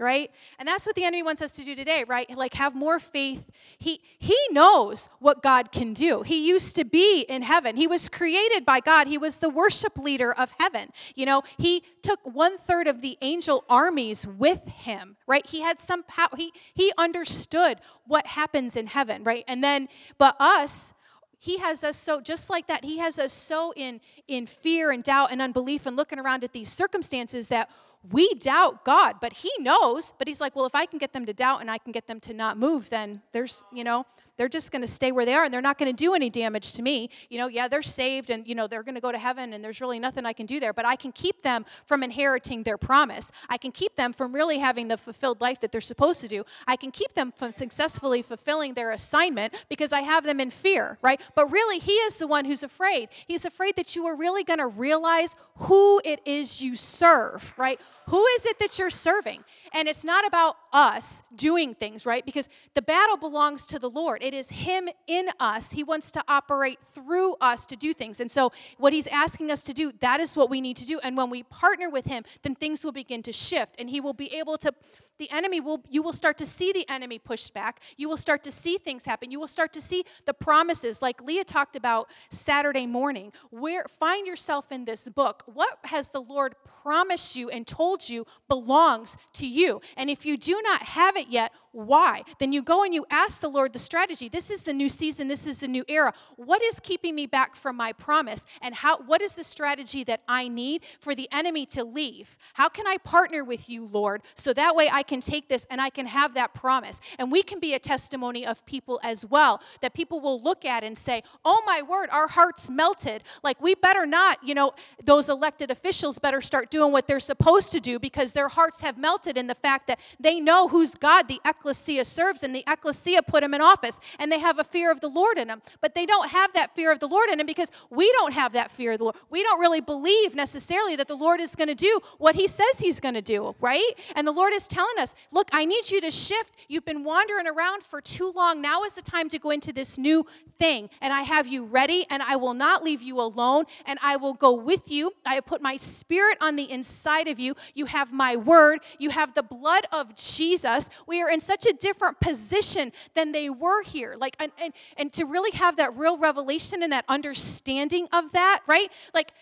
right? 0.00 0.30
And 0.58 0.66
that's 0.66 0.86
what 0.86 0.96
the 0.96 1.04
enemy 1.04 1.22
wants 1.22 1.42
us 1.42 1.52
to 1.52 1.64
do 1.64 1.74
today, 1.74 2.04
right? 2.06 2.28
Like 2.36 2.54
have 2.54 2.74
more 2.74 2.98
faith. 2.98 3.50
He 3.78 4.00
he 4.18 4.36
knows 4.50 5.08
what 5.18 5.42
God 5.42 5.70
can 5.70 5.92
do. 5.92 6.22
He 6.22 6.48
used 6.48 6.74
to 6.76 6.84
be 6.84 7.20
in 7.22 7.42
heaven. 7.42 7.76
He 7.76 7.86
was 7.86 8.08
created 8.08 8.64
by 8.64 8.80
God. 8.80 9.06
He 9.06 9.18
was 9.18 9.36
the 9.36 9.48
worship 9.48 9.98
leader 9.98 10.32
of 10.32 10.52
heaven. 10.58 10.90
You 11.14 11.26
know, 11.26 11.42
he 11.58 11.82
took 12.02 12.20
one 12.24 12.58
third 12.58 12.86
of 12.86 13.02
the 13.02 13.18
angel 13.20 13.64
armies 13.68 14.26
with 14.26 14.66
him, 14.66 15.16
right? 15.26 15.46
He 15.46 15.60
had 15.60 15.78
some 15.78 16.02
power. 16.04 16.30
He 16.36 16.52
he 16.74 16.92
understood 16.98 17.78
what 18.06 18.26
happens 18.26 18.76
in 18.76 18.86
heaven, 18.86 19.22
right? 19.22 19.44
And 19.46 19.62
then, 19.62 19.88
but 20.18 20.36
us 20.40 20.94
he 21.40 21.58
has 21.58 21.82
us 21.82 21.96
so 21.96 22.20
just 22.20 22.48
like 22.48 22.68
that 22.68 22.84
he 22.84 22.98
has 22.98 23.18
us 23.18 23.32
so 23.32 23.72
in 23.74 24.00
in 24.28 24.46
fear 24.46 24.92
and 24.92 25.02
doubt 25.02 25.32
and 25.32 25.42
unbelief 25.42 25.86
and 25.86 25.96
looking 25.96 26.20
around 26.20 26.44
at 26.44 26.52
these 26.52 26.70
circumstances 26.70 27.48
that 27.48 27.68
we 28.08 28.32
doubt 28.34 28.84
God, 28.84 29.16
but 29.20 29.32
He 29.32 29.50
knows. 29.58 30.14
But 30.16 30.26
He's 30.26 30.40
like, 30.40 30.56
well, 30.56 30.66
if 30.66 30.74
I 30.74 30.86
can 30.86 30.98
get 30.98 31.12
them 31.12 31.26
to 31.26 31.34
doubt 31.34 31.60
and 31.60 31.70
I 31.70 31.78
can 31.78 31.92
get 31.92 32.06
them 32.06 32.20
to 32.20 32.32
not 32.32 32.56
move, 32.56 32.90
then 32.90 33.22
there's, 33.32 33.62
you 33.72 33.84
know, 33.84 34.06
they're 34.40 34.48
just 34.48 34.72
going 34.72 34.80
to 34.80 34.88
stay 34.88 35.12
where 35.12 35.26
they 35.26 35.34
are 35.34 35.44
and 35.44 35.52
they're 35.52 35.60
not 35.60 35.76
going 35.76 35.94
to 35.94 35.94
do 35.94 36.14
any 36.14 36.30
damage 36.30 36.72
to 36.72 36.80
me. 36.80 37.10
You 37.28 37.36
know, 37.36 37.46
yeah, 37.46 37.68
they're 37.68 37.82
saved 37.82 38.30
and, 38.30 38.48
you 38.48 38.54
know, 38.54 38.66
they're 38.66 38.82
going 38.82 38.94
to 38.94 39.00
go 39.02 39.12
to 39.12 39.18
heaven 39.18 39.52
and 39.52 39.62
there's 39.62 39.82
really 39.82 39.98
nothing 39.98 40.24
I 40.24 40.32
can 40.32 40.46
do 40.46 40.58
there, 40.58 40.72
but 40.72 40.86
I 40.86 40.96
can 40.96 41.12
keep 41.12 41.42
them 41.42 41.66
from 41.84 42.02
inheriting 42.02 42.62
their 42.62 42.78
promise. 42.78 43.30
I 43.50 43.58
can 43.58 43.70
keep 43.70 43.96
them 43.96 44.14
from 44.14 44.34
really 44.34 44.56
having 44.56 44.88
the 44.88 44.96
fulfilled 44.96 45.42
life 45.42 45.60
that 45.60 45.72
they're 45.72 45.82
supposed 45.82 46.22
to 46.22 46.28
do. 46.28 46.44
I 46.66 46.76
can 46.76 46.90
keep 46.90 47.12
them 47.12 47.34
from 47.36 47.50
successfully 47.50 48.22
fulfilling 48.22 48.72
their 48.72 48.92
assignment 48.92 49.52
because 49.68 49.92
I 49.92 50.00
have 50.00 50.24
them 50.24 50.40
in 50.40 50.50
fear, 50.50 50.96
right? 51.02 51.20
But 51.34 51.52
really, 51.52 51.78
He 51.78 51.92
is 51.92 52.16
the 52.16 52.26
one 52.26 52.46
who's 52.46 52.62
afraid. 52.62 53.10
He's 53.26 53.44
afraid 53.44 53.76
that 53.76 53.94
you 53.94 54.06
are 54.06 54.16
really 54.16 54.42
going 54.42 54.60
to 54.60 54.68
realize 54.68 55.36
who 55.56 56.00
it 56.02 56.22
is 56.24 56.62
you 56.62 56.76
serve, 56.76 57.52
right? 57.58 57.78
Who 58.10 58.26
is 58.26 58.44
it 58.44 58.58
that 58.58 58.76
you're 58.76 58.90
serving? 58.90 59.44
And 59.72 59.86
it's 59.86 60.04
not 60.04 60.26
about 60.26 60.56
us 60.72 61.22
doing 61.36 61.76
things, 61.76 62.04
right? 62.04 62.26
Because 62.26 62.48
the 62.74 62.82
battle 62.82 63.16
belongs 63.16 63.66
to 63.68 63.78
the 63.78 63.88
Lord. 63.88 64.20
it 64.24 64.34
is 64.34 64.50
Him 64.50 64.88
in 65.06 65.28
us. 65.38 65.70
He 65.70 65.84
wants 65.84 66.10
to 66.12 66.24
operate 66.26 66.80
through 66.92 67.36
us 67.40 67.66
to 67.66 67.76
do 67.76 67.94
things. 67.94 68.18
And 68.18 68.28
so, 68.28 68.50
what 68.78 68.92
He's 68.92 69.06
asking 69.06 69.52
us 69.52 69.62
to 69.62 69.72
do, 69.72 69.92
that 70.00 70.18
is 70.18 70.36
what 70.36 70.50
we 70.50 70.60
need 70.60 70.76
to 70.78 70.86
do. 70.86 70.98
And 71.04 71.16
when 71.16 71.30
we 71.30 71.44
partner 71.44 71.88
with 71.88 72.06
Him, 72.06 72.24
then 72.42 72.56
things 72.56 72.84
will 72.84 72.90
begin 72.90 73.22
to 73.22 73.32
shift, 73.32 73.76
and 73.78 73.88
He 73.88 74.00
will 74.00 74.12
be 74.12 74.34
able 74.34 74.58
to 74.58 74.72
the 75.20 75.30
enemy 75.30 75.60
will 75.60 75.84
you 75.88 76.02
will 76.02 76.14
start 76.14 76.38
to 76.38 76.46
see 76.46 76.72
the 76.72 76.88
enemy 76.88 77.18
pushed 77.18 77.52
back. 77.54 77.80
You 77.98 78.08
will 78.08 78.16
start 78.16 78.42
to 78.44 78.50
see 78.50 78.78
things 78.78 79.04
happen. 79.04 79.30
You 79.30 79.38
will 79.38 79.46
start 79.46 79.72
to 79.74 79.80
see 79.80 80.04
the 80.24 80.34
promises 80.34 81.02
like 81.02 81.22
leah 81.22 81.44
talked 81.44 81.76
about 81.76 82.08
saturday 82.30 82.86
morning. 82.86 83.32
Where 83.50 83.84
find 83.84 84.26
yourself 84.26 84.72
in 84.72 84.86
this 84.86 85.08
book. 85.08 85.44
What 85.46 85.78
has 85.84 86.08
the 86.08 86.22
lord 86.22 86.54
promised 86.82 87.36
you 87.36 87.50
and 87.50 87.66
told 87.66 88.08
you 88.08 88.26
belongs 88.48 89.18
to 89.34 89.46
you? 89.46 89.82
And 89.96 90.08
if 90.08 90.24
you 90.24 90.38
do 90.38 90.60
not 90.64 90.82
have 90.82 91.16
it 91.16 91.28
yet 91.28 91.52
why? 91.72 92.22
Then 92.38 92.52
you 92.52 92.62
go 92.62 92.84
and 92.84 92.94
you 92.94 93.06
ask 93.10 93.40
the 93.40 93.48
lord 93.48 93.72
the 93.72 93.78
strategy. 93.78 94.28
This 94.28 94.50
is 94.50 94.64
the 94.64 94.72
new 94.72 94.88
season. 94.88 95.28
This 95.28 95.46
is 95.46 95.60
the 95.60 95.68
new 95.68 95.84
era. 95.88 96.12
What 96.36 96.62
is 96.62 96.80
keeping 96.80 97.14
me 97.14 97.26
back 97.26 97.56
from 97.56 97.76
my 97.76 97.92
promise? 97.92 98.44
And 98.60 98.74
how 98.74 98.98
what 98.98 99.22
is 99.22 99.34
the 99.34 99.44
strategy 99.44 100.04
that 100.04 100.22
i 100.28 100.48
need 100.48 100.82
for 101.00 101.14
the 101.14 101.28
enemy 101.32 101.66
to 101.66 101.84
leave? 101.84 102.36
How 102.54 102.68
can 102.68 102.86
i 102.86 102.96
partner 102.98 103.44
with 103.44 103.68
you 103.68 103.86
lord 103.86 104.22
so 104.34 104.52
that 104.52 104.74
way 104.74 104.88
i 104.92 105.02
can 105.02 105.20
take 105.20 105.48
this 105.48 105.66
and 105.70 105.80
I 105.80 105.90
can 105.90 106.06
have 106.06 106.34
that 106.34 106.54
promise. 106.54 107.00
And 107.18 107.30
we 107.30 107.42
can 107.42 107.60
be 107.60 107.74
a 107.74 107.78
testimony 107.78 108.44
of 108.46 108.64
people 108.66 109.00
as 109.02 109.24
well 109.24 109.60
that 109.80 109.94
people 109.94 110.20
will 110.20 110.40
look 110.42 110.64
at 110.64 110.82
and 110.84 110.96
say, 110.96 111.22
oh 111.44 111.62
my 111.66 111.82
word, 111.82 112.08
our 112.10 112.28
hearts 112.28 112.70
melted. 112.70 113.22
Like 113.42 113.60
we 113.62 113.74
better 113.74 114.06
not, 114.06 114.38
you 114.42 114.54
know, 114.54 114.72
those 115.04 115.28
elected 115.28 115.70
officials 115.70 116.18
better 116.18 116.40
start 116.40 116.70
doing 116.70 116.92
what 116.92 117.06
they're 117.06 117.20
supposed 117.20 117.72
to 117.72 117.80
do 117.80 117.98
because 117.98 118.32
their 118.32 118.48
hearts 118.48 118.80
have 118.80 118.98
melted 118.98 119.36
in 119.36 119.46
the 119.46 119.54
fact 119.54 119.86
that 119.86 120.00
they 120.18 120.40
know 120.40 120.68
who's 120.68 120.94
God 120.94 121.28
the 121.28 121.40
ecclesia 121.60 122.04
serves 122.04 122.42
and 122.42 122.54
the 122.54 122.64
ecclesia 122.66 123.22
put 123.22 123.42
them 123.42 123.52
in 123.52 123.60
office 123.60 124.00
and 124.18 124.32
they 124.32 124.38
have 124.38 124.58
a 124.58 124.64
fear 124.64 124.90
of 124.90 125.00
the 125.00 125.08
Lord 125.08 125.36
in 125.36 125.48
them. 125.48 125.60
But 125.80 125.94
they 125.94 126.06
don't 126.06 126.28
have 126.30 126.52
that 126.54 126.74
fear 126.74 126.90
of 126.90 126.98
the 126.98 127.06
Lord 127.06 127.28
in 127.30 127.38
them 127.38 127.46
because 127.46 127.70
we 127.90 128.10
don't 128.12 128.32
have 128.32 128.54
that 128.54 128.70
fear 128.70 128.92
of 128.92 128.98
the 128.98 129.04
Lord. 129.04 129.16
We 129.28 129.42
don't 129.42 129.60
really 129.60 129.80
believe 129.80 130.34
necessarily 130.34 130.96
that 130.96 131.08
the 131.08 131.16
Lord 131.16 131.40
is 131.40 131.54
going 131.54 131.68
to 131.68 131.74
do 131.74 132.00
what 132.18 132.34
he 132.34 132.46
says 132.48 132.78
he's 132.78 132.98
going 132.98 133.14
to 133.14 133.22
do, 133.22 133.54
right? 133.60 133.92
And 134.16 134.26
the 134.26 134.32
Lord 134.32 134.54
is 134.54 134.66
telling 134.66 134.98
us, 134.98 135.14
look, 135.30 135.48
I 135.52 135.64
need 135.64 135.90
you 135.90 136.00
to 136.00 136.10
shift. 136.10 136.54
You've 136.68 136.84
been 136.84 137.04
wandering 137.04 137.46
around 137.46 137.82
for 137.82 138.00
too 138.00 138.32
long. 138.34 138.60
Now 138.60 138.84
is 138.84 138.94
the 138.94 139.02
time 139.02 139.28
to 139.28 139.38
go 139.38 139.50
into 139.50 139.72
this 139.72 139.98
new 139.98 140.24
thing. 140.58 140.88
And 141.00 141.12
I 141.12 141.22
have 141.22 141.46
you 141.46 141.64
ready, 141.64 142.06
and 142.10 142.22
I 142.22 142.36
will 142.36 142.54
not 142.54 142.84
leave 142.84 143.02
you 143.02 143.20
alone, 143.20 143.64
and 143.86 143.98
I 144.02 144.16
will 144.16 144.34
go 144.34 144.52
with 144.54 144.90
you. 144.90 145.12
I 145.26 145.34
have 145.34 145.46
put 145.46 145.60
my 145.60 145.76
spirit 145.76 146.38
on 146.40 146.56
the 146.56 146.70
inside 146.70 147.28
of 147.28 147.38
you. 147.38 147.54
You 147.74 147.86
have 147.86 148.12
my 148.12 148.36
word. 148.36 148.80
You 148.98 149.10
have 149.10 149.34
the 149.34 149.42
blood 149.42 149.86
of 149.92 150.14
Jesus. 150.14 150.90
We 151.06 151.22
are 151.22 151.30
in 151.30 151.40
such 151.50 151.66
a 151.66 151.72
different 151.72 152.20
position 152.20 152.92
than 153.14 153.32
they 153.32 153.50
were 153.50 153.82
here. 153.82 154.14
Like, 154.16 154.36
and, 154.38 154.52
and, 154.62 154.72
and 154.96 155.12
to 155.14 155.24
really 155.24 155.50
have 155.50 155.76
that 155.78 155.96
real 155.96 156.16
revelation 156.16 156.84
and 156.84 156.92
that 156.92 157.04
understanding 157.08 158.06
of 158.12 158.30
that, 158.32 158.60
right? 158.68 158.88
Like, 159.12 159.32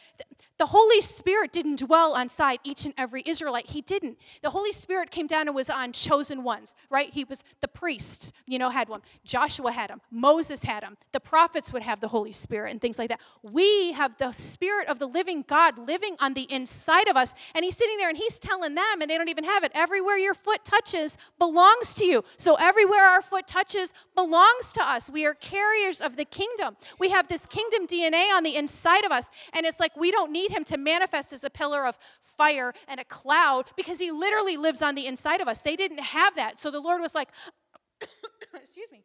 the 0.59 0.67
Holy 0.67 1.01
Spirit 1.01 1.53
didn't 1.53 1.79
dwell 1.79 2.15
on 2.15 2.29
side 2.29 2.59
each 2.65 2.85
and 2.85 2.93
every 2.99 3.23
Israelite. 3.25 3.67
He 3.67 3.81
didn't. 3.81 4.19
The 4.43 4.51
Holy 4.51 4.73
Spirit 4.73 5.11
came 5.11 5.29
down 5.29 5.47
and 5.47 5.55
was 5.55 5.71
on 5.71 5.93
chosen 5.93 6.43
ones, 6.43 6.75
right? 6.91 7.11
He 7.13 7.25
was 7.25 7.45
the 7.61 7.69
priests, 7.69 8.33
you 8.47 8.59
know, 8.59 8.69
had 8.69 8.89
one. 8.89 9.03
Joshua 9.25 9.71
had 9.71 9.91
him. 9.91 10.01
Moses 10.11 10.65
had 10.65 10.83
him. 10.83 10.97
The 11.13 11.21
prophets 11.21 11.73
would 11.73 11.83
have 11.83 12.01
the 12.01 12.09
Holy 12.09 12.33
Spirit 12.33 12.73
and 12.73 12.81
things 12.81 12.99
like 12.99 13.09
that. 13.11 13.21
We 13.43 13.93
have 13.93 14.19
the 14.19 14.33
Spirit 14.33 14.89
of 14.89 14.99
the 14.99 15.07
living 15.07 15.45
God 15.47 15.79
living 15.79 16.17
on 16.19 16.35
the 16.35 16.51
inside 16.53 17.09
of 17.09 17.17
us. 17.17 17.35
And 17.55 17.65
he's 17.65 17.77
sitting 17.77 17.97
there 17.99 18.09
and 18.09 18.19
he's 18.19 18.41
telling 18.41 18.75
them, 18.75 19.01
and 19.01 19.09
they 19.09 19.17
don't 19.17 19.29
even 19.29 19.45
have 19.45 19.63
it. 19.63 19.71
Everywhere 19.75 20.17
your 20.17 20.35
foot 20.35 20.65
touches 20.65 21.17
belongs 21.39 21.95
to 21.97 22.05
you. 22.05 22.25
So 22.37 22.57
everywhere 22.57 23.07
our 23.07 23.23
foot 23.23 23.47
touches 23.47 23.95
belongs 24.17 24.73
to 24.73 24.83
us. 24.83 25.09
We 25.09 25.25
are 25.25 25.35
carriers 25.35 26.01
of 26.01 26.17
the 26.17 26.25
kingdom. 26.25 26.77
We 26.99 27.11
have 27.11 27.29
this 27.29 27.47
kingdom 27.47 27.87
DNA 27.87 28.33
on 28.35 28.43
the 28.43 28.57
inside 28.57 29.05
of 29.05 29.13
us. 29.13 29.31
And 29.53 29.65
it's 29.65 29.79
like 29.79 29.97
we 29.97 30.11
don't 30.11 30.33
need 30.33 30.48
need 30.49 30.57
him 30.57 30.65
to 30.65 30.77
manifest 30.77 31.33
as 31.33 31.45
a 31.45 31.51
pillar 31.51 31.87
of 31.87 31.99
fire 32.23 32.73
and 32.87 33.01
a 33.01 33.05
cloud 33.05 33.67
because 33.77 33.99
he 33.99 34.11
literally 34.11 34.57
lives 34.57 34.83
on 34.83 34.95
the 34.95 35.07
inside 35.07 35.41
of 35.41 35.49
us. 35.49 35.61
They 35.61 35.77
didn't 35.77 36.01
have 36.01 36.37
that. 36.37 36.59
So 36.59 36.71
the 36.71 36.81
Lord 36.81 37.01
was 37.01 37.15
like, 37.15 37.29
excuse 38.55 38.89
me. 38.93 39.03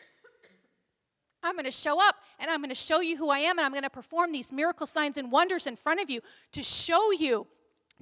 I'm 1.42 1.54
going 1.54 1.64
to 1.64 1.70
show 1.70 2.00
up 2.00 2.16
and 2.38 2.50
I'm 2.50 2.60
going 2.60 2.70
to 2.70 2.74
show 2.74 3.00
you 3.00 3.16
who 3.16 3.30
I 3.30 3.38
am 3.38 3.58
and 3.58 3.64
I'm 3.64 3.72
going 3.72 3.84
to 3.84 3.90
perform 3.90 4.32
these 4.32 4.52
miracle 4.52 4.86
signs 4.86 5.16
and 5.18 5.30
wonders 5.30 5.66
in 5.66 5.76
front 5.76 6.00
of 6.00 6.10
you 6.10 6.20
to 6.52 6.62
show 6.62 7.12
you 7.12 7.46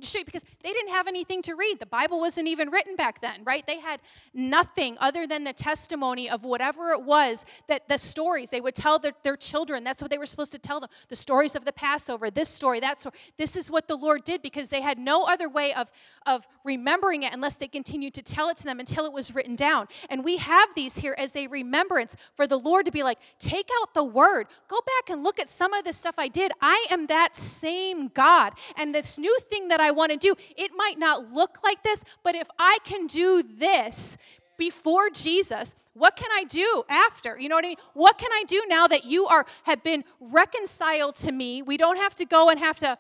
to 0.01 0.07
show 0.07 0.19
you 0.19 0.25
because 0.25 0.45
they 0.63 0.73
didn't 0.73 0.91
have 0.91 1.07
anything 1.07 1.41
to 1.43 1.55
read. 1.55 1.79
The 1.79 1.87
Bible 1.87 2.21
wasn't 2.21 2.49
even 2.49 2.71
written 2.71 2.97
back 2.97 3.21
then, 3.23 3.43
right? 3.45 3.67
They 3.67 3.81
had 3.81 4.01
nothing 4.35 4.97
other 5.01 5.27
than 5.27 5.45
the 5.45 5.53
testimony 5.53 6.29
of 6.29 6.45
whatever 6.45 6.91
it 6.91 7.03
was 7.03 7.47
that 7.69 7.89
the 7.89 7.97
stories 7.97 8.51
they 8.51 8.61
would 8.61 8.75
tell 8.75 8.99
their, 8.99 9.13
their 9.23 9.37
children. 9.37 9.85
That's 9.85 10.03
what 10.03 10.11
they 10.11 10.19
were 10.19 10.27
supposed 10.27 10.53
to 10.53 10.59
tell 10.59 10.81
them. 10.81 10.91
The 11.09 11.17
stories 11.17 11.57
of 11.57 11.65
the 11.65 11.73
Passover, 11.73 12.31
this 12.31 12.49
story, 12.49 12.81
that 12.81 13.01
story. 13.01 13.15
This 13.39 13.57
is 13.57 13.71
what 13.71 13.89
the 13.89 13.97
Lord 13.97 14.25
did 14.25 14.43
because 14.43 14.69
they 14.69 14.83
had 14.83 14.99
no 14.99 15.25
other 15.25 15.49
way 15.49 15.73
of, 15.73 15.91
of 16.27 16.47
remembering 16.65 17.23
it 17.23 17.33
unless 17.33 17.57
they 17.57 17.69
continued 17.69 18.13
to 18.15 18.23
tell 18.23 18.49
it 18.51 18.57
to 18.59 18.65
them 18.65 18.81
until 18.81 19.07
it 19.07 19.13
was 19.13 19.35
written 19.35 19.57
down. 19.57 19.89
And 20.11 20.23
we 20.23 20.37
have 20.37 20.69
these 20.75 20.99
here 20.99 21.15
as 21.17 21.35
a 21.37 21.47
remembrance 21.47 22.17
for 22.35 22.47
the 22.47 22.59
Lord 22.59 22.85
to 22.85 22.93
be 22.93 23.03
like, 23.03 23.19
take 23.39 23.71
out 23.81 23.95
the 23.95 24.05
word, 24.05 24.47
go 24.69 24.77
back 24.77 25.11
and 25.11 25.23
look 25.25 25.39
at 25.39 25.49
some 25.49 25.73
of 25.73 25.85
the 25.85 25.93
stuff 25.93 26.17
I 26.19 26.29
did. 26.29 26.53
I 26.61 26.87
am 26.91 27.07
that 27.07 27.35
same 27.35 28.09
God. 28.09 28.53
And 28.77 28.95
this 28.95 29.19
new 29.19 29.39
thing 29.41 29.69
that 29.69 29.81
I 29.81 29.86
I 29.87 29.91
want 29.93 30.13
to 30.13 30.19
do. 30.19 30.35
It 30.57 30.73
might 30.77 30.99
not 30.99 31.33
look 31.33 31.59
like 31.65 31.83
this, 31.83 32.03
but 32.23 32.35
if 32.35 32.49
I 32.59 32.79
can 32.85 33.07
do 33.07 33.43
this 33.43 34.17
before 34.59 35.11
Jesus, 35.11 35.75
what 35.95 36.17
can 36.17 36.31
I 36.33 36.45
do 36.45 36.85
after? 36.89 37.39
You 37.39 37.49
know 37.49 37.57
what 37.57 37.65
I 37.65 37.69
mean? 37.69 37.77
What 37.95 38.19
can 38.19 38.31
I 38.33 38.45
do 38.47 38.63
now 38.69 38.87
that 38.87 39.05
you 39.05 39.27
are 39.27 39.47
have 39.65 39.83
been 39.83 40.05
reconciled 40.21 41.15
to 41.17 41.33
me? 41.33 41.63
We 41.63 41.77
don't 41.77 41.99
have 41.99 42.15
to 42.17 42.25
go 42.25 42.49
and 42.49 42.59
have 42.59 42.79
to 42.79 42.99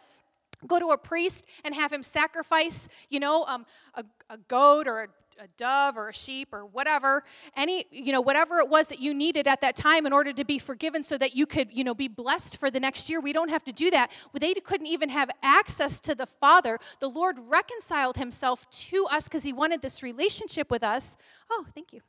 go 0.66 0.78
to 0.78 0.86
a 0.90 0.98
priest 0.98 1.46
and 1.64 1.74
have 1.74 1.92
him 1.92 2.02
sacrifice, 2.02 2.88
you 3.10 3.20
know, 3.20 3.44
um, 3.44 3.66
a, 3.94 4.04
a 4.30 4.38
goat 4.38 4.88
or 4.88 5.02
a 5.02 5.08
a 5.38 5.48
dove 5.56 5.96
or 5.96 6.08
a 6.08 6.14
sheep 6.14 6.48
or 6.52 6.64
whatever 6.64 7.22
any 7.56 7.84
you 7.90 8.12
know 8.12 8.20
whatever 8.20 8.58
it 8.58 8.68
was 8.68 8.88
that 8.88 9.00
you 9.00 9.12
needed 9.12 9.46
at 9.46 9.60
that 9.60 9.76
time 9.76 10.06
in 10.06 10.12
order 10.12 10.32
to 10.32 10.44
be 10.44 10.58
forgiven 10.58 11.02
so 11.02 11.18
that 11.18 11.34
you 11.34 11.46
could 11.46 11.68
you 11.72 11.84
know 11.84 11.94
be 11.94 12.08
blessed 12.08 12.56
for 12.56 12.70
the 12.70 12.80
next 12.80 13.10
year 13.10 13.20
we 13.20 13.32
don't 13.32 13.50
have 13.50 13.64
to 13.64 13.72
do 13.72 13.90
that. 13.90 14.10
They 14.32 14.54
couldn't 14.54 14.86
even 14.86 15.08
have 15.08 15.30
access 15.42 16.00
to 16.02 16.14
the 16.14 16.26
father. 16.26 16.78
The 17.00 17.08
lord 17.08 17.38
reconciled 17.48 18.16
himself 18.16 18.68
to 18.70 19.06
us 19.10 19.24
because 19.24 19.42
he 19.42 19.52
wanted 19.52 19.82
this 19.82 20.02
relationship 20.02 20.70
with 20.70 20.82
us. 20.82 21.16
Oh 21.50 21.66
thank 21.74 21.92
you. 21.92 22.00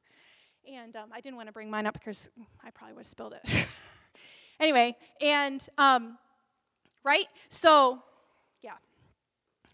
And 0.72 0.96
um, 0.96 1.10
i 1.14 1.22
didn't 1.22 1.38
want 1.38 1.48
to 1.48 1.54
bring 1.54 1.70
mine 1.70 1.86
up 1.86 1.94
because 1.94 2.30
i 2.64 2.70
probably 2.72 2.94
would 2.96 3.02
have 3.02 3.08
spilled 3.08 3.34
it. 3.34 3.66
Anyway 4.60 4.96
and 5.22 5.68
um, 5.78 6.18
right? 7.04 7.28
So 7.50 8.02
yeah. 8.64 8.74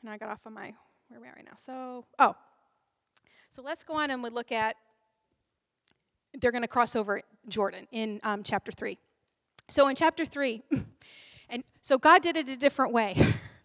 And 0.02 0.10
i 0.10 0.18
got 0.18 0.30
off 0.30 0.46
of 0.46 0.52
my 0.52 0.74
where 1.08 1.22
we 1.22 1.28
at 1.28 1.36
right 1.36 1.46
now? 1.46 1.56
So 1.58 2.06
oh 2.20 2.36
so 3.54 3.62
let's 3.62 3.84
go 3.84 3.94
on 3.94 4.10
and 4.10 4.24
we 4.24 4.32
look 4.32 4.52
at, 4.52 4.76
they're 6.42 6.52
going 6.52 6.64
to 6.64 6.68
cross 6.68 6.96
over 6.96 7.22
Jordan 7.48 7.86
in 7.92 8.20
um, 8.24 8.42
chapter 8.42 8.72
3. 8.72 8.98
So 9.70 9.88
in 9.90 9.96
chapter 9.96 10.26
3, 10.26 10.64
and 11.50 11.64
so 11.80 12.00
God 12.00 12.24
did 12.24 12.36
it 12.36 12.50
a 12.50 12.58
different 12.58 12.94
way, 12.94 13.16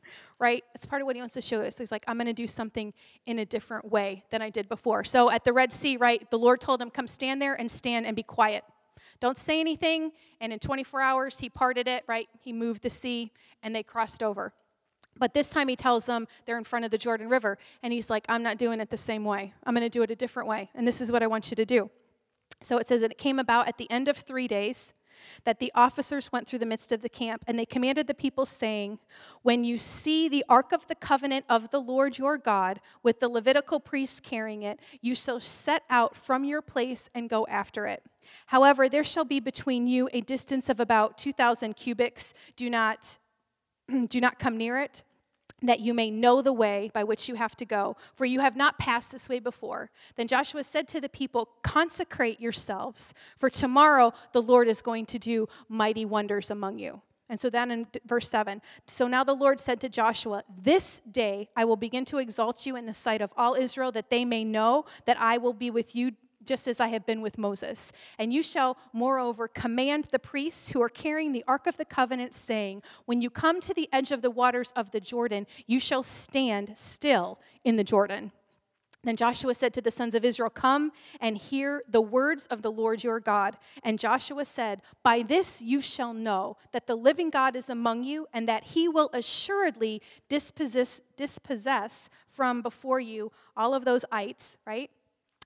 right? 0.38 0.62
It's 0.74 0.85
part 0.85 1.01
of 1.01 1.07
what 1.07 1.16
he 1.16 1.22
wants 1.22 1.33
to 1.35 1.40
show 1.40 1.62
us. 1.62 1.79
He's 1.79 1.90
like, 1.90 2.05
I'm 2.07 2.18
going 2.18 2.27
to 2.27 2.35
do 2.35 2.46
something 2.46 2.92
in 3.24 3.38
a 3.38 3.46
different 3.46 3.90
way 3.90 4.24
than 4.29 4.42
I 4.42 4.51
did 4.51 4.68
before. 4.68 5.05
So 5.05 5.31
at 5.31 5.44
the 5.44 5.55
Red 5.55 5.72
Sea, 5.72 5.96
right, 5.96 6.31
the 6.31 6.38
Lord 6.38 6.61
told 6.61 6.83
him, 6.83 6.90
Come 6.90 7.09
stand 7.09 7.40
there 7.40 7.55
and 7.55 7.70
stand 7.70 8.05
and 8.05 8.14
be 8.14 8.22
quiet. 8.22 8.64
Don't 9.20 9.38
say 9.38 9.59
anything. 9.59 10.12
And 10.38 10.53
in 10.53 10.59
24 10.59 11.01
hours, 11.01 11.38
he 11.38 11.48
parted 11.48 11.88
it, 11.88 12.05
right? 12.07 12.29
He 12.42 12.53
moved 12.53 12.83
the 12.83 12.90
sea 12.90 13.33
and 13.62 13.74
they 13.74 13.83
crossed 13.83 14.22
over. 14.22 14.53
But 15.18 15.35
this 15.35 15.50
time 15.50 15.68
he 15.68 15.76
tells 15.76 16.07
them 16.07 16.26
they're 16.46 16.59
in 16.59 16.64
front 16.64 16.85
of 16.85 16.90
the 16.90 16.98
Jordan 16.98 17.28
River, 17.28 17.59
and 17.83 17.92
he's 17.92 18.11
like, 18.11 18.24
I'm 18.28 18.42
not 18.42 18.59
doing 18.59 18.81
it 18.81 18.90
the 18.90 18.96
same 18.96 19.24
way. 19.24 19.52
I'm 19.64 19.74
going 19.74 19.85
to 19.85 19.88
do 19.88 20.02
it 20.02 20.11
a 20.11 20.16
different 20.16 20.48
way, 20.48 20.70
and 20.74 20.87
this 20.87 21.00
is 21.00 21.12
what 21.12 21.22
I 21.22 21.26
want 21.26 21.50
you 21.50 21.57
to 21.57 21.64
do. 21.64 21.90
So 22.62 22.78
it 22.78 22.88
says 22.88 23.02
that 23.02 23.12
it 23.12 23.18
came 23.18 23.38
about 23.38 23.68
at 23.68 23.78
the 23.78 23.90
end 23.90 24.09
of 24.09 24.16
three 24.16 24.48
days 24.48 24.94
that 25.44 25.59
the 25.59 25.72
officers 25.74 26.33
went 26.33 26.46
through 26.46 26.59
the 26.59 26.66
midst 26.66 26.92
of 26.92 27.02
the 27.02 27.09
camp, 27.09 27.44
and 27.46 27.59
they 27.59 27.66
commanded 27.66 28.07
the 28.07 28.14
people, 28.14 28.46
saying, 28.46 28.98
When 29.42 29.64
you 29.64 29.78
see 29.78 30.28
the 30.28 30.44
ark 30.48 30.72
of 30.72 30.87
the 30.87 30.94
covenant 30.94 31.44
of 31.48 31.70
the 31.70 31.81
Lord 31.81 32.18
your 32.18 32.38
God, 32.38 32.81
with 33.02 33.20
the 33.20 33.28
Levitical 33.28 33.81
priests 33.81 34.20
carrying 34.20 34.62
it, 34.62 34.81
you 35.00 35.14
shall 35.14 35.40
set 35.40 35.83
out 35.90 36.16
from 36.16 36.44
your 36.44 36.62
place 36.62 37.11
and 37.14 37.28
go 37.28 37.46
after 37.48 37.87
it. 37.87 38.02
However, 38.46 38.88
there 38.88 39.04
shall 39.04 39.24
be 39.24 39.40
between 39.40 39.87
you 39.87 40.09
a 40.12 40.20
distance 40.20 40.68
of 40.68 40.81
about 40.81 41.18
2,000 41.18 41.74
cubits. 41.74 42.35
Do 42.57 42.68
not, 42.68 43.18
do 44.09 44.20
not 44.20 44.38
come 44.38 44.57
near 44.57 44.78
it 44.78 45.02
that 45.62 45.81
you 45.81 45.92
may 45.92 46.11
know 46.11 46.40
the 46.40 46.53
way 46.53 46.90
by 46.94 47.05
which 47.05 47.29
you 47.29 47.35
have 47.35 47.57
to 47.57 47.64
go, 47.64 47.97
for 48.14 48.25
you 48.25 48.40
have 48.40 48.57
not 48.57 48.79
passed 48.79 49.11
this 49.11 49.29
way 49.29 49.38
before. 49.40 49.90
Then 50.16 50.29
Joshua 50.29 50.62
said 50.62 50.87
to 50.88 51.01
the 51.01 51.09
people, 51.09 51.49
Consecrate 51.62 52.40
yourselves, 52.40 53.12
for 53.38 53.51
tomorrow 53.51 54.12
the 54.33 54.42
Lord 54.42 54.68
is 54.68 54.83
going 54.83 55.07
to 55.07 55.18
do 55.18 55.49
mighty 55.68 56.05
wonders 56.05 56.51
among 56.51 56.79
you. 56.79 57.03
And 57.31 57.38
so 57.38 57.51
then 57.51 57.71
in 57.71 57.87
verse 58.07 58.29
7, 58.29 58.62
so 58.87 59.07
now 59.07 59.23
the 59.23 59.35
Lord 59.35 59.61
said 59.61 59.81
to 59.83 59.88
Joshua, 59.88 60.44
This 60.62 61.01
day 61.11 61.51
I 61.55 61.64
will 61.66 61.77
begin 61.77 62.05
to 62.07 62.18
exalt 62.18 62.64
you 62.64 62.75
in 62.77 62.87
the 62.87 62.94
sight 62.94 63.21
of 63.21 63.33
all 63.37 63.55
Israel, 63.55 63.92
that 63.92 64.09
they 64.09 64.25
may 64.25 64.44
know 64.44 64.87
that 65.05 65.21
I 65.21 65.37
will 65.37 65.53
be 65.53 65.71
with 65.71 65.94
you 65.94 66.12
just 66.48 66.66
as 66.66 66.80
I 66.80 66.88
have 66.88 67.06
been 67.06 67.20
with 67.20 67.38
Moses. 67.38 67.92
And 68.18 68.33
you 68.33 68.42
shall, 68.42 68.79
moreover, 68.92 69.46
command 69.46 70.08
the 70.10 70.18
priests 70.18 70.70
who 70.70 70.83
are 70.83 70.88
carrying 70.88 71.33
the 71.33 71.44
Ark 71.46 71.66
of 71.66 71.77
the 71.77 71.85
Covenant, 71.85 72.35
saying, 72.35 72.83
When 73.04 73.20
you 73.20 73.31
come 73.31 73.60
to 73.60 73.75
the 73.75 73.88
edge 73.92 74.10
of 74.10 74.23
the 74.23 74.31
waters 74.31 74.73
of 74.75 74.90
the 74.90 75.00
Jordan, 75.00 75.46
you 75.66 75.79
shall 75.79 76.02
stand 76.02 76.73
still 76.77 77.38
in 77.64 77.77
the 77.77 77.85
Jordan. 77.85 78.33
Then 79.04 79.14
Joshua 79.14 79.54
said 79.54 79.73
to 79.75 79.81
the 79.81 79.92
sons 79.92 80.14
of 80.14 80.25
Israel, 80.25 80.50
Come 80.50 80.90
and 81.20 81.38
hear 81.38 81.85
the 81.88 82.00
words 82.00 82.46
of 82.48 82.62
the 82.62 82.73
Lord 82.73 83.04
your 83.04 83.20
God. 83.20 83.56
And 83.85 83.98
Joshua 83.98 84.44
said, 84.44 84.83
By 85.04 85.23
this 85.23 85.62
you 85.62 85.81
shall 85.81 86.12
know 86.12 86.56
that 86.73 86.88
the 86.88 86.96
living 86.96 87.31
God 87.31 87.54
is 87.54 87.70
among 87.70 88.02
you, 88.02 88.27
and 88.33 88.48
that 88.48 88.64
he 88.64 88.88
will 88.88 89.10
assuredly 89.12 90.02
dispossess, 90.29 91.00
dispossess 91.16 92.10
from 92.27 92.60
before 92.60 92.98
you 92.98 93.31
all 93.56 93.73
of 93.73 93.85
those 93.85 94.04
ites, 94.10 94.56
right? 94.66 94.90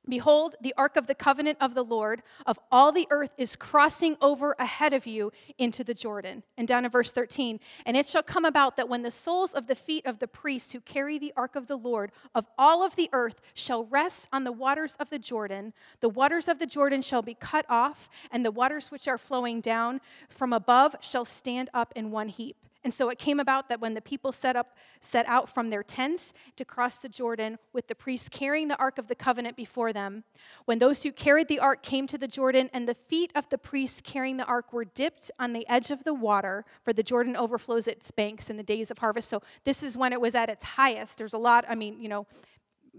Behold, 0.09 0.57
the 0.61 0.75
ark 0.77 0.97
of 0.97 1.07
the 1.07 1.15
covenant 1.15 1.59
of 1.61 1.75
the 1.75 1.85
Lord 1.85 2.23
of 2.45 2.59
all 2.73 2.91
the 2.91 3.07
earth 3.11 3.31
is 3.39 3.55
crossing 3.55 4.17
over 4.21 4.57
ahead 4.59 4.93
of 4.93 5.07
you 5.07 5.31
into 5.59 5.85
the 5.85 5.95
Jordan. 5.95 6.43
And 6.59 6.67
down 6.67 6.85
in 6.85 6.91
verse 6.91 7.13
13, 7.13 7.61
and 7.87 7.97
it 7.97 8.09
shall 8.09 8.23
come 8.25 8.45
about 8.45 8.77
that 8.77 8.89
when 8.89 9.03
the 9.03 9.13
soles 9.13 9.55
of 9.55 9.69
the 9.69 9.77
feet 9.77 10.05
of 10.05 10.19
the 10.19 10.27
priests 10.27 10.73
who 10.73 10.81
carry 10.81 11.19
the 11.19 11.33
ark 11.37 11.55
of 11.55 11.69
the 11.69 11.77
Lord 11.77 12.11
of 12.35 12.47
all 12.59 12.83
of 12.83 12.97
the 12.97 13.11
earth 13.13 13.41
shall 13.55 13.85
rest 13.85 14.29
on 14.33 14.43
the 14.43 14.51
waters 14.51 14.97
of 14.99 15.09
the 15.09 15.21
Jordan, 15.21 15.73
the 16.01 16.09
waters 16.09 16.49
of 16.49 16.59
the 16.59 16.67
Jordan 16.67 17.01
shall 17.01 17.23
be 17.23 17.35
cut 17.35 17.65
off, 17.69 18.11
and 18.33 18.45
the 18.45 18.51
waters 18.51 18.91
which 18.91 19.07
are 19.07 19.19
flowing 19.19 19.61
down 19.61 20.01
from 20.29 20.53
above 20.53 20.97
shall 21.01 21.25
stand 21.25 21.71
up 21.73 21.93
in 21.95 22.11
one 22.11 22.29
heap. 22.29 22.57
And 22.85 22.93
so 22.93 23.09
it 23.11 23.18
came 23.18 23.39
about 23.39 23.68
that 23.68 23.80
when 23.80 23.95
the 23.95 24.01
people 24.01 24.33
set 24.33 24.57
up 24.57 24.76
set 25.01 25.26
out 25.26 25.49
from 25.49 25.70
their 25.70 25.83
tents 25.83 26.33
to 26.57 26.64
cross 26.64 26.99
the 26.99 27.09
Jordan 27.09 27.59
with 27.72 27.87
the 27.87 27.95
priests 27.95 28.28
carrying 28.28 28.68
the 28.68 28.78
ark 28.78 28.99
of 28.99 29.09
the 29.09 29.14
covenant 29.14 29.57
before 29.57 29.93
them, 29.93 30.24
when 30.64 30.78
those 30.78 31.03
who 31.03 31.12
carried 31.12 31.49
the 31.49 31.61
ark 31.61 31.83
came 31.83 32.07
to 32.09 32.18
the 32.18 32.28
Jordan 32.28 32.68
and 32.72 32.89
the 32.89 32.95
feet 32.95 33.30
of 33.35 33.49
the 33.51 33.59
priests 33.59 34.01
carrying 34.01 34.37
the 34.37 34.45
ark 34.45 34.72
were 34.72 34.85
dipped 34.85 35.30
on 35.39 35.53
the 35.53 35.68
edge 35.68 35.91
of 35.91 36.05
the 36.05 36.14
water, 36.14 36.64
for 36.83 36.93
the 36.93 37.03
Jordan 37.03 37.37
overflows 37.37 37.87
its 37.87 38.11
banks 38.11 38.51
in 38.51 38.57
the 38.57 38.62
days 38.62 38.91
of 38.91 38.99
harvest. 38.99 39.30
So 39.30 39.43
this 39.64 39.83
is 39.83 39.97
when 39.97 40.12
it 40.12 40.20
was 40.20 40.35
at 40.35 40.49
its 40.49 40.64
highest. 40.64 41.18
There's 41.18 41.35
a 41.35 41.39
lot, 41.39 41.64
I 41.68 41.74
mean, 41.74 42.01
you 42.01 42.09
know, 42.09 42.26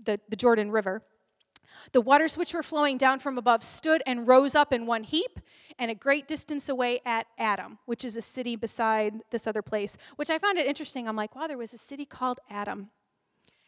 the, 0.01 0.19
the 0.29 0.35
Jordan 0.35 0.71
River. 0.71 1.03
The 1.91 2.01
waters 2.01 2.37
which 2.37 2.53
were 2.53 2.63
flowing 2.63 2.97
down 2.97 3.19
from 3.19 3.37
above 3.37 3.63
stood 3.63 4.01
and 4.05 4.27
rose 4.27 4.55
up 4.55 4.73
in 4.73 4.85
one 4.85 5.03
heap, 5.03 5.39
and 5.79 5.89
a 5.89 5.95
great 5.95 6.27
distance 6.27 6.69
away 6.69 7.01
at 7.05 7.27
Adam, 7.37 7.79
which 7.85 8.05
is 8.05 8.15
a 8.15 8.21
city 8.21 8.55
beside 8.55 9.21
this 9.31 9.47
other 9.47 9.61
place, 9.61 9.97
which 10.15 10.29
I 10.29 10.37
found 10.37 10.57
it 10.57 10.67
interesting. 10.67 11.07
I'm 11.07 11.15
like, 11.15 11.35
wow, 11.35 11.47
there 11.47 11.57
was 11.57 11.73
a 11.73 11.77
city 11.77 12.05
called 12.05 12.39
Adam. 12.49 12.89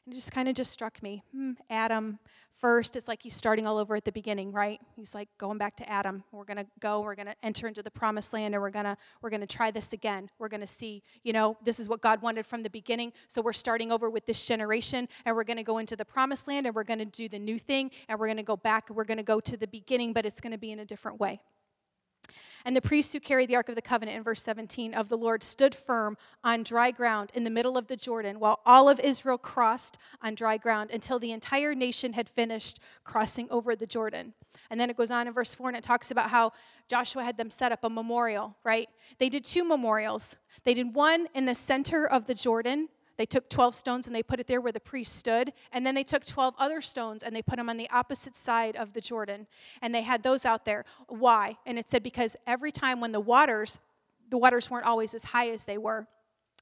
And 0.05 0.13
it 0.13 0.15
just 0.15 0.31
kind 0.31 0.47
of 0.47 0.55
just 0.55 0.71
struck 0.71 1.01
me. 1.01 1.23
Hmm, 1.31 1.53
Adam 1.69 2.19
first, 2.59 2.95
it's 2.95 3.07
like 3.07 3.21
he's 3.21 3.35
starting 3.35 3.67
all 3.67 3.77
over 3.77 3.95
at 3.95 4.05
the 4.05 4.11
beginning, 4.11 4.51
right? 4.51 4.79
He's 4.95 5.13
like 5.13 5.29
going 5.37 5.57
back 5.57 5.75
to 5.77 5.89
Adam. 5.89 6.23
We're 6.31 6.45
gonna 6.45 6.65
go, 6.79 7.01
we're 7.01 7.15
gonna 7.15 7.35
enter 7.43 7.67
into 7.67 7.83
the 7.83 7.91
promised 7.91 8.33
land, 8.33 8.55
and 8.55 8.61
we're 8.61 8.69
gonna 8.69 8.97
we're 9.21 9.29
gonna 9.29 9.47
try 9.47 9.71
this 9.71 9.93
again. 9.93 10.29
We're 10.39 10.47
gonna 10.47 10.67
see, 10.67 11.03
you 11.23 11.33
know, 11.33 11.57
this 11.63 11.79
is 11.79 11.89
what 11.89 12.01
God 12.01 12.21
wanted 12.21 12.45
from 12.45 12.63
the 12.63 12.69
beginning. 12.69 13.13
So 13.27 13.41
we're 13.41 13.53
starting 13.53 13.91
over 13.91 14.09
with 14.09 14.25
this 14.25 14.45
generation, 14.45 15.07
and 15.25 15.35
we're 15.35 15.43
gonna 15.43 15.63
go 15.63 15.77
into 15.77 15.95
the 15.95 16.05
promised 16.05 16.47
land, 16.47 16.65
and 16.65 16.75
we're 16.75 16.83
gonna 16.83 17.05
do 17.05 17.27
the 17.27 17.39
new 17.39 17.59
thing, 17.59 17.91
and 18.07 18.19
we're 18.19 18.27
gonna 18.27 18.43
go 18.43 18.57
back, 18.57 18.89
and 18.89 18.97
we're 18.97 19.05
gonna 19.05 19.23
go 19.23 19.39
to 19.39 19.57
the 19.57 19.67
beginning, 19.67 20.13
but 20.13 20.25
it's 20.25 20.41
gonna 20.41 20.57
be 20.57 20.71
in 20.71 20.79
a 20.79 20.85
different 20.85 21.19
way. 21.19 21.41
And 22.65 22.75
the 22.75 22.81
priests 22.81 23.13
who 23.13 23.19
carried 23.19 23.47
the 23.47 23.55
Ark 23.55 23.69
of 23.69 23.75
the 23.75 23.81
Covenant 23.81 24.17
in 24.17 24.23
verse 24.23 24.41
17 24.41 24.95
of 24.95 25.07
the 25.07 25.17
Lord 25.17 25.43
stood 25.43 25.75
firm 25.75 26.17
on 26.43 26.63
dry 26.63 26.89
ground 26.89 27.31
in 27.35 27.43
the 27.43 27.51
middle 27.51 27.77
of 27.77 27.85
the 27.85 27.95
Jordan, 27.95 28.39
while 28.39 28.59
all 28.65 28.89
of 28.89 28.99
Israel 28.99 29.37
crossed 29.37 29.99
on 30.23 30.33
dry 30.33 30.57
ground 30.57 30.89
until 30.89 31.19
the 31.19 31.31
entire 31.31 31.75
nation 31.75 32.13
had 32.13 32.27
finished 32.27 32.79
crossing 33.03 33.47
over 33.51 33.75
the 33.75 33.85
Jordan. 33.85 34.33
And 34.71 34.79
then 34.79 34.89
it 34.89 34.97
goes 34.97 35.11
on 35.11 35.27
in 35.27 35.33
verse 35.33 35.53
4 35.53 35.69
and 35.69 35.77
it 35.77 35.83
talks 35.83 36.09
about 36.09 36.31
how 36.31 36.53
Joshua 36.87 37.23
had 37.23 37.37
them 37.37 37.51
set 37.51 37.71
up 37.71 37.83
a 37.83 37.89
memorial, 37.89 38.55
right? 38.63 38.89
They 39.19 39.29
did 39.29 39.43
two 39.43 39.63
memorials. 39.63 40.35
They 40.63 40.73
did 40.73 40.95
one 40.95 41.27
in 41.35 41.45
the 41.45 41.53
center 41.53 42.07
of 42.07 42.25
the 42.25 42.33
Jordan 42.33 42.89
they 43.17 43.25
took 43.25 43.49
12 43.49 43.75
stones 43.75 44.07
and 44.07 44.15
they 44.15 44.23
put 44.23 44.39
it 44.39 44.47
there 44.47 44.61
where 44.61 44.71
the 44.71 44.79
priest 44.79 45.15
stood. 45.15 45.53
And 45.71 45.85
then 45.85 45.95
they 45.95 46.03
took 46.03 46.25
12 46.25 46.55
other 46.59 46.81
stones 46.81 47.23
and 47.23 47.35
they 47.35 47.41
put 47.41 47.57
them 47.57 47.69
on 47.69 47.77
the 47.77 47.89
opposite 47.89 48.35
side 48.35 48.75
of 48.75 48.93
the 48.93 49.01
Jordan. 49.01 49.47
And 49.81 49.93
they 49.93 50.01
had 50.01 50.23
those 50.23 50.45
out 50.45 50.65
there. 50.65 50.85
Why? 51.07 51.57
And 51.65 51.79
it 51.79 51.89
said 51.89 52.03
because 52.03 52.35
every 52.45 52.71
time 52.71 52.99
when 52.99 53.11
the 53.11 53.19
waters, 53.19 53.79
the 54.29 54.37
waters 54.37 54.69
weren't 54.69 54.85
always 54.85 55.13
as 55.15 55.25
high 55.25 55.49
as 55.49 55.63
they 55.63 55.77
were, 55.77 56.07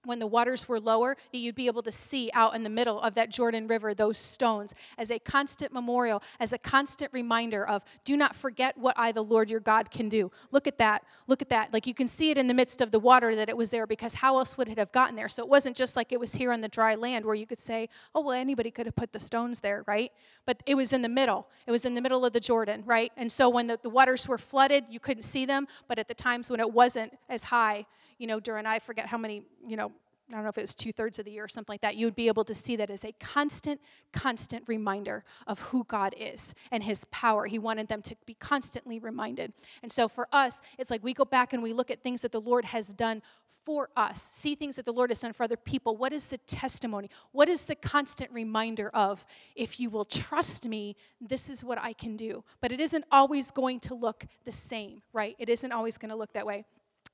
when 0.05 0.19
the 0.19 0.27
waters 0.27 0.67
were 0.67 0.79
lower, 0.79 1.17
that 1.31 1.37
you'd 1.37 1.55
be 1.55 1.67
able 1.67 1.83
to 1.83 1.91
see 1.91 2.29
out 2.33 2.55
in 2.55 2.63
the 2.63 2.69
middle 2.69 2.99
of 3.01 3.15
that 3.15 3.29
Jordan 3.29 3.67
River 3.67 3.93
those 3.93 4.17
stones 4.17 4.73
as 4.97 5.09
a 5.09 5.19
constant 5.19 5.71
memorial, 5.71 6.21
as 6.39 6.53
a 6.53 6.57
constant 6.57 7.11
reminder 7.13 7.65
of 7.65 7.83
do 8.03 8.17
not 8.17 8.35
forget 8.35 8.77
what 8.77 8.95
I, 8.97 9.11
the 9.11 9.23
Lord 9.23 9.49
your 9.49 9.59
God, 9.59 9.91
can 9.91 10.09
do. 10.09 10.31
Look 10.51 10.67
at 10.67 10.77
that. 10.77 11.03
Look 11.27 11.41
at 11.41 11.49
that. 11.49 11.73
Like 11.73 11.87
you 11.87 11.93
can 11.93 12.07
see 12.07 12.31
it 12.31 12.37
in 12.37 12.47
the 12.47 12.53
midst 12.53 12.81
of 12.81 12.91
the 12.91 12.99
water 12.99 13.35
that 13.35 13.49
it 13.49 13.57
was 13.57 13.69
there 13.69 13.87
because 13.87 14.15
how 14.15 14.37
else 14.37 14.57
would 14.57 14.67
it 14.67 14.77
have 14.77 14.91
gotten 14.91 15.15
there? 15.15 15.29
So 15.29 15.43
it 15.43 15.49
wasn't 15.49 15.75
just 15.75 15.95
like 15.95 16.11
it 16.11 16.19
was 16.19 16.35
here 16.35 16.51
on 16.51 16.61
the 16.61 16.67
dry 16.67 16.95
land 16.95 17.25
where 17.25 17.35
you 17.35 17.45
could 17.45 17.59
say, 17.59 17.89
oh, 18.13 18.21
well, 18.21 18.35
anybody 18.35 18.71
could 18.71 18.85
have 18.85 18.95
put 18.95 19.13
the 19.13 19.19
stones 19.19 19.59
there, 19.59 19.83
right? 19.87 20.11
But 20.45 20.61
it 20.65 20.75
was 20.75 20.93
in 20.93 21.01
the 21.01 21.09
middle. 21.09 21.47
It 21.65 21.71
was 21.71 21.85
in 21.85 21.95
the 21.95 22.01
middle 22.01 22.25
of 22.25 22.33
the 22.33 22.39
Jordan, 22.39 22.83
right? 22.85 23.11
And 23.17 23.31
so 23.31 23.49
when 23.49 23.67
the, 23.67 23.79
the 23.81 23.89
waters 23.89 24.27
were 24.27 24.37
flooded, 24.37 24.85
you 24.89 24.99
couldn't 24.99 25.23
see 25.23 25.45
them, 25.45 25.67
but 25.87 25.97
at 25.99 26.07
the 26.07 26.13
times 26.13 26.49
when 26.49 26.59
it 26.59 26.71
wasn't 26.71 27.17
as 27.29 27.43
high, 27.43 27.85
you 28.17 28.27
know, 28.27 28.39
during 28.39 28.65
I 28.65 28.79
forget 28.79 29.07
how 29.07 29.17
many, 29.17 29.43
you 29.67 29.75
know, 29.75 29.91
I 30.29 30.35
don't 30.35 30.43
know 30.43 30.49
if 30.49 30.57
it 30.57 30.61
was 30.61 30.73
two 30.73 30.93
thirds 30.93 31.19
of 31.19 31.25
the 31.25 31.31
year 31.31 31.43
or 31.43 31.47
something 31.47 31.73
like 31.73 31.81
that, 31.81 31.95
you 31.95 32.07
would 32.07 32.15
be 32.15 32.27
able 32.27 32.45
to 32.45 32.53
see 32.53 32.75
that 32.77 32.89
as 32.89 33.03
a 33.03 33.11
constant, 33.19 33.81
constant 34.13 34.63
reminder 34.67 35.25
of 35.45 35.59
who 35.59 35.83
God 35.83 36.15
is 36.17 36.55
and 36.71 36.83
his 36.83 37.05
power. 37.11 37.45
He 37.45 37.59
wanted 37.59 37.87
them 37.89 38.01
to 38.03 38.15
be 38.25 38.33
constantly 38.35 38.99
reminded. 38.99 39.53
And 39.83 39.91
so 39.91 40.07
for 40.07 40.27
us, 40.31 40.61
it's 40.77 40.89
like 40.89 41.03
we 41.03 41.13
go 41.13 41.25
back 41.25 41.53
and 41.53 41.61
we 41.61 41.73
look 41.73 41.91
at 41.91 42.01
things 42.01 42.21
that 42.21 42.31
the 42.31 42.41
Lord 42.41 42.65
has 42.65 42.87
done 42.93 43.21
for 43.65 43.89
us, 43.95 44.21
see 44.21 44.55
things 44.55 44.75
that 44.75 44.85
the 44.85 44.91
Lord 44.91 45.09
has 45.09 45.21
done 45.21 45.33
for 45.33 45.43
other 45.43 45.57
people. 45.57 45.95
What 45.95 46.11
is 46.11 46.27
the 46.27 46.37
testimony? 46.39 47.09
What 47.31 47.47
is 47.47 47.63
the 47.63 47.75
constant 47.75 48.31
reminder 48.31 48.89
of, 48.89 49.25
if 49.55 49.79
you 49.79 49.89
will 49.89 50.05
trust 50.05 50.67
me, 50.67 50.95
this 51.21 51.49
is 51.49 51.63
what 51.63 51.77
I 51.79 51.93
can 51.93 52.15
do? 52.15 52.43
But 52.59 52.71
it 52.71 52.81
isn't 52.81 53.05
always 53.11 53.51
going 53.51 53.79
to 53.81 53.93
look 53.93 54.25
the 54.45 54.51
same, 54.51 55.01
right? 55.13 55.35
It 55.39 55.49
isn't 55.49 55.71
always 55.71 55.97
going 55.97 56.09
to 56.09 56.15
look 56.15 56.33
that 56.33 56.45
way. 56.45 56.65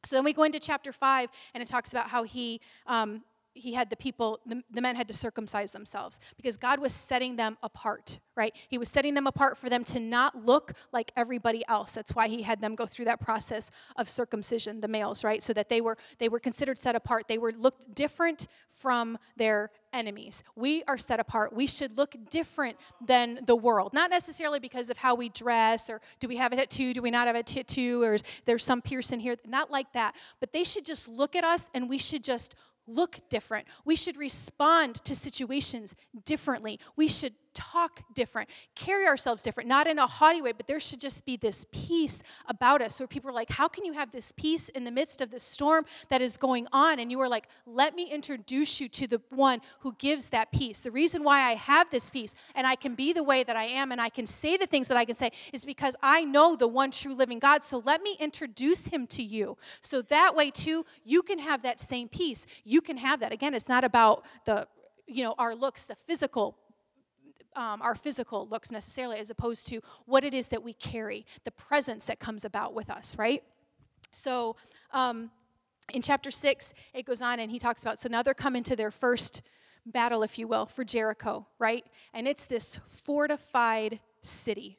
So 0.05 0.15
then 0.15 0.23
we 0.23 0.33
go 0.33 0.43
into 0.43 0.59
chapter 0.59 0.93
5, 0.93 1.29
and 1.53 1.61
it 1.61 1.67
talks 1.67 1.91
about 1.91 2.09
how 2.09 2.23
he, 2.23 2.61
um, 2.87 3.23
he 3.60 3.74
had 3.74 3.89
the 3.89 3.95
people, 3.95 4.39
the, 4.45 4.64
the 4.72 4.82
men 4.82 4.95
had 4.95 5.07
to 5.07 5.14
circumcise 5.14 5.72
themselves 5.72 6.20
because 6.38 6.57
God 6.57 6.80
was 6.80 6.93
setting 6.93 7.36
them 7.36 7.57
apart, 7.62 8.20
right? 8.36 8.53
He 8.68 8.78
was 8.78 8.89
setting 8.89 9.14
them 9.14 9.28
apart 9.28 9.57
for 9.57 9.70
them 9.70 9.84
to 9.86 9.99
not 9.99 10.45
look 10.45 10.74
like 10.91 11.12
everybody 11.16 11.64
else. 11.68 11.93
That's 11.93 12.16
why 12.16 12.28
he 12.28 12.43
had 12.43 12.62
them 12.62 12.76
go 12.76 12.86
through 12.86 13.05
that 13.05 13.20
process 13.20 13.70
of 13.95 14.10
circumcision, 14.10 14.82
the 14.82 14.88
males, 14.88 15.24
right? 15.24 15.43
So 15.43 15.53
that 15.53 15.70
they 15.70 15.82
were 15.82 15.97
they 16.18 16.30
were 16.30 16.39
considered 16.39 16.78
set 16.78 16.95
apart. 16.95 17.28
They 17.28 17.38
were 17.38 17.51
looked 17.51 17.93
different 17.93 18.47
from 18.70 19.18
their 19.36 19.72
enemies. 19.91 20.43
We 20.55 20.84
are 20.84 20.97
set 20.97 21.20
apart. 21.20 21.53
We 21.53 21.68
should 21.68 21.97
look 21.97 22.16
different 22.30 22.78
than 23.05 23.39
the 23.45 23.55
world. 23.55 23.93
Not 23.93 24.12
necessarily 24.12 24.60
because 24.60 24.89
of 24.89 24.97
how 24.97 25.16
we 25.16 25.30
dress 25.30 25.89
or 25.89 25.99
do 26.20 26.28
we 26.28 26.38
have 26.38 26.53
a 26.53 26.55
tattoo, 26.55 26.93
do 26.93 27.01
we 27.01 27.12
not 27.12 27.28
have 27.28 27.36
a 27.36 27.43
tattoo, 27.43 28.03
or 28.03 28.14
is 28.14 28.24
there 28.45 28.57
some 28.57 28.82
piercing 28.82 29.20
here. 29.20 29.36
Not 29.45 29.72
like 29.72 29.91
that. 29.93 30.16
But 30.39 30.53
they 30.53 30.64
should 30.64 30.86
just 30.86 31.07
look 31.07 31.36
at 31.36 31.43
us 31.43 31.70
and 31.74 31.89
we 31.89 31.97
should 31.97 32.24
just 32.24 32.55
look 32.89 33.19
different. 33.29 33.67
We 33.85 33.95
should 33.95 34.17
respond 34.17 34.95
to 35.05 35.15
situations 35.15 35.95
differently. 36.25 36.79
We 36.95 37.07
should 37.07 37.33
talk 37.53 38.01
different, 38.13 38.49
carry 38.75 39.05
ourselves 39.05 39.43
different, 39.43 39.69
not 39.69 39.87
in 39.87 39.99
a 39.99 40.07
haughty 40.07 40.41
way, 40.41 40.51
but 40.51 40.67
there 40.67 40.79
should 40.79 40.99
just 40.99 41.25
be 41.25 41.37
this 41.37 41.65
peace 41.71 42.23
about 42.47 42.81
us 42.81 42.99
where 42.99 43.07
people 43.07 43.29
are 43.29 43.33
like, 43.33 43.49
How 43.49 43.67
can 43.67 43.85
you 43.85 43.93
have 43.93 44.11
this 44.11 44.31
peace 44.31 44.69
in 44.69 44.83
the 44.83 44.91
midst 44.91 45.21
of 45.21 45.31
the 45.31 45.39
storm 45.39 45.85
that 46.09 46.21
is 46.21 46.37
going 46.37 46.67
on? 46.71 46.99
And 46.99 47.11
you 47.11 47.19
are 47.21 47.29
like, 47.29 47.47
Let 47.65 47.95
me 47.95 48.09
introduce 48.11 48.79
you 48.79 48.89
to 48.89 49.07
the 49.07 49.21
one 49.29 49.61
who 49.79 49.93
gives 49.97 50.29
that 50.29 50.51
peace. 50.51 50.79
The 50.79 50.91
reason 50.91 51.23
why 51.23 51.41
I 51.41 51.55
have 51.55 51.89
this 51.89 52.09
peace 52.09 52.35
and 52.55 52.65
I 52.65 52.75
can 52.75 52.95
be 52.95 53.13
the 53.13 53.23
way 53.23 53.43
that 53.43 53.55
I 53.55 53.65
am 53.65 53.91
and 53.91 54.01
I 54.01 54.09
can 54.09 54.25
say 54.25 54.57
the 54.57 54.67
things 54.67 54.87
that 54.87 54.97
I 54.97 55.05
can 55.05 55.15
say 55.15 55.31
is 55.53 55.65
because 55.65 55.95
I 56.01 56.23
know 56.23 56.55
the 56.55 56.67
one 56.67 56.91
true 56.91 57.13
living 57.13 57.39
God. 57.39 57.63
So 57.63 57.81
let 57.85 58.01
me 58.01 58.15
introduce 58.19 58.87
him 58.87 59.07
to 59.07 59.23
you. 59.23 59.57
So 59.81 60.01
that 60.03 60.35
way, 60.35 60.51
too, 60.51 60.85
you 61.03 61.21
can 61.21 61.39
have 61.39 61.61
that 61.63 61.79
same 61.79 62.07
peace. 62.07 62.45
You 62.63 62.81
can 62.81 62.97
have 62.97 63.19
that. 63.21 63.31
Again, 63.31 63.53
it's 63.53 63.69
not 63.69 63.83
about 63.83 64.25
the 64.45 64.67
you 65.07 65.23
know 65.23 65.33
our 65.37 65.55
looks 65.55 65.85
the 65.85 65.95
physical 65.95 66.55
um, 67.55 67.81
our 67.81 67.95
physical 67.95 68.47
looks 68.47 68.71
necessarily, 68.71 69.17
as 69.17 69.29
opposed 69.29 69.67
to 69.67 69.81
what 70.05 70.23
it 70.23 70.33
is 70.33 70.47
that 70.49 70.63
we 70.63 70.73
carry, 70.73 71.25
the 71.43 71.51
presence 71.51 72.05
that 72.05 72.19
comes 72.19 72.45
about 72.45 72.73
with 72.73 72.89
us, 72.89 73.17
right? 73.17 73.43
So 74.11 74.55
um, 74.91 75.31
in 75.93 76.01
chapter 76.01 76.31
six, 76.31 76.73
it 76.93 77.05
goes 77.05 77.21
on 77.21 77.39
and 77.39 77.51
he 77.51 77.59
talks 77.59 77.81
about 77.81 77.99
so 77.99 78.09
now 78.09 78.21
they're 78.21 78.33
coming 78.33 78.63
to 78.63 78.75
their 78.75 78.91
first 78.91 79.41
battle, 79.85 80.23
if 80.23 80.37
you 80.37 80.47
will, 80.47 80.65
for 80.65 80.83
Jericho, 80.83 81.47
right? 81.57 81.85
And 82.13 82.27
it's 82.27 82.45
this 82.45 82.79
fortified 82.87 83.99
city. 84.21 84.77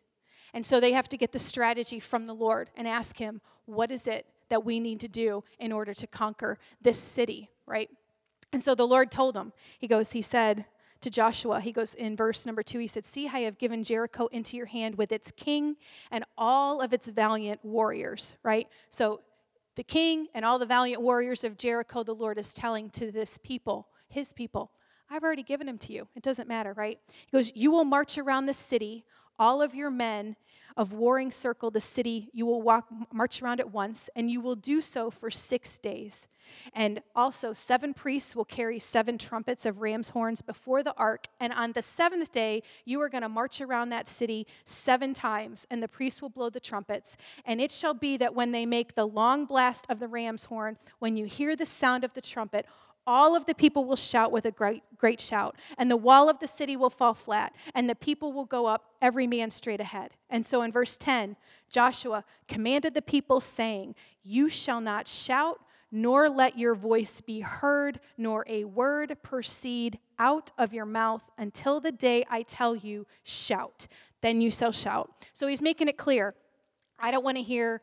And 0.53 0.65
so 0.65 0.81
they 0.81 0.93
have 0.93 1.09
to 1.09 1.17
get 1.17 1.33
the 1.33 1.39
strategy 1.39 2.01
from 2.01 2.27
the 2.27 2.35
Lord 2.35 2.71
and 2.77 2.87
ask 2.87 3.17
him, 3.17 3.41
what 3.67 3.91
is 3.91 4.07
it 4.07 4.27
that 4.49 4.65
we 4.65 4.81
need 4.81 5.01
to 5.01 5.09
do 5.09 5.45
in 5.59 5.73
order 5.73 5.95
to 5.95 6.07
conquer 6.07 6.59
this 6.83 6.99
city, 6.99 7.51
right? 7.67 7.89
And 8.53 8.61
so 8.61 8.75
the 8.75 8.87
Lord 8.87 9.11
told 9.11 9.35
them, 9.35 9.53
He 9.79 9.87
goes, 9.87 10.13
He 10.13 10.23
said, 10.23 10.67
to 11.01 11.11
Joshua. 11.11 11.61
He 11.61 11.73
goes 11.73 11.95
in 11.95 12.17
verse 12.17 12.47
number 12.47 12.63
two, 12.63 12.79
he 12.79 12.87
said, 12.87 13.05
See, 13.05 13.29
I 13.29 13.41
have 13.41 13.59
given 13.59 13.83
Jericho 13.83 14.27
into 14.27 14.57
your 14.57 14.67
hand 14.67 14.97
with 14.97 15.13
its 15.13 15.33
king 15.33 15.77
and 16.11 16.25
all 16.37 16.81
of 16.81 16.93
its 16.93 17.09
valiant 17.09 17.65
warriors, 17.65 18.37
right? 18.43 18.69
So 18.91 19.21
the 19.77 19.85
king 19.85 20.29
and 20.35 20.45
all 20.45 20.59
the 20.59 20.67
valiant 20.67 21.03
warriors 21.03 21.45
of 21.45 21.57
Jericho, 21.57 22.03
the 22.03 22.15
Lord 22.15 22.39
is 22.39 22.53
telling 22.53 22.91
to 22.91 23.11
this 23.11 23.39
people, 23.39 23.89
his 24.09 24.33
people, 24.33 24.73
I've 25.09 25.25
already 25.25 25.43
given 25.43 25.69
him 25.69 25.79
to 25.79 25.93
you. 25.93 26.07
It 26.15 26.23
doesn't 26.23 26.49
matter, 26.49 26.73
right? 26.75 26.99
He 27.27 27.37
goes, 27.37 27.53
You 27.55 27.71
will 27.71 27.85
march 27.85 28.19
around 28.19 28.47
the 28.47 28.53
city, 28.53 29.05
all 29.39 29.63
of 29.63 29.75
your 29.75 29.91
men 29.91 30.37
of 30.81 30.95
warring 30.95 31.31
circle 31.31 31.71
the 31.71 31.79
city. 31.79 32.31
You 32.33 32.47
will 32.47 32.63
walk, 32.63 32.87
march 33.13 33.43
around 33.43 33.61
it 33.61 33.71
once, 33.71 34.09
and 34.17 34.31
you 34.31 34.41
will 34.41 34.57
do 34.57 34.81
so 34.81 35.11
for 35.11 35.31
six 35.31 35.79
days. 35.79 36.27
And 36.73 37.03
also, 37.15 37.53
seven 37.53 37.93
priests 37.93 38.35
will 38.35 38.47
carry 38.47 38.79
seven 38.79 39.19
trumpets 39.19 39.67
of 39.67 39.83
ram's 39.83 40.09
horns 40.09 40.41
before 40.41 40.83
the 40.83 40.95
ark. 40.97 41.27
And 41.39 41.53
on 41.53 41.73
the 41.73 41.83
seventh 41.83 42.33
day, 42.33 42.63
you 42.87 42.99
are 43.03 43.11
going 43.11 43.21
to 43.23 43.29
march 43.29 43.61
around 43.61 43.91
that 43.91 44.09
city 44.09 44.47
seven 44.65 45.13
times, 45.13 45.67
and 45.71 45.83
the 45.83 45.87
priests 45.87 46.23
will 46.23 46.31
blow 46.31 46.49
the 46.49 46.61
trumpets. 46.61 47.15
And 47.45 47.61
it 47.61 47.71
shall 47.71 47.95
be 47.95 48.17
that 48.17 48.35
when 48.35 48.53
they 48.53 48.65
make 48.65 48.95
the 48.95 49.07
long 49.07 49.45
blast 49.45 49.85
of 49.91 50.01
the 50.01 50.09
ram's 50.09 50.45
horn, 50.45 50.79
when 50.99 51.15
you 51.15 51.27
hear 51.27 51.57
the 51.57 51.67
sound 51.67 52.05
of 52.05 52.15
the 52.15 52.23
trumpet, 52.23 52.65
all 53.07 53.35
of 53.35 53.47
the 53.47 53.55
people 53.55 53.85
will 53.85 53.97
shout 53.97 54.31
with 54.31 54.45
a 54.45 54.51
great, 54.51 54.83
great 54.97 55.21
shout, 55.21 55.57
and 55.79 55.91
the 55.91 55.97
wall 55.97 56.29
of 56.29 56.39
the 56.39 56.47
city 56.47 56.77
will 56.77 56.91
fall 56.91 57.15
flat, 57.15 57.55
and 57.75 57.89
the 57.89 57.95
people 57.95 58.33
will 58.33 58.45
go 58.45 58.67
up, 58.67 58.95
every 59.01 59.27
man 59.27 59.51
straight 59.51 59.81
ahead. 59.81 60.13
And 60.29 60.45
so 60.45 60.63
in 60.63 60.73
verse 60.73 60.97
10, 60.97 61.37
Joshua 61.69 62.25
commanded 62.49 62.95
the 62.95 63.03
people, 63.03 63.41
saying, 63.41 63.95
You 64.23 64.49
shall 64.49 64.81
not 64.81 65.09
shout, 65.09 65.61
nor 65.93 66.29
let 66.29 66.59
your 66.59 66.75
voice 66.75 67.21
be 67.21 67.41
heard, 67.41 68.01
nor 68.17 68.45
a 68.47 68.65
word 68.65 69.17
proceed 69.23 69.99
out 70.19 70.53
of 70.59 70.73
your 70.73 70.87
mouth 70.87 71.23
until 71.39 71.81
the 71.81 71.93
day 71.93 72.25
I 72.31 72.43
tell 72.43 72.77
you, 72.77 73.07
shout. 73.25 73.89
Then 74.21 74.41
you 74.41 74.51
shall 74.51 74.73
shout. 74.73 75.27
So 75.33 75.47
he's 75.47 75.63
making 75.63 75.89
it 75.89 75.97
clear 75.97 76.35
I 76.99 77.11
don't 77.11 77.25
want 77.25 77.39
to 77.39 77.43
hear 77.43 77.81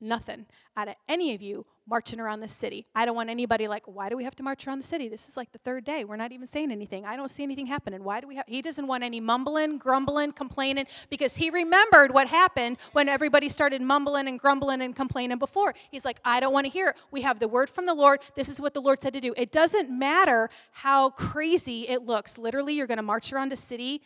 nothing 0.00 0.46
out 0.76 0.88
of 0.88 0.94
any 1.08 1.34
of 1.34 1.42
you 1.42 1.64
marching 1.90 2.20
around 2.20 2.40
the 2.40 2.48
city. 2.48 2.86
I 2.94 3.04
don't 3.04 3.16
want 3.16 3.28
anybody 3.28 3.68
like, 3.68 3.82
why 3.86 4.08
do 4.08 4.16
we 4.16 4.24
have 4.24 4.36
to 4.36 4.42
march 4.42 4.66
around 4.66 4.78
the 4.78 4.86
city? 4.86 5.08
This 5.08 5.28
is 5.28 5.36
like 5.36 5.50
the 5.52 5.58
third 5.58 5.84
day. 5.84 6.04
We're 6.04 6.16
not 6.16 6.32
even 6.32 6.46
saying 6.46 6.70
anything. 6.70 7.04
I 7.04 7.16
don't 7.16 7.30
see 7.30 7.42
anything 7.42 7.66
happening. 7.66 8.04
Why 8.04 8.20
do 8.20 8.28
we 8.28 8.36
have? 8.36 8.44
He 8.46 8.62
doesn't 8.62 8.86
want 8.86 9.02
any 9.02 9.18
mumbling, 9.20 9.76
grumbling, 9.78 10.32
complaining 10.32 10.86
because 11.10 11.36
he 11.36 11.50
remembered 11.50 12.14
what 12.14 12.28
happened 12.28 12.78
when 12.92 13.08
everybody 13.08 13.48
started 13.48 13.82
mumbling 13.82 14.28
and 14.28 14.38
grumbling 14.38 14.80
and 14.80 14.94
complaining 14.94 15.38
before. 15.38 15.74
He's 15.90 16.04
like, 16.04 16.20
I 16.24 16.38
don't 16.40 16.52
want 16.52 16.66
to 16.66 16.70
hear 16.70 16.88
it. 16.88 16.96
We 17.10 17.22
have 17.22 17.40
the 17.40 17.48
word 17.48 17.68
from 17.68 17.86
the 17.86 17.94
Lord. 17.94 18.20
This 18.36 18.48
is 18.48 18.60
what 18.60 18.72
the 18.72 18.80
Lord 18.80 19.02
said 19.02 19.12
to 19.14 19.20
do. 19.20 19.34
It 19.36 19.50
doesn't 19.50 19.90
matter 19.90 20.48
how 20.72 21.10
crazy 21.10 21.88
it 21.88 22.04
looks. 22.04 22.38
Literally, 22.38 22.74
you're 22.74 22.86
going 22.86 22.98
to 22.98 23.02
march 23.02 23.32
around 23.32 23.52
a 23.52 23.56
city 23.56 24.02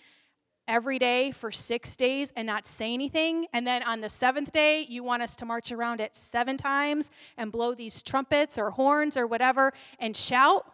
every 0.66 0.98
day 0.98 1.30
for 1.30 1.52
six 1.52 1.96
days 1.96 2.32
and 2.36 2.46
not 2.46 2.66
say 2.66 2.92
anything. 2.92 3.46
And 3.52 3.66
then 3.66 3.82
on 3.82 4.00
the 4.00 4.08
seventh 4.08 4.52
day, 4.52 4.86
you 4.88 5.02
want 5.02 5.22
us 5.22 5.36
to 5.36 5.44
march 5.44 5.72
around 5.72 6.00
it 6.00 6.16
seven 6.16 6.56
times 6.56 7.10
and 7.36 7.52
blow 7.52 7.74
these 7.74 8.02
trumpets 8.02 8.58
or 8.58 8.70
horns 8.70 9.16
or 9.16 9.26
whatever 9.26 9.72
and 9.98 10.16
shout? 10.16 10.64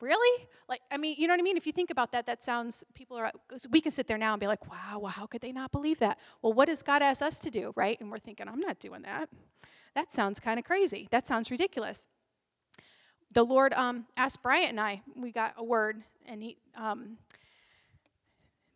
Really? 0.00 0.46
Like, 0.68 0.80
I 0.90 0.96
mean, 0.96 1.14
you 1.18 1.28
know 1.28 1.34
what 1.34 1.40
I 1.40 1.44
mean? 1.44 1.56
If 1.56 1.66
you 1.66 1.72
think 1.72 1.90
about 1.90 2.12
that, 2.12 2.26
that 2.26 2.42
sounds, 2.42 2.82
people 2.94 3.16
are, 3.16 3.30
we 3.70 3.80
can 3.80 3.92
sit 3.92 4.06
there 4.08 4.18
now 4.18 4.32
and 4.32 4.40
be 4.40 4.46
like, 4.46 4.68
wow, 4.68 4.98
well, 4.98 5.12
how 5.12 5.26
could 5.26 5.40
they 5.40 5.52
not 5.52 5.70
believe 5.70 5.98
that? 6.00 6.18
Well, 6.40 6.52
what 6.52 6.66
does 6.66 6.82
God 6.82 7.02
ask 7.02 7.22
us 7.22 7.38
to 7.40 7.50
do, 7.50 7.72
right? 7.76 8.00
And 8.00 8.10
we're 8.10 8.18
thinking, 8.18 8.48
I'm 8.48 8.60
not 8.60 8.80
doing 8.80 9.02
that. 9.02 9.28
That 9.94 10.10
sounds 10.10 10.40
kind 10.40 10.58
of 10.58 10.64
crazy. 10.64 11.08
That 11.10 11.26
sounds 11.26 11.50
ridiculous. 11.50 12.06
The 13.32 13.44
Lord 13.44 13.72
um, 13.74 14.06
asked 14.16 14.42
Bryant 14.42 14.70
and 14.70 14.80
I, 14.80 15.02
we 15.16 15.32
got 15.32 15.54
a 15.56 15.64
word, 15.64 16.02
and 16.26 16.42
he, 16.42 16.56
um, 16.76 17.18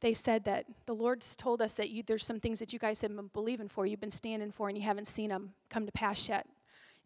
they 0.07 0.15
said 0.15 0.45
that 0.45 0.67
the 0.87 0.95
Lord's 0.95 1.35
told 1.35 1.61
us 1.61 1.73
that 1.75 1.91
you, 1.91 2.05
there's 2.07 2.25
some 2.25 2.39
things 2.39 2.61
that 2.61 2.73
you 2.73 2.79
guys 2.79 3.01
have 3.01 3.15
been 3.15 3.29
believing 3.33 3.69
for, 3.69 3.87
you've 3.87 4.01
been 4.01 4.13
standing 4.13 4.53
for, 4.53 4.69
and 4.69 4.79
you 4.79 4.85
haven't 4.85 5.09
seen 5.09 5.31
them 5.31 5.53
come 5.69 5.85
to 5.85 5.91
pass 5.91 6.29
yet. 6.29 6.47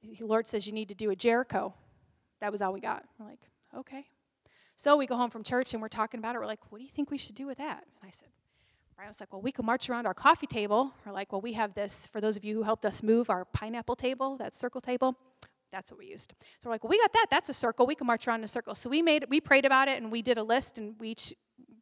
The 0.02 0.26
Lord 0.26 0.46
says 0.46 0.66
you 0.66 0.74
need 0.74 0.90
to 0.90 0.94
do 0.94 1.08
a 1.08 1.16
Jericho. 1.16 1.72
That 2.42 2.52
was 2.52 2.60
all 2.60 2.74
we 2.74 2.80
got. 2.80 3.04
We're 3.18 3.24
like, 3.24 3.40
okay. 3.74 4.04
So 4.76 4.98
we 4.98 5.06
go 5.06 5.16
home 5.16 5.30
from 5.30 5.42
church 5.42 5.72
and 5.72 5.80
we're 5.80 5.88
talking 5.88 6.18
about 6.18 6.34
it. 6.34 6.40
We're 6.40 6.46
like, 6.46 6.60
what 6.70 6.76
do 6.76 6.84
you 6.84 6.90
think 6.90 7.10
we 7.10 7.16
should 7.16 7.34
do 7.34 7.46
with 7.46 7.56
that? 7.56 7.84
And 8.02 8.06
I 8.06 8.10
said, 8.10 8.28
Brian 8.96 9.08
was 9.08 9.18
like, 9.18 9.32
well, 9.32 9.40
we 9.40 9.50
could 9.50 9.64
march 9.64 9.88
around 9.88 10.04
our 10.04 10.12
coffee 10.12 10.46
table. 10.46 10.92
We're 11.06 11.12
like, 11.12 11.32
well, 11.32 11.40
we 11.40 11.54
have 11.54 11.72
this, 11.72 12.06
for 12.12 12.20
those 12.20 12.36
of 12.36 12.44
you 12.44 12.56
who 12.56 12.64
helped 12.64 12.84
us 12.84 13.02
move 13.02 13.30
our 13.30 13.46
pineapple 13.46 13.96
table, 13.96 14.36
that 14.36 14.54
circle 14.54 14.82
table. 14.82 15.16
That's 15.72 15.90
what 15.90 15.98
we 15.98 16.06
used. 16.06 16.34
So 16.58 16.68
we're 16.68 16.72
like, 16.72 16.84
well, 16.84 16.90
we 16.90 16.98
got 16.98 17.14
that. 17.14 17.28
That's 17.30 17.48
a 17.48 17.54
circle. 17.54 17.86
We 17.86 17.94
can 17.94 18.06
march 18.06 18.28
around 18.28 18.40
in 18.40 18.44
a 18.44 18.48
circle. 18.48 18.74
So 18.74 18.90
we 18.90 19.00
made, 19.00 19.24
we 19.30 19.40
prayed 19.40 19.64
about 19.64 19.88
it 19.88 20.02
and 20.02 20.12
we 20.12 20.20
did 20.20 20.36
a 20.36 20.42
list 20.42 20.76
and 20.76 20.96
we 21.00 21.10
each 21.10 21.32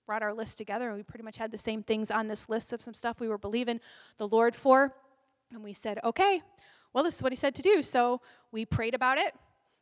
brought 0.08 0.22
our 0.22 0.32
list 0.32 0.56
together 0.56 0.88
and 0.88 0.96
we 0.96 1.02
pretty 1.02 1.22
much 1.22 1.36
had 1.36 1.52
the 1.52 1.58
same 1.58 1.82
things 1.82 2.10
on 2.10 2.28
this 2.28 2.48
list 2.48 2.72
of 2.72 2.80
some 2.80 2.94
stuff 2.94 3.20
we 3.20 3.28
were 3.28 3.36
believing 3.36 3.78
the 4.16 4.26
Lord 4.26 4.56
for. 4.56 4.94
And 5.52 5.62
we 5.62 5.74
said, 5.74 6.00
okay, 6.02 6.40
well, 6.94 7.04
this 7.04 7.16
is 7.16 7.22
what 7.22 7.30
he 7.30 7.36
said 7.36 7.54
to 7.56 7.62
do. 7.62 7.82
So 7.82 8.22
we 8.50 8.64
prayed 8.64 8.94
about 8.94 9.18
it, 9.18 9.34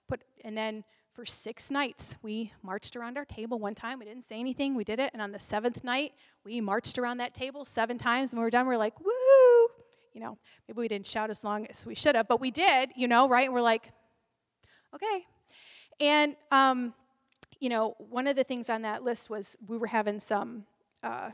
put, 0.09 0.23
and 0.45 0.59
then 0.59 0.83
for 1.13 1.25
six 1.25 1.71
nights, 1.71 2.17
we 2.23 2.53
marched 2.61 2.97
around 2.97 3.17
our 3.17 3.25
table 3.25 3.61
one 3.61 3.77
time. 3.77 4.01
We 4.01 4.05
didn't 4.05 4.25
say 4.25 4.41
anything, 4.41 4.75
we 4.75 4.83
did 4.83 4.99
it. 4.99 5.13
And 5.13 5.23
on 5.23 5.31
the 5.31 5.39
seventh 5.39 5.85
night, 5.85 6.13
we 6.45 6.61
marched 6.61 6.99
around 6.99 7.19
that 7.19 7.33
table 7.33 7.65
seven 7.65 7.97
times. 7.97 8.33
And 8.33 8.39
when 8.39 8.43
we 8.43 8.47
were 8.47 8.51
done, 8.51 8.67
we 8.67 8.75
are 8.75 8.79
like, 8.79 8.99
woo! 8.99 9.13
You 10.13 10.21
know, 10.23 10.39
maybe 10.67 10.79
we 10.79 10.89
didn't 10.89 11.07
shout 11.07 11.31
as 11.31 11.45
long 11.45 11.67
as 11.69 11.87
we 11.87 11.95
should 11.95 12.17
have, 12.17 12.27
but 12.27 12.41
we 12.41 12.51
did, 12.51 12.91
you 12.97 13.07
know, 13.07 13.29
right? 13.29 13.45
And 13.45 13.55
we're 13.55 13.61
like, 13.61 13.93
okay. 14.93 15.25
And 16.01 16.35
um, 16.51 16.95
you 17.61 17.69
know, 17.69 17.95
one 17.99 18.27
of 18.27 18.37
the 18.37 18.45
things 18.45 18.69
on 18.69 18.83
that 18.83 19.03
list 19.03 19.31
was 19.31 19.57
we 19.67 19.77
were 19.77 19.87
having 19.87 20.21
some 20.21 20.65
uh, 21.03 21.31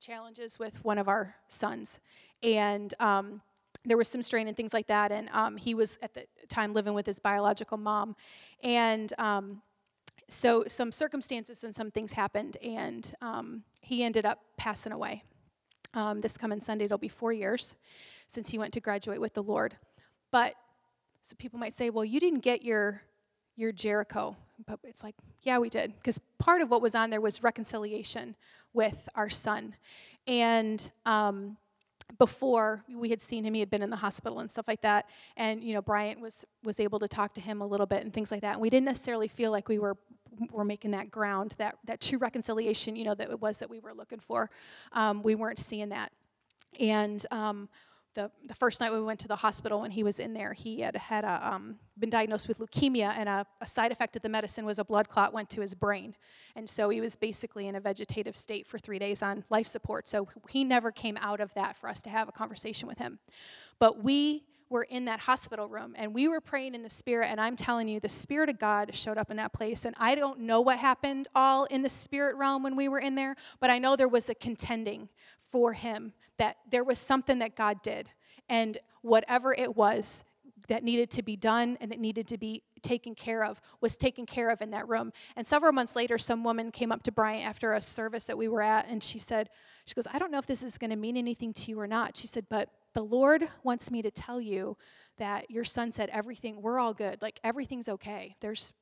challenges 0.00 0.58
with 0.58 0.84
one 0.84 0.98
of 0.98 1.08
our 1.08 1.34
sons, 1.48 2.00
and 2.42 2.92
um, 3.00 3.40
there 3.84 3.96
was 3.96 4.08
some 4.08 4.22
strain 4.22 4.48
and 4.48 4.56
things 4.56 4.72
like 4.72 4.86
that. 4.86 5.10
And 5.10 5.28
um, 5.32 5.56
he 5.56 5.74
was 5.74 5.98
at 6.02 6.14
the 6.14 6.26
time 6.48 6.72
living 6.72 6.94
with 6.94 7.06
his 7.06 7.18
biological 7.18 7.78
mom, 7.78 8.16
and 8.62 9.12
um, 9.18 9.62
so 10.28 10.64
some 10.66 10.92
circumstances 10.92 11.64
and 11.64 11.74
some 11.74 11.90
things 11.90 12.12
happened, 12.12 12.56
and 12.62 13.14
um, 13.20 13.64
he 13.80 14.02
ended 14.02 14.24
up 14.24 14.40
passing 14.56 14.92
away. 14.92 15.22
Um, 15.94 16.22
this 16.22 16.38
coming 16.38 16.60
Sunday, 16.60 16.86
it'll 16.86 16.96
be 16.96 17.08
four 17.08 17.32
years 17.32 17.74
since 18.26 18.50
he 18.50 18.58
went 18.58 18.72
to 18.72 18.80
graduate 18.80 19.20
with 19.20 19.34
the 19.34 19.42
Lord. 19.42 19.76
But 20.30 20.54
so 21.20 21.36
people 21.38 21.58
might 21.58 21.74
say, 21.74 21.90
well, 21.90 22.04
you 22.04 22.18
didn't 22.18 22.40
get 22.40 22.62
your 22.62 23.02
your 23.62 23.72
Jericho. 23.72 24.36
But 24.66 24.80
it's 24.84 25.02
like, 25.02 25.14
yeah, 25.42 25.58
we 25.58 25.70
did. 25.70 25.94
Because 25.94 26.20
part 26.38 26.60
of 26.60 26.70
what 26.70 26.82
was 26.82 26.94
on 26.94 27.10
there 27.10 27.20
was 27.20 27.42
reconciliation 27.42 28.36
with 28.74 29.08
our 29.14 29.30
son. 29.30 29.74
And 30.26 30.90
um, 31.06 31.56
before 32.18 32.84
we 32.92 33.08
had 33.10 33.20
seen 33.20 33.44
him, 33.44 33.54
he 33.54 33.60
had 33.60 33.70
been 33.70 33.82
in 33.82 33.90
the 33.90 33.96
hospital 33.96 34.40
and 34.40 34.50
stuff 34.50 34.68
like 34.68 34.82
that. 34.82 35.08
And, 35.36 35.62
you 35.62 35.74
know, 35.74 35.82
Bryant 35.82 36.20
was, 36.20 36.44
was 36.62 36.80
able 36.80 36.98
to 36.98 37.08
talk 37.08 37.34
to 37.34 37.40
him 37.40 37.60
a 37.60 37.66
little 37.66 37.86
bit 37.86 38.02
and 38.02 38.12
things 38.12 38.30
like 38.30 38.42
that. 38.42 38.54
And 38.54 38.60
we 38.60 38.70
didn't 38.70 38.86
necessarily 38.86 39.28
feel 39.28 39.50
like 39.50 39.68
we 39.68 39.78
were 39.78 39.96
were 40.50 40.64
making 40.64 40.92
that 40.92 41.10
ground, 41.10 41.54
that, 41.58 41.76
that 41.84 42.00
true 42.00 42.18
reconciliation, 42.18 42.96
you 42.96 43.04
know, 43.04 43.14
that 43.14 43.30
it 43.30 43.40
was 43.40 43.58
that 43.58 43.68
we 43.68 43.80
were 43.80 43.92
looking 43.92 44.18
for. 44.18 44.48
Um, 44.92 45.22
we 45.22 45.34
weren't 45.34 45.58
seeing 45.58 45.90
that. 45.90 46.10
And 46.80 47.24
um, 47.30 47.68
the, 48.14 48.30
the 48.46 48.54
first 48.54 48.80
night 48.80 48.92
we 48.92 49.00
went 49.00 49.20
to 49.20 49.28
the 49.28 49.36
hospital 49.36 49.80
when 49.80 49.90
he 49.90 50.02
was 50.02 50.18
in 50.18 50.34
there, 50.34 50.52
he 50.52 50.80
had 50.80 50.96
had 50.96 51.24
a, 51.24 51.54
um, 51.54 51.76
been 51.98 52.10
diagnosed 52.10 52.48
with 52.48 52.58
leukemia, 52.58 53.14
and 53.16 53.28
a, 53.28 53.46
a, 53.60 53.66
side 53.66 53.92
effect 53.92 54.16
of 54.16 54.22
the 54.22 54.28
medicine 54.28 54.66
was 54.66 54.78
a 54.78 54.84
blood 54.84 55.08
clot 55.08 55.32
went 55.32 55.48
to 55.50 55.60
his 55.60 55.74
brain. 55.74 56.14
And 56.54 56.68
so 56.68 56.90
he 56.90 57.00
was 57.00 57.16
basically 57.16 57.68
in 57.68 57.74
a 57.74 57.80
vegetative 57.80 58.36
state 58.36 58.66
for 58.66 58.78
three 58.78 58.98
days 58.98 59.22
on 59.22 59.44
life 59.50 59.66
support. 59.66 60.08
So 60.08 60.28
he 60.48 60.64
never 60.64 60.90
came 60.90 61.16
out 61.20 61.40
of 61.40 61.54
that 61.54 61.76
for 61.76 61.88
us 61.88 62.02
to 62.02 62.10
have 62.10 62.28
a 62.28 62.32
conversation 62.32 62.86
with 62.86 62.98
him. 62.98 63.18
But 63.78 64.02
we 64.02 64.44
were 64.68 64.84
in 64.84 65.04
that 65.04 65.20
hospital 65.20 65.68
room 65.68 65.94
and 65.96 66.14
we 66.14 66.28
were 66.28 66.40
praying 66.40 66.74
in 66.74 66.82
the 66.82 66.88
spirit 66.88 67.26
and 67.26 67.38
i'm 67.38 67.56
telling 67.56 67.86
you 67.86 68.00
the 68.00 68.08
spirit 68.08 68.48
of 68.48 68.58
god 68.58 68.94
showed 68.94 69.18
up 69.18 69.30
in 69.30 69.36
that 69.36 69.52
place 69.52 69.84
and 69.84 69.94
i 69.98 70.14
don't 70.14 70.40
know 70.40 70.62
what 70.62 70.78
happened 70.78 71.28
all 71.34 71.64
in 71.64 71.82
the 71.82 71.88
spirit 71.90 72.34
realm 72.36 72.62
when 72.62 72.74
we 72.74 72.88
were 72.88 72.98
in 72.98 73.14
there 73.14 73.36
but 73.60 73.68
i 73.68 73.78
know 73.78 73.96
there 73.96 74.08
was 74.08 74.30
a 74.30 74.34
contending 74.34 75.10
for 75.50 75.74
him 75.74 76.14
that 76.38 76.56
there 76.70 76.84
was 76.84 76.98
something 76.98 77.38
that 77.40 77.56
God 77.56 77.82
did. 77.82 78.10
And 78.48 78.78
whatever 79.02 79.52
it 79.52 79.76
was 79.76 80.24
that 80.68 80.84
needed 80.84 81.10
to 81.10 81.22
be 81.22 81.36
done 81.36 81.76
and 81.80 81.92
it 81.92 82.00
needed 82.00 82.26
to 82.28 82.38
be 82.38 82.62
taken 82.82 83.14
care 83.14 83.44
of 83.44 83.60
was 83.80 83.96
taken 83.96 84.26
care 84.26 84.50
of 84.50 84.60
in 84.60 84.70
that 84.70 84.88
room. 84.88 85.12
And 85.36 85.46
several 85.46 85.72
months 85.72 85.96
later, 85.96 86.18
some 86.18 86.44
woman 86.44 86.70
came 86.70 86.92
up 86.92 87.02
to 87.04 87.12
Bryant 87.12 87.46
after 87.46 87.72
a 87.72 87.80
service 87.80 88.24
that 88.26 88.38
we 88.38 88.48
were 88.48 88.62
at 88.62 88.88
and 88.88 89.02
she 89.02 89.18
said, 89.18 89.48
She 89.86 89.94
goes, 89.94 90.06
I 90.12 90.18
don't 90.18 90.30
know 90.30 90.38
if 90.38 90.46
this 90.46 90.62
is 90.62 90.78
going 90.78 90.90
to 90.90 90.96
mean 90.96 91.16
anything 91.16 91.52
to 91.52 91.70
you 91.70 91.80
or 91.80 91.86
not. 91.86 92.16
She 92.16 92.26
said, 92.26 92.46
But 92.48 92.70
the 92.94 93.02
Lord 93.02 93.48
wants 93.62 93.90
me 93.90 94.02
to 94.02 94.10
tell 94.10 94.40
you 94.40 94.76
that 95.18 95.50
your 95.50 95.64
son 95.64 95.92
said 95.92 96.10
everything, 96.10 96.62
we're 96.62 96.78
all 96.78 96.94
good. 96.94 97.20
Like 97.22 97.40
everything's 97.44 97.88
okay. 97.88 98.36
There's 98.40 98.72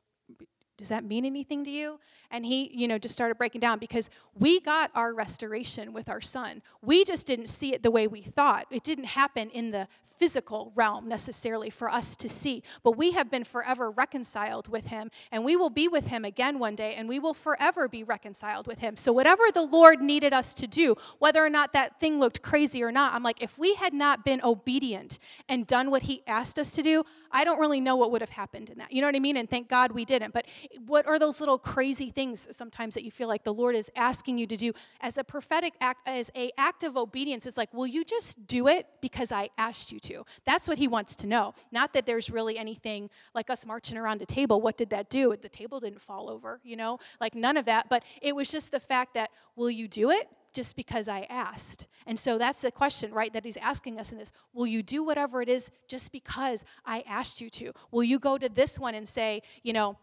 does 0.80 0.88
that 0.88 1.04
mean 1.04 1.26
anything 1.26 1.62
to 1.64 1.70
you? 1.70 2.00
And 2.30 2.44
he, 2.44 2.70
you 2.72 2.88
know, 2.88 2.98
just 2.98 3.12
started 3.14 3.36
breaking 3.36 3.60
down 3.60 3.78
because 3.78 4.08
we 4.34 4.60
got 4.60 4.90
our 4.94 5.12
restoration 5.12 5.92
with 5.92 6.08
our 6.08 6.22
son. 6.22 6.62
We 6.80 7.04
just 7.04 7.26
didn't 7.26 7.48
see 7.48 7.74
it 7.74 7.82
the 7.82 7.90
way 7.90 8.06
we 8.06 8.22
thought. 8.22 8.66
It 8.70 8.82
didn't 8.82 9.04
happen 9.04 9.50
in 9.50 9.72
the 9.72 9.88
physical 10.20 10.70
realm 10.74 11.08
necessarily 11.08 11.70
for 11.70 11.90
us 11.90 12.14
to 12.14 12.28
see, 12.28 12.62
but 12.82 12.94
we 12.96 13.12
have 13.12 13.30
been 13.30 13.44
forever 13.44 13.90
reconciled 13.90 14.68
with 14.68 14.86
him, 14.86 15.10
and 15.32 15.44
we 15.44 15.56
will 15.56 15.70
be 15.70 15.88
with 15.88 16.08
him 16.08 16.26
again 16.26 16.58
one 16.58 16.74
day, 16.74 16.94
and 16.94 17.08
we 17.08 17.18
will 17.18 17.32
forever 17.32 17.88
be 17.88 18.02
reconciled 18.02 18.66
with 18.66 18.78
him. 18.78 18.96
So, 18.96 19.12
whatever 19.12 19.44
the 19.52 19.62
Lord 19.62 20.02
needed 20.02 20.34
us 20.34 20.52
to 20.54 20.66
do, 20.66 20.94
whether 21.18 21.42
or 21.42 21.48
not 21.48 21.72
that 21.72 22.00
thing 22.00 22.20
looked 22.20 22.42
crazy 22.42 22.82
or 22.82 22.92
not, 22.92 23.14
I'm 23.14 23.22
like, 23.22 23.42
if 23.42 23.58
we 23.58 23.74
had 23.76 23.94
not 23.94 24.22
been 24.22 24.42
obedient 24.44 25.18
and 25.48 25.66
done 25.66 25.90
what 25.90 26.02
he 26.02 26.22
asked 26.26 26.58
us 26.58 26.70
to 26.72 26.82
do, 26.82 27.04
I 27.32 27.44
don't 27.44 27.58
really 27.58 27.80
know 27.80 27.96
what 27.96 28.10
would 28.10 28.20
have 28.20 28.30
happened 28.30 28.70
in 28.70 28.78
that. 28.78 28.92
You 28.92 29.00
know 29.00 29.06
what 29.06 29.16
I 29.16 29.20
mean? 29.20 29.36
And 29.36 29.48
thank 29.48 29.68
God 29.68 29.92
we 29.92 30.04
didn't. 30.04 30.32
But 30.32 30.46
what 30.86 31.06
are 31.06 31.18
those 31.18 31.40
little 31.40 31.58
crazy 31.58 32.10
things 32.10 32.48
sometimes 32.50 32.94
that 32.94 33.04
you 33.04 33.10
feel 33.10 33.28
like 33.28 33.44
the 33.44 33.54
Lord 33.54 33.74
is 33.74 33.90
asking 33.96 34.38
you 34.38 34.46
to 34.46 34.56
do 34.56 34.72
as 35.00 35.18
a 35.18 35.24
prophetic 35.24 35.74
act, 35.80 36.06
as 36.06 36.30
a 36.34 36.50
act 36.58 36.82
of 36.82 36.96
obedience? 36.96 37.46
It's 37.46 37.56
like, 37.56 37.72
will 37.72 37.86
you 37.86 38.04
just 38.04 38.46
do 38.46 38.68
it 38.68 38.86
because 39.00 39.32
I 39.32 39.50
asked 39.58 39.92
you 39.92 40.00
to? 40.00 40.24
That's 40.44 40.68
what 40.68 40.78
He 40.78 40.88
wants 40.88 41.14
to 41.16 41.26
know. 41.26 41.54
Not 41.70 41.92
that 41.92 42.06
there's 42.06 42.30
really 42.30 42.58
anything 42.58 43.10
like 43.34 43.50
us 43.50 43.64
marching 43.66 43.98
around 43.98 44.22
a 44.22 44.26
table. 44.26 44.60
What 44.60 44.76
did 44.76 44.90
that 44.90 45.10
do? 45.10 45.36
The 45.40 45.48
table 45.48 45.80
didn't 45.80 46.00
fall 46.00 46.30
over. 46.30 46.60
You 46.64 46.76
know, 46.76 46.98
like 47.20 47.34
none 47.34 47.56
of 47.56 47.66
that. 47.66 47.88
But 47.88 48.04
it 48.20 48.34
was 48.34 48.50
just 48.50 48.72
the 48.72 48.80
fact 48.80 49.14
that, 49.14 49.30
will 49.56 49.70
you 49.70 49.88
do 49.88 50.10
it? 50.10 50.28
Just 50.52 50.76
because 50.76 51.08
I 51.08 51.26
asked. 51.30 51.86
And 52.06 52.18
so 52.18 52.38
that's 52.38 52.60
the 52.60 52.70
question, 52.70 53.12
right, 53.12 53.32
that 53.32 53.44
he's 53.44 53.56
asking 53.56 53.98
us 53.98 54.12
in 54.12 54.18
this. 54.18 54.32
Will 54.52 54.66
you 54.66 54.82
do 54.82 55.04
whatever 55.04 55.42
it 55.42 55.48
is 55.48 55.70
just 55.88 56.12
because 56.12 56.64
I 56.84 57.04
asked 57.06 57.40
you 57.40 57.50
to? 57.50 57.72
Will 57.90 58.04
you 58.04 58.18
go 58.18 58.38
to 58.38 58.48
this 58.48 58.78
one 58.78 58.94
and 58.94 59.08
say, 59.08 59.42
you 59.62 59.72
know, 59.72 59.96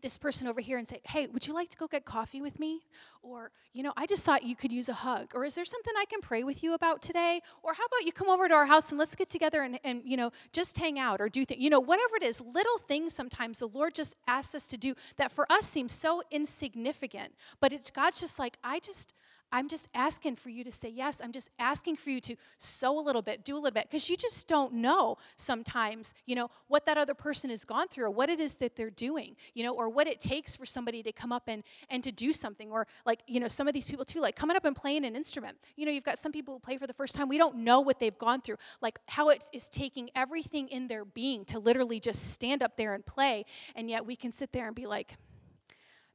this 0.00 0.16
person 0.16 0.46
over 0.46 0.60
here 0.60 0.78
and 0.78 0.86
say, 0.86 1.00
Hey, 1.04 1.26
would 1.26 1.46
you 1.46 1.54
like 1.54 1.68
to 1.70 1.76
go 1.76 1.86
get 1.86 2.04
coffee 2.04 2.40
with 2.40 2.60
me? 2.60 2.82
Or, 3.22 3.50
you 3.72 3.82
know, 3.82 3.92
I 3.96 4.06
just 4.06 4.24
thought 4.24 4.44
you 4.44 4.54
could 4.54 4.72
use 4.72 4.88
a 4.88 4.94
hug. 4.94 5.32
Or 5.34 5.44
is 5.44 5.54
there 5.54 5.64
something 5.64 5.92
I 5.98 6.04
can 6.04 6.20
pray 6.20 6.44
with 6.44 6.62
you 6.62 6.74
about 6.74 7.02
today? 7.02 7.40
Or 7.62 7.74
how 7.74 7.84
about 7.84 8.06
you 8.06 8.12
come 8.12 8.28
over 8.28 8.48
to 8.48 8.54
our 8.54 8.66
house 8.66 8.90
and 8.90 8.98
let's 8.98 9.16
get 9.16 9.28
together 9.28 9.62
and, 9.62 9.78
and 9.82 10.02
you 10.04 10.16
know, 10.16 10.30
just 10.52 10.78
hang 10.78 10.98
out 10.98 11.20
or 11.20 11.28
do 11.28 11.44
things, 11.44 11.60
you 11.60 11.70
know, 11.70 11.80
whatever 11.80 12.16
it 12.16 12.22
is, 12.22 12.40
little 12.40 12.78
things 12.78 13.12
sometimes 13.12 13.58
the 13.58 13.66
Lord 13.66 13.94
just 13.94 14.14
asks 14.26 14.54
us 14.54 14.68
to 14.68 14.76
do 14.76 14.94
that 15.16 15.32
for 15.32 15.50
us 15.50 15.66
seems 15.66 15.92
so 15.92 16.22
insignificant. 16.30 17.34
But 17.60 17.72
it's 17.72 17.90
God's 17.90 18.20
just 18.20 18.38
like, 18.38 18.56
I 18.62 18.78
just, 18.78 19.14
I'm 19.50 19.68
just 19.68 19.88
asking 19.94 20.36
for 20.36 20.50
you 20.50 20.62
to 20.64 20.70
say 20.70 20.88
yes. 20.88 21.20
I'm 21.22 21.32
just 21.32 21.50
asking 21.58 21.96
for 21.96 22.10
you 22.10 22.20
to 22.22 22.36
sow 22.58 22.98
a 22.98 23.02
little 23.02 23.22
bit, 23.22 23.44
do 23.44 23.54
a 23.54 23.60
little 23.60 23.70
bit, 23.70 23.84
because 23.84 24.10
you 24.10 24.16
just 24.16 24.46
don't 24.46 24.74
know 24.74 25.16
sometimes, 25.36 26.14
you 26.26 26.34
know, 26.34 26.50
what 26.66 26.84
that 26.86 26.98
other 26.98 27.14
person 27.14 27.50
has 27.50 27.64
gone 27.64 27.88
through 27.88 28.04
or 28.04 28.10
what 28.10 28.28
it 28.28 28.40
is 28.40 28.56
that 28.56 28.76
they're 28.76 28.90
doing, 28.90 29.36
you 29.54 29.64
know, 29.64 29.74
or 29.74 29.88
what 29.88 30.06
it 30.06 30.20
takes 30.20 30.54
for 30.54 30.66
somebody 30.66 31.02
to 31.02 31.12
come 31.12 31.32
up 31.32 31.44
and, 31.46 31.62
and 31.88 32.04
to 32.04 32.12
do 32.12 32.32
something. 32.32 32.70
Or 32.70 32.86
like, 33.06 33.20
you 33.26 33.40
know, 33.40 33.48
some 33.48 33.66
of 33.68 33.74
these 33.74 33.86
people 33.86 34.04
too, 34.04 34.20
like 34.20 34.36
coming 34.36 34.56
up 34.56 34.64
and 34.64 34.76
playing 34.76 35.04
an 35.04 35.16
instrument. 35.16 35.56
You 35.76 35.86
know, 35.86 35.92
you've 35.92 36.04
got 36.04 36.18
some 36.18 36.32
people 36.32 36.54
who 36.54 36.60
play 36.60 36.76
for 36.76 36.86
the 36.86 36.92
first 36.92 37.14
time. 37.14 37.28
We 37.28 37.38
don't 37.38 37.58
know 37.58 37.80
what 37.80 37.98
they've 37.98 38.18
gone 38.18 38.42
through, 38.42 38.56
like 38.82 38.98
how 39.06 39.30
it 39.30 39.44
is 39.52 39.68
taking 39.68 40.10
everything 40.14 40.68
in 40.68 40.88
their 40.88 41.04
being 41.04 41.44
to 41.46 41.58
literally 41.58 42.00
just 42.00 42.32
stand 42.32 42.62
up 42.62 42.76
there 42.76 42.94
and 42.94 43.04
play. 43.04 43.46
And 43.74 43.88
yet 43.88 44.04
we 44.04 44.16
can 44.16 44.30
sit 44.30 44.52
there 44.52 44.66
and 44.66 44.76
be 44.76 44.86
like, 44.86 45.16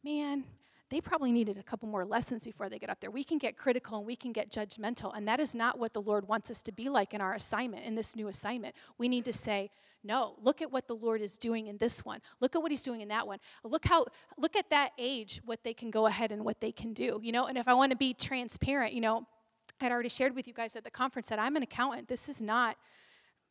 man, 0.03 0.43
they 0.93 1.01
probably 1.01 1.31
needed 1.31 1.57
a 1.57 1.63
couple 1.63 1.89
more 1.89 2.05
lessons 2.05 2.43
before 2.43 2.69
they 2.69 2.77
get 2.77 2.89
up 2.89 2.99
there. 2.99 3.09
We 3.09 3.23
can 3.23 3.37
get 3.37 3.57
critical 3.57 3.97
and 3.97 4.05
we 4.05 4.15
can 4.15 4.31
get 4.31 4.51
judgmental, 4.51 5.11
and 5.15 5.27
that 5.27 5.39
is 5.39 5.55
not 5.55 5.79
what 5.79 5.93
the 5.93 6.01
Lord 6.01 6.27
wants 6.27 6.51
us 6.51 6.61
to 6.63 6.71
be 6.71 6.89
like 6.89 7.13
in 7.13 7.21
our 7.21 7.33
assignment, 7.33 7.85
in 7.85 7.95
this 7.95 8.15
new 8.15 8.27
assignment. 8.27 8.75
We 8.97 9.07
need 9.07 9.25
to 9.25 9.33
say, 9.33 9.71
no, 10.03 10.35
look 10.41 10.61
at 10.61 10.71
what 10.71 10.87
the 10.87 10.95
Lord 10.95 11.21
is 11.21 11.37
doing 11.37 11.67
in 11.67 11.77
this 11.77 12.03
one. 12.05 12.19
Look 12.41 12.55
at 12.55 12.61
what 12.61 12.71
he's 12.71 12.83
doing 12.83 13.01
in 13.01 13.07
that 13.07 13.25
one. 13.25 13.39
Look 13.63 13.85
how 13.85 14.05
look 14.37 14.55
at 14.55 14.69
that 14.69 14.91
age 14.97 15.41
what 15.45 15.63
they 15.63 15.73
can 15.73 15.89
go 15.89 16.07
ahead 16.07 16.31
and 16.31 16.43
what 16.43 16.59
they 16.59 16.73
can 16.73 16.93
do. 16.93 17.19
You 17.23 17.31
know, 17.31 17.47
and 17.47 17.57
if 17.57 17.67
I 17.67 17.73
want 17.73 17.91
to 17.91 17.97
be 17.97 18.13
transparent, 18.13 18.93
you 18.93 19.01
know, 19.01 19.25
I'd 19.79 19.91
already 19.91 20.09
shared 20.09 20.35
with 20.35 20.47
you 20.47 20.53
guys 20.53 20.75
at 20.75 20.83
the 20.83 20.91
conference 20.91 21.29
that 21.29 21.39
I'm 21.39 21.55
an 21.55 21.63
accountant. 21.63 22.07
This 22.07 22.27
is 22.27 22.41
not 22.41 22.77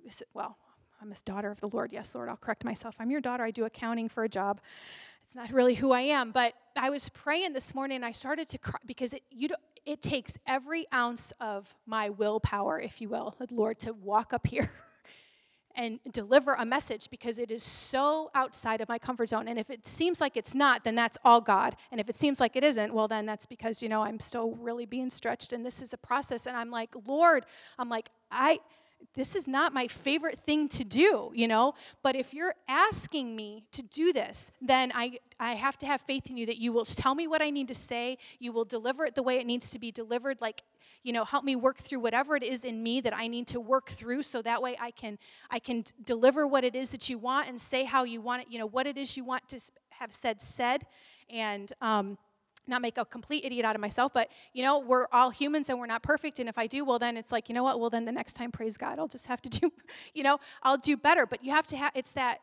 this, 0.05 0.23
well, 0.35 0.59
I'm 1.01 1.11
a 1.11 1.17
daughter 1.25 1.51
of 1.51 1.61
the 1.61 1.69
Lord. 1.69 1.93
Yes, 1.93 2.15
Lord, 2.15 2.29
I'll 2.29 2.37
correct 2.37 2.65
myself. 2.65 2.95
I'm 2.99 3.11
your 3.11 3.21
daughter. 3.21 3.45
I 3.45 3.51
do 3.51 3.65
accounting 3.65 4.09
for 4.09 4.25
a 4.25 4.29
job 4.29 4.61
it's 5.33 5.37
not 5.39 5.51
really 5.51 5.77
who 5.77 5.93
I 5.93 6.03
am. 6.03 6.31
But 6.31 6.53
I 6.77 6.91
was 6.91 7.09
praying 7.09 7.55
this 7.55 7.75
morning 7.75 7.97
and 7.97 8.05
I 8.05 8.13
started 8.13 8.49
to 8.49 8.59
cry 8.59 8.79
because 8.85 9.15
it, 9.15 9.23
you 9.31 9.49
it 9.87 10.03
takes 10.03 10.37
every 10.47 10.87
ounce 10.93 11.33
of 11.41 11.75
my 11.87 12.11
willpower, 12.11 12.79
if 12.79 13.01
you 13.01 13.09
will, 13.09 13.35
Lord, 13.51 13.79
to 13.79 13.95
walk 13.95 14.35
up 14.35 14.47
here 14.47 14.71
and 15.75 16.01
deliver 16.13 16.53
a 16.53 16.67
message 16.67 17.09
because 17.09 17.39
it 17.39 17.51
is 17.51 17.63
so 17.63 18.31
outside 18.35 18.83
of 18.83 18.91
my 18.91 18.99
comfort 18.99 19.31
zone. 19.31 19.49
And 19.49 19.59
if 19.59 19.71
it 19.71 19.87
seems 19.87 20.21
like 20.21 20.37
it's 20.37 20.55
not, 20.55 20.85
then 20.85 20.97
that's 20.97 21.17
all 21.25 21.41
God. 21.41 21.77
And 21.91 21.99
if 21.99 22.11
it 22.11 22.17
seems 22.17 22.39
like 22.39 22.55
it 22.55 22.63
isn't, 22.63 22.93
well, 22.93 23.09
then 23.09 23.25
that's 23.25 23.47
because, 23.47 23.83
you 23.83 23.89
know, 23.89 24.03
I'm 24.03 24.21
still 24.21 24.51
really 24.57 24.85
being 24.85 25.09
stretched 25.09 25.55
and 25.55 25.65
this 25.65 25.81
is 25.81 25.95
a 25.95 25.99
process. 25.99 26.45
And 26.45 26.59
I'm 26.59 26.71
like, 26.71 26.91
Lord, 27.07 27.47
I'm 27.79 27.89
like, 27.89 28.11
I 28.31 28.61
this 29.15 29.37
is 29.37 29.47
not 29.47 29.73
my 29.73 29.89
favorite 29.89 30.39
thing 30.39 30.69
to 30.71 30.85
do, 30.85 31.31
you 31.35 31.47
know? 31.49 31.75
But 32.03 32.17
if 32.17 32.33
you're 32.33 32.55
asking 32.69 33.37
me 33.37 33.65
to 33.73 33.83
do 33.83 34.13
this, 34.13 34.51
then 34.61 34.93
I, 34.95 35.19
I 35.39 35.55
have 35.55 35.77
to 35.79 35.87
have 35.87 36.01
faith 36.01 36.31
in 36.31 36.37
you 36.37 36.47
that 36.47 36.59
you 36.59 36.73
will 36.73 36.85
tell 36.85 37.15
me 37.15 37.27
what 37.27 37.43
I 37.43 37.51
need 37.51 37.69
to 37.69 37.75
say. 37.75 38.19
You 38.39 38.53
will 38.53 38.65
deliver 38.65 39.05
it 39.05 39.15
the 39.15 39.23
way 39.23 39.39
it 39.39 39.47
needs 39.47 39.71
to 39.73 39.79
be 39.79 39.91
delivered. 39.91 40.39
Like, 40.41 40.63
you 41.03 41.13
know, 41.13 41.25
help 41.25 41.45
me 41.45 41.57
work 41.57 41.79
through 41.79 42.01
whatever 42.01 42.37
it 42.37 42.43
is 42.43 42.65
in 42.65 42.83
me 42.83 43.01
that 43.01 43.15
I 43.15 43.27
need 43.27 43.47
to 43.49 43.61
work 43.61 43.91
through 43.91 44.23
so 44.23 44.41
that 44.43 44.63
way 44.63 44.77
I 44.81 44.91
can, 44.91 45.19
I 45.51 45.59
can 45.59 45.85
deliver 46.05 46.47
what 46.47 46.65
it 46.65 46.77
is 46.77 46.91
that 46.91 47.11
you 47.11 47.19
want 47.19 47.49
and 47.49 47.61
say 47.61 47.85
how 47.85 48.05
you 48.05 48.21
want 48.21 48.43
it, 48.43 48.49
you 48.51 48.59
know, 48.59 48.67
what 48.67 48.87
it 48.87 48.97
is 48.97 49.17
you 49.17 49.25
want 49.25 49.49
to 49.49 49.61
have 49.91 50.13
said, 50.13 50.41
said. 50.41 50.87
And, 51.29 51.73
um, 51.81 52.19
not 52.67 52.83
make 52.83 52.99
a 52.99 53.05
complete 53.05 53.45
idiot 53.45 53.65
out 53.65 53.75
of 53.75 53.81
myself, 53.81 54.13
but 54.13 54.29
you 54.53 54.63
know, 54.63 54.79
we're 54.79 55.07
all 55.13 55.31
humans 55.31 55.69
and 55.69 55.79
we're 55.79 55.87
not 55.87 56.03
perfect. 56.03 56.39
And 56.39 56.49
if 56.49 56.59
I 56.59 56.67
do, 56.67 56.85
well, 56.85 56.99
then 56.99 57.17
it's 57.17 57.33
like, 57.33 57.49
you 57.49 57.55
know 57.55 57.65
what? 57.65 57.81
Well, 57.81 57.91
then 57.91 58.05
the 58.05 58.13
next 58.13 58.35
time, 58.35 58.53
praise 58.53 58.77
God, 58.77 58.99
I'll 58.99 59.09
just 59.09 59.27
have 59.27 59.43
to 59.43 59.51
do, 59.61 59.73
you 60.15 60.23
know, 60.23 60.39
I'll 60.63 60.79
do 60.79 60.97
better. 60.97 61.27
But 61.27 61.45
you 61.45 61.53
have 61.53 61.67
to 61.67 61.77
have, 61.77 61.93
it's 61.95 62.13
that 62.13 62.41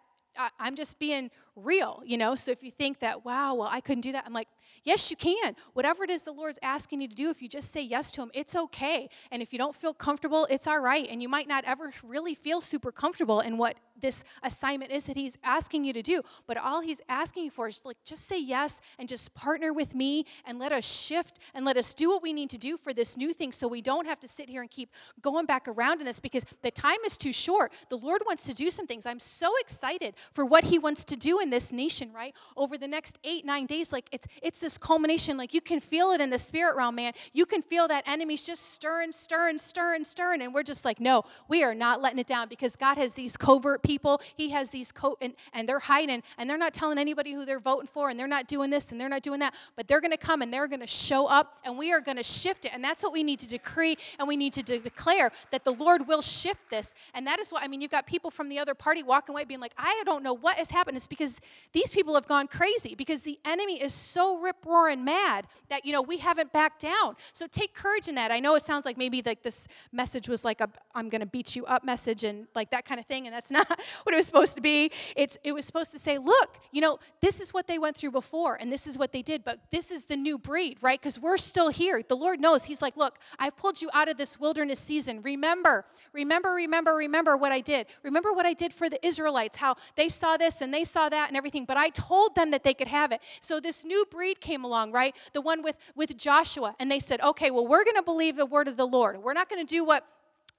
I'm 0.60 0.76
just 0.76 1.00
being 1.00 1.32
real, 1.56 2.02
you 2.06 2.18
know? 2.18 2.36
So 2.36 2.52
if 2.52 2.64
you 2.64 2.72
think 2.72 3.00
that, 3.00 3.26
wow, 3.26 3.56
well, 3.56 3.70
I 3.70 3.82
couldn't 3.82 4.02
do 4.02 4.12
that, 4.14 4.24
I'm 4.26 4.34
like, 4.34 4.48
yes, 4.84 5.10
you 5.12 5.18
can. 5.18 5.56
Whatever 5.74 6.04
it 6.04 6.10
is 6.10 6.24
the 6.24 6.32
Lord's 6.32 6.60
asking 6.62 7.02
you 7.02 7.08
to 7.08 7.16
do, 7.16 7.30
if 7.30 7.42
you 7.42 7.48
just 7.48 7.72
say 7.72 7.82
yes 7.82 8.12
to 8.14 8.22
Him, 8.22 8.32
it's 8.34 8.56
okay. 8.56 9.10
And 9.32 9.42
if 9.42 9.54
you 9.54 9.60
don't 9.60 9.76
feel 9.76 9.94
comfortable, 9.94 10.48
it's 10.50 10.68
all 10.68 10.80
right. 10.80 11.08
And 11.10 11.22
you 11.22 11.30
might 11.30 11.48
not 11.48 11.64
ever 11.66 11.92
really 12.04 12.36
feel 12.36 12.62
super 12.62 12.92
comfortable 12.92 13.40
in 13.40 13.58
what 13.58 13.76
this 14.02 14.24
assignment 14.44 14.92
is 14.92 15.06
that 15.06 15.16
He's 15.16 15.38
asking 15.44 15.84
you 15.84 15.94
to 15.94 16.02
do. 16.02 16.22
But 16.48 16.58
all 16.58 16.82
He's 16.82 17.02
asking 17.10 17.46
you 17.46 17.52
for 17.52 17.68
is 17.68 17.82
like, 17.84 17.98
just 18.06 18.28
say 18.28 18.40
yes 18.40 18.80
and 18.98 19.08
just 19.08 19.34
partner 19.34 19.74
with 19.74 19.94
me 19.94 20.26
and 20.46 20.60
let 20.60 20.72
us 20.72 20.86
shift 20.86 21.40
and 21.54 21.66
let 21.66 21.78
us 21.78 21.94
do 21.94 22.10
what 22.10 22.24
we 22.24 22.34
need 22.34 22.50
to 22.52 22.58
do 22.58 22.78
for 22.78 22.94
this 22.94 23.18
new 23.18 23.34
thing 23.34 23.52
so 23.52 23.68
we 23.68 23.82
don't 23.82 24.06
have 24.06 24.20
to 24.22 24.28
sit 24.28 24.50
here 24.50 24.62
and 24.62 24.72
keep 24.72 24.90
going 25.22 25.46
back 25.46 25.68
around 25.68 26.00
in 26.00 26.06
this 26.06 26.20
because 26.20 26.46
the 26.62 26.72
time 26.72 26.98
is 27.06 27.18
too 27.18 27.34
short. 27.34 27.72
The 27.90 27.98
Lord 27.98 28.22
wants 28.26 28.44
to 28.46 28.54
do 28.54 28.70
some 28.70 28.88
things. 28.88 29.06
I'm 29.06 29.20
so 29.20 29.52
excited 29.60 30.16
for 30.34 30.46
what 30.46 30.64
He 30.64 30.80
wants 30.80 31.06
to 31.06 31.16
do 31.16 31.40
in 31.40 31.50
this 31.50 31.72
nation, 31.72 32.12
right? 32.14 32.34
Over 32.56 32.78
the 32.78 32.88
next 32.88 33.20
eight, 33.24 33.46
nine 33.46 33.66
days, 33.66 33.92
like 33.92 34.08
it's 34.12 34.28
it's 34.42 34.60
this 34.60 34.78
culmination. 34.80 35.38
Like 35.38 35.54
you 35.54 35.62
can 35.62 35.80
feel 35.80 36.12
it 36.12 36.22
in 36.22 36.30
the 36.30 36.40
spirit 36.40 36.76
realm, 36.76 36.96
man. 36.96 37.14
You 37.34 37.46
can 37.46 37.62
feel 37.62 37.88
that 37.88 38.04
enemy's 38.08 38.44
just 38.44 38.74
stirring, 38.74 39.12
stirring, 39.12 39.58
stirring, 39.58 40.04
stirring. 40.04 40.42
And 40.42 40.54
we're 40.54 40.64
just 40.64 40.86
like, 40.86 41.00
no, 41.00 41.24
we 41.48 41.64
are 41.64 41.76
not 41.76 42.02
letting 42.02 42.20
it 42.20 42.28
down 42.28 42.48
because 42.50 42.76
God 42.76 42.98
has 42.98 43.14
these 43.14 43.38
covert 43.38 43.84
people. 43.84 44.22
He 44.36 44.50
has 44.50 44.70
these 44.70 44.92
co 44.92 45.18
and, 45.22 45.34
and 45.54 45.68
they're 45.68 45.80
hiding 45.80 46.24
and 46.38 46.50
they're 46.50 46.58
not 46.58 46.74
telling 46.74 46.98
anybody 46.98 47.34
who 47.34 47.46
they're 47.46 47.60
voting 47.60 47.88
for 47.88 48.10
and 48.10 48.20
they're 48.20 48.28
not 48.28 48.48
doing 48.48 48.70
this 48.70 48.92
and 48.92 49.00
they're 49.00 49.10
not 49.10 49.22
doing 49.22 49.40
that. 49.40 49.54
But 49.76 49.88
they're 49.88 50.02
gonna 50.02 50.18
come 50.18 50.42
and 50.42 50.54
they're 50.54 50.68
gonna 50.68 50.88
show 50.88 51.28
up 51.28 51.60
and 51.66 51.78
we 51.78 51.92
are 51.92 52.02
gonna 52.02 52.24
shift 52.24 52.66
it. 52.66 52.72
And 52.74 52.84
that's 52.84 53.04
what 53.04 53.14
we 53.14 53.24
need 53.24 53.40
to 53.40 53.48
decree 53.48 53.98
and 54.18 54.28
we 54.28 54.38
need 54.38 54.54
to 54.54 54.64
de- 54.64 54.80
declare 54.80 55.32
that 55.52 55.64
the 55.64 55.72
Lord 55.72 56.08
will 56.08 56.22
shift 56.22 56.70
this. 56.70 56.94
And 57.14 57.26
that 57.28 57.40
is 57.40 57.52
what 57.52 57.64
I 57.64 57.68
mean, 57.68 57.82
you've 57.82 57.92
got 57.92 58.08
people 58.08 58.32
from 58.32 58.50
the 58.50 58.60
other 58.60 58.74
party 58.74 59.04
walking 59.04 59.34
away 59.34 59.44
being 59.44 59.60
like, 59.60 59.74
I 59.78 60.02
don't 60.06 60.24
know 60.24 60.34
what 60.34 60.58
has 60.58 60.70
happened. 60.70 60.98
It's 60.98 61.08
because 61.08 61.40
these 61.74 61.92
people 61.92 62.16
have 62.16 62.28
gone 62.28 62.48
crazy 62.48 62.96
because 62.96 63.24
the 63.24 63.40
enemy 63.46 63.82
is 63.82 63.94
so 63.94 64.40
rip 64.40 64.59
roaring 64.66 65.04
mad 65.04 65.48
that, 65.70 65.86
you 65.86 65.92
know, 65.92 66.02
we 66.02 66.18
haven't 66.18 66.52
backed 66.52 66.82
down. 66.82 67.16
So 67.34 67.48
take 67.48 67.74
courage 67.74 68.08
in 68.08 68.16
that. 68.16 68.32
I 68.32 68.40
know 68.40 68.56
it 68.56 68.64
sounds 68.64 68.86
like 68.86 68.98
maybe 68.98 69.22
like 69.26 69.44
this 69.44 69.68
message 69.92 70.30
was 70.30 70.44
like 70.46 70.62
a 70.62 70.70
I'm 70.96 71.10
going 71.10 71.22
to 71.22 71.28
beat 71.28 71.56
you 71.56 71.66
up 71.66 71.84
message 71.84 72.24
and 72.24 72.48
like 72.56 72.72
that 72.72 72.86
kind 72.86 73.00
of 73.00 73.06
thing. 73.06 73.28
And 73.28 73.34
that's 73.34 73.52
not 73.60 73.68
what 74.04 74.14
it 74.14 74.18
was 74.18 74.26
supposed 74.26 74.56
to 74.56 74.62
be. 74.62 74.92
It's, 75.16 75.38
it 75.44 75.54
was 75.54 75.66
supposed 75.66 75.92
to 75.94 76.00
say, 76.00 76.18
look, 76.18 76.60
you 76.72 76.82
know, 76.82 77.00
this 77.22 77.40
is 77.40 77.54
what 77.54 77.68
they 77.68 77.80
went 77.80 77.96
through 77.96 78.12
before 78.12 78.56
and 78.56 78.72
this 78.72 78.88
is 78.88 78.98
what 78.98 79.12
they 79.12 79.22
did, 79.22 79.44
but 79.44 79.60
this 79.72 79.92
is 79.92 80.06
the 80.06 80.18
new 80.18 80.38
breed, 80.38 80.78
right? 80.82 81.00
Because 81.00 81.20
we're 81.20 81.38
still 81.38 81.70
here. 81.70 82.02
The 82.08 82.16
Lord 82.16 82.40
knows. 82.40 82.66
He's 82.66 82.82
like, 82.82 82.98
look, 82.98 83.20
I've 83.38 83.56
pulled 83.56 83.82
you 83.82 83.90
out 83.94 84.10
of 84.10 84.18
this 84.18 84.40
wilderness 84.40 84.80
season. 84.80 85.22
Remember, 85.22 85.86
remember, 86.14 86.50
remember, 86.50 86.96
remember 86.96 87.38
what 87.38 87.52
I 87.52 87.62
did. 87.62 87.88
Remember 88.04 88.34
what 88.34 88.46
I 88.46 88.54
did 88.54 88.74
for 88.74 88.90
the 88.90 89.06
Israelites, 89.06 89.58
how 89.58 89.76
they 89.96 90.10
saw 90.10 90.38
this 90.38 90.62
and 90.62 90.74
they 90.74 90.84
saw 90.84 91.10
that 91.10 91.30
and 91.30 91.38
everything, 91.38 91.66
but 91.66 91.78
I 91.78 91.90
told 91.90 92.36
them 92.36 92.52
that 92.52 92.64
they 92.64 92.74
could 92.74 92.88
have 92.88 93.12
it. 93.12 93.22
So 93.42 93.60
this 93.60 93.86
new 93.86 94.06
breed 94.10 94.42
came 94.42 94.49
along, 94.56 94.92
right? 94.92 95.16
The 95.34 95.42
one 95.42 95.62
with, 95.64 95.78
with 95.96 96.18
Joshua. 96.18 96.76
And 96.80 96.92
they 96.92 97.00
said, 97.00 97.22
okay, 97.22 97.52
well, 97.52 97.68
we're 97.68 97.84
going 97.84 97.98
to 97.98 98.04
believe 98.04 98.36
the 98.36 98.46
word 98.46 98.68
of 98.68 98.78
the 98.78 98.88
Lord. 98.88 99.22
We're 99.22 99.34
not 99.34 99.50
going 99.50 99.66
to 99.66 99.70
do 99.70 99.84
what 99.84 100.06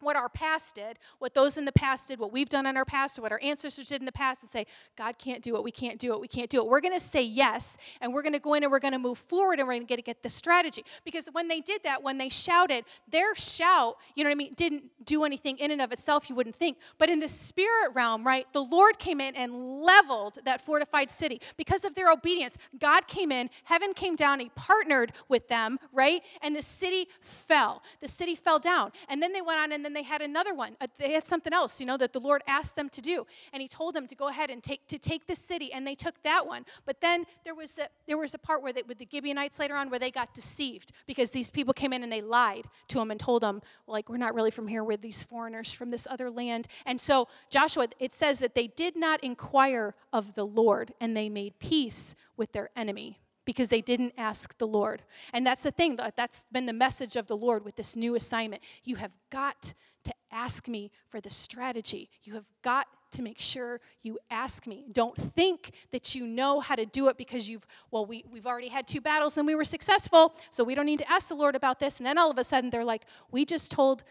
what 0.00 0.16
our 0.16 0.28
past 0.28 0.74
did, 0.74 0.98
what 1.18 1.34
those 1.34 1.56
in 1.56 1.64
the 1.64 1.72
past 1.72 2.08
did, 2.08 2.18
what 2.18 2.32
we've 2.32 2.48
done 2.48 2.66
in 2.66 2.76
our 2.76 2.84
past, 2.84 3.18
or 3.18 3.22
what 3.22 3.32
our 3.32 3.40
ancestors 3.42 3.86
did 3.86 4.00
in 4.00 4.06
the 4.06 4.12
past, 4.12 4.42
and 4.42 4.50
say, 4.50 4.66
God 4.96 5.18
can't 5.18 5.42
do 5.42 5.56
it, 5.56 5.64
we 5.64 5.70
can't 5.70 5.98
do 5.98 6.12
it, 6.12 6.20
we 6.20 6.28
can't 6.28 6.50
do 6.50 6.58
it. 6.58 6.66
We're 6.66 6.80
going 6.80 6.94
to 6.94 7.00
say 7.00 7.22
yes, 7.22 7.78
and 8.00 8.12
we're 8.12 8.22
going 8.22 8.32
to 8.32 8.38
go 8.38 8.54
in 8.54 8.62
and 8.62 8.72
we're 8.72 8.78
going 8.78 8.92
to 8.92 8.98
move 8.98 9.18
forward, 9.18 9.58
and 9.58 9.68
we're 9.68 9.78
going 9.80 9.88
to 9.88 10.02
get 10.02 10.22
the 10.22 10.28
strategy. 10.28 10.84
Because 11.04 11.28
when 11.32 11.48
they 11.48 11.60
did 11.60 11.82
that, 11.84 12.02
when 12.02 12.18
they 12.18 12.28
shouted, 12.28 12.84
their 13.10 13.34
shout, 13.34 13.96
you 14.14 14.24
know 14.24 14.30
what 14.30 14.34
I 14.34 14.36
mean, 14.36 14.54
didn't 14.54 14.84
do 15.04 15.24
anything 15.24 15.58
in 15.58 15.70
and 15.70 15.82
of 15.82 15.92
itself, 15.92 16.28
you 16.28 16.34
wouldn't 16.34 16.56
think. 16.56 16.78
But 16.98 17.10
in 17.10 17.20
the 17.20 17.28
spirit 17.28 17.92
realm, 17.94 18.24
right, 18.24 18.46
the 18.52 18.62
Lord 18.62 18.98
came 18.98 19.20
in 19.20 19.34
and 19.36 19.80
leveled 19.82 20.38
that 20.44 20.60
fortified 20.60 21.10
city. 21.10 21.40
Because 21.56 21.84
of 21.84 21.94
their 21.94 22.10
obedience, 22.10 22.56
God 22.78 23.06
came 23.06 23.32
in, 23.32 23.50
heaven 23.64 23.94
came 23.94 24.16
down, 24.16 24.40
He 24.40 24.50
partnered 24.54 25.12
with 25.28 25.48
them, 25.48 25.78
right, 25.92 26.22
and 26.42 26.54
the 26.54 26.62
city 26.62 27.08
fell. 27.20 27.82
The 28.00 28.08
city 28.08 28.34
fell 28.34 28.58
down. 28.58 28.92
And 29.08 29.22
then 29.22 29.32
they 29.32 29.42
went 29.42 29.60
on 29.60 29.72
and 29.72 29.84
then 29.84 29.89
they 29.94 30.02
had 30.02 30.22
another 30.22 30.54
one. 30.54 30.76
Uh, 30.80 30.86
they 30.98 31.12
had 31.12 31.26
something 31.26 31.52
else, 31.52 31.80
you 31.80 31.86
know, 31.86 31.96
that 31.96 32.12
the 32.12 32.20
Lord 32.20 32.42
asked 32.46 32.76
them 32.76 32.88
to 32.90 33.00
do. 33.00 33.26
And 33.52 33.60
he 33.60 33.68
told 33.68 33.94
them 33.94 34.06
to 34.06 34.14
go 34.14 34.28
ahead 34.28 34.50
and 34.50 34.62
take 34.62 34.86
to 34.88 34.98
take 34.98 35.26
the 35.26 35.34
city, 35.34 35.72
and 35.72 35.86
they 35.86 35.94
took 35.94 36.20
that 36.22 36.46
one. 36.46 36.64
But 36.84 37.00
then 37.00 37.24
there 37.44 37.54
was 37.54 37.78
a, 37.78 37.88
there 38.06 38.18
was 38.18 38.34
a 38.34 38.38
part 38.38 38.62
where 38.62 38.72
they, 38.72 38.82
with 38.82 38.98
the 38.98 39.08
Gibeonites 39.10 39.58
later 39.58 39.76
on 39.76 39.90
where 39.90 39.98
they 39.98 40.10
got 40.10 40.34
deceived 40.34 40.92
because 41.06 41.30
these 41.30 41.50
people 41.50 41.74
came 41.74 41.92
in 41.92 42.02
and 42.02 42.12
they 42.12 42.22
lied 42.22 42.66
to 42.88 42.98
them 42.98 43.10
and 43.10 43.20
told 43.20 43.42
them 43.42 43.62
like 43.86 44.08
we're 44.08 44.16
not 44.16 44.34
really 44.34 44.50
from 44.50 44.68
here, 44.68 44.84
we're 44.84 44.96
these 44.96 45.22
foreigners 45.22 45.72
from 45.72 45.90
this 45.90 46.06
other 46.10 46.30
land. 46.30 46.66
And 46.86 47.00
so 47.00 47.28
Joshua, 47.50 47.88
it 47.98 48.12
says 48.12 48.38
that 48.40 48.54
they 48.54 48.66
did 48.66 48.96
not 48.96 49.22
inquire 49.22 49.94
of 50.12 50.34
the 50.34 50.44
Lord, 50.44 50.92
and 51.00 51.16
they 51.16 51.28
made 51.28 51.58
peace 51.58 52.14
with 52.36 52.52
their 52.52 52.70
enemy 52.76 53.18
because 53.50 53.68
they 53.68 53.80
didn't 53.80 54.14
ask 54.16 54.56
the 54.58 54.66
Lord. 54.66 55.02
And 55.32 55.44
that's 55.44 55.64
the 55.64 55.72
thing, 55.72 55.98
that's 56.14 56.44
been 56.52 56.66
the 56.66 56.72
message 56.72 57.16
of 57.16 57.26
the 57.26 57.36
Lord 57.36 57.64
with 57.64 57.74
this 57.74 57.96
new 57.96 58.14
assignment. 58.14 58.62
You 58.84 58.94
have 58.96 59.10
got 59.30 59.74
to 60.04 60.14
ask 60.30 60.68
me 60.68 60.92
for 61.08 61.20
the 61.20 61.30
strategy. 61.30 62.10
You 62.22 62.34
have 62.34 62.44
got 62.62 62.86
to 63.10 63.22
make 63.22 63.40
sure 63.40 63.80
you 64.04 64.20
ask 64.30 64.68
me. 64.68 64.86
Don't 64.92 65.16
think 65.16 65.72
that 65.90 66.14
you 66.14 66.28
know 66.28 66.60
how 66.60 66.76
to 66.76 66.86
do 66.86 67.08
it 67.08 67.16
because 67.16 67.48
you've, 67.48 67.66
well, 67.90 68.06
we, 68.06 68.24
we've 68.30 68.46
already 68.46 68.68
had 68.68 68.86
two 68.86 69.00
battles 69.00 69.36
and 69.36 69.48
we 69.48 69.56
were 69.56 69.64
successful, 69.64 70.36
so 70.52 70.62
we 70.62 70.76
don't 70.76 70.86
need 70.86 71.00
to 71.00 71.10
ask 71.10 71.28
the 71.28 71.34
Lord 71.34 71.56
about 71.56 71.80
this. 71.80 71.98
And 71.98 72.06
then 72.06 72.18
all 72.18 72.30
of 72.30 72.38
a 72.38 72.44
sudden 72.44 72.70
they're 72.70 72.84
like, 72.84 73.02
we 73.32 73.44
just 73.44 73.72
told 73.72 74.04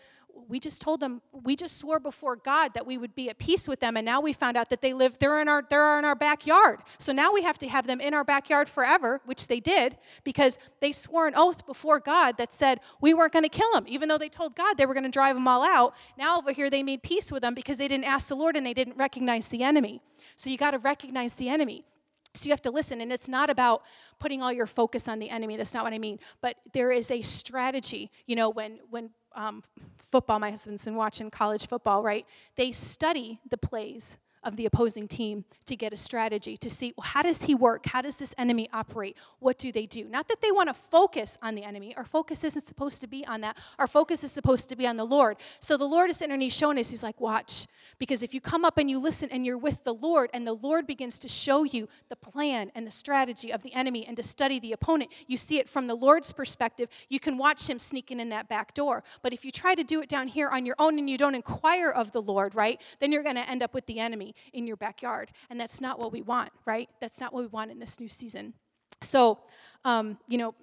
we 0.47 0.59
just 0.59 0.81
told 0.81 0.99
them 0.99 1.21
we 1.43 1.55
just 1.55 1.77
swore 1.77 1.99
before 1.99 2.35
god 2.35 2.73
that 2.73 2.85
we 2.85 2.97
would 2.97 3.13
be 3.15 3.29
at 3.29 3.37
peace 3.37 3.67
with 3.67 3.79
them 3.79 3.97
and 3.97 4.05
now 4.05 4.21
we 4.21 4.33
found 4.33 4.55
out 4.55 4.69
that 4.69 4.81
they 4.81 4.93
live 4.93 5.17
they're 5.19 5.41
in 5.41 5.47
our 5.47 5.63
they're 5.69 5.99
in 5.99 6.05
our 6.05 6.15
backyard 6.15 6.79
so 6.97 7.11
now 7.11 7.31
we 7.31 7.41
have 7.41 7.57
to 7.57 7.67
have 7.67 7.87
them 7.87 7.99
in 7.99 8.13
our 8.13 8.23
backyard 8.23 8.69
forever 8.69 9.21
which 9.25 9.47
they 9.47 9.59
did 9.59 9.97
because 10.23 10.57
they 10.81 10.91
swore 10.91 11.27
an 11.27 11.33
oath 11.35 11.65
before 11.65 11.99
god 11.99 12.37
that 12.37 12.53
said 12.53 12.79
we 13.01 13.13
weren't 13.13 13.33
going 13.33 13.43
to 13.43 13.49
kill 13.49 13.71
them 13.73 13.85
even 13.87 14.07
though 14.07 14.17
they 14.17 14.29
told 14.29 14.55
god 14.55 14.77
they 14.77 14.85
were 14.85 14.93
going 14.93 15.03
to 15.03 15.09
drive 15.09 15.35
them 15.35 15.47
all 15.47 15.63
out 15.63 15.93
now 16.17 16.37
over 16.37 16.51
here 16.51 16.69
they 16.69 16.83
made 16.83 17.03
peace 17.03 17.31
with 17.31 17.41
them 17.41 17.53
because 17.53 17.77
they 17.77 17.87
didn't 17.87 18.05
ask 18.05 18.27
the 18.27 18.35
lord 18.35 18.55
and 18.55 18.65
they 18.65 18.73
didn't 18.73 18.97
recognize 18.97 19.47
the 19.47 19.63
enemy 19.63 20.01
so 20.35 20.49
you 20.49 20.57
got 20.57 20.71
to 20.71 20.79
recognize 20.79 21.35
the 21.35 21.49
enemy 21.49 21.85
so 22.33 22.45
you 22.45 22.51
have 22.51 22.61
to 22.61 22.71
listen, 22.71 23.01
and 23.01 23.11
it's 23.11 23.27
not 23.27 23.49
about 23.49 23.83
putting 24.19 24.41
all 24.41 24.53
your 24.53 24.67
focus 24.67 25.07
on 25.07 25.19
the 25.19 25.29
enemy. 25.29 25.57
That's 25.57 25.73
not 25.73 25.83
what 25.83 25.93
I 25.93 25.97
mean. 25.97 26.19
But 26.41 26.57
there 26.73 26.91
is 26.91 27.09
a 27.09 27.21
strategy. 27.21 28.11
You 28.27 28.35
know, 28.35 28.49
when 28.49 28.79
when 28.89 29.09
um, 29.39 29.63
football, 30.11 30.37
my 30.37 30.51
husband's 30.51 30.83
been 30.83 30.95
watching 30.95 31.31
college 31.31 31.67
football, 31.67 32.03
right? 32.03 32.25
They 32.57 32.71
study 32.73 33.39
the 33.49 33.57
plays 33.57 34.17
of 34.43 34.55
the 34.55 34.65
opposing 34.65 35.07
team 35.07 35.43
to 35.65 35.75
get 35.75 35.91
a 35.91 35.97
strategy 35.97 36.55
to 36.57 36.69
see 36.69 36.93
well, 36.97 37.05
how 37.05 37.21
does 37.21 37.43
he 37.43 37.55
work 37.55 37.85
how 37.87 38.01
does 38.01 38.17
this 38.17 38.33
enemy 38.37 38.69
operate 38.73 39.17
what 39.39 39.57
do 39.57 39.71
they 39.71 39.85
do? 39.85 40.05
Not 40.05 40.27
that 40.27 40.41
they 40.41 40.51
want 40.51 40.69
to 40.69 40.73
focus 40.73 41.37
on 41.41 41.55
the 41.55 41.63
enemy 41.63 41.95
our 41.95 42.05
focus 42.05 42.43
isn't 42.43 42.65
supposed 42.65 43.01
to 43.01 43.07
be 43.07 43.25
on 43.25 43.41
that 43.41 43.57
our 43.77 43.87
focus 43.87 44.23
is 44.23 44.31
supposed 44.31 44.69
to 44.69 44.75
be 44.75 44.87
on 44.87 44.95
the 44.95 45.05
lord. 45.05 45.37
So 45.59 45.77
the 45.77 45.85
lord 45.85 46.09
is 46.09 46.19
he's 46.19 46.55
showing 46.55 46.77
us 46.77 46.89
he's 46.89 47.03
like 47.03 47.19
watch 47.19 47.67
because 47.97 48.23
if 48.23 48.33
you 48.33 48.39
come 48.41 48.63
up 48.63 48.77
and 48.77 48.89
you 48.89 48.99
listen 48.99 49.29
and 49.31 49.45
you're 49.45 49.57
with 49.57 49.83
the 49.83 49.93
lord 49.93 50.29
and 50.33 50.47
the 50.47 50.53
lord 50.53 50.87
begins 50.87 51.19
to 51.19 51.27
show 51.27 51.63
you 51.63 51.89
the 52.07 52.15
plan 52.15 52.71
and 52.75 52.87
the 52.87 52.91
strategy 52.91 53.51
of 53.51 53.61
the 53.61 53.73
enemy 53.73 54.05
and 54.07 54.15
to 54.15 54.23
study 54.23 54.59
the 54.59 54.71
opponent 54.71 55.11
you 55.27 55.37
see 55.37 55.57
it 55.57 55.67
from 55.67 55.87
the 55.87 55.95
lord's 55.95 56.31
perspective 56.31 56.87
you 57.09 57.19
can 57.19 57.37
watch 57.37 57.69
him 57.69 57.77
sneaking 57.77 58.19
in 58.19 58.29
that 58.29 58.47
back 58.47 58.73
door. 58.73 59.03
But 59.21 59.33
if 59.33 59.43
you 59.43 59.51
try 59.51 59.75
to 59.75 59.83
do 59.83 60.01
it 60.01 60.09
down 60.09 60.27
here 60.27 60.49
on 60.49 60.65
your 60.65 60.75
own 60.79 60.97
and 60.97 61.09
you 61.09 61.17
don't 61.17 61.35
inquire 61.35 61.89
of 61.89 62.11
the 62.11 62.21
lord 62.21 62.55
right 62.55 62.79
then 62.99 63.11
you're 63.11 63.23
going 63.23 63.35
to 63.35 63.49
end 63.49 63.61
up 63.61 63.73
with 63.73 63.85
the 63.85 63.99
enemy 63.99 64.28
in 64.53 64.67
your 64.67 64.77
backyard. 64.77 65.31
And 65.49 65.59
that's 65.59 65.81
not 65.81 65.99
what 65.99 66.11
we 66.11 66.21
want, 66.21 66.51
right? 66.65 66.89
That's 67.01 67.19
not 67.19 67.33
what 67.33 67.41
we 67.41 67.47
want 67.47 67.71
in 67.71 67.79
this 67.79 67.99
new 67.99 68.09
season. 68.09 68.53
So, 69.01 69.39
um, 69.85 70.17
you 70.27 70.37
know, 70.37 70.55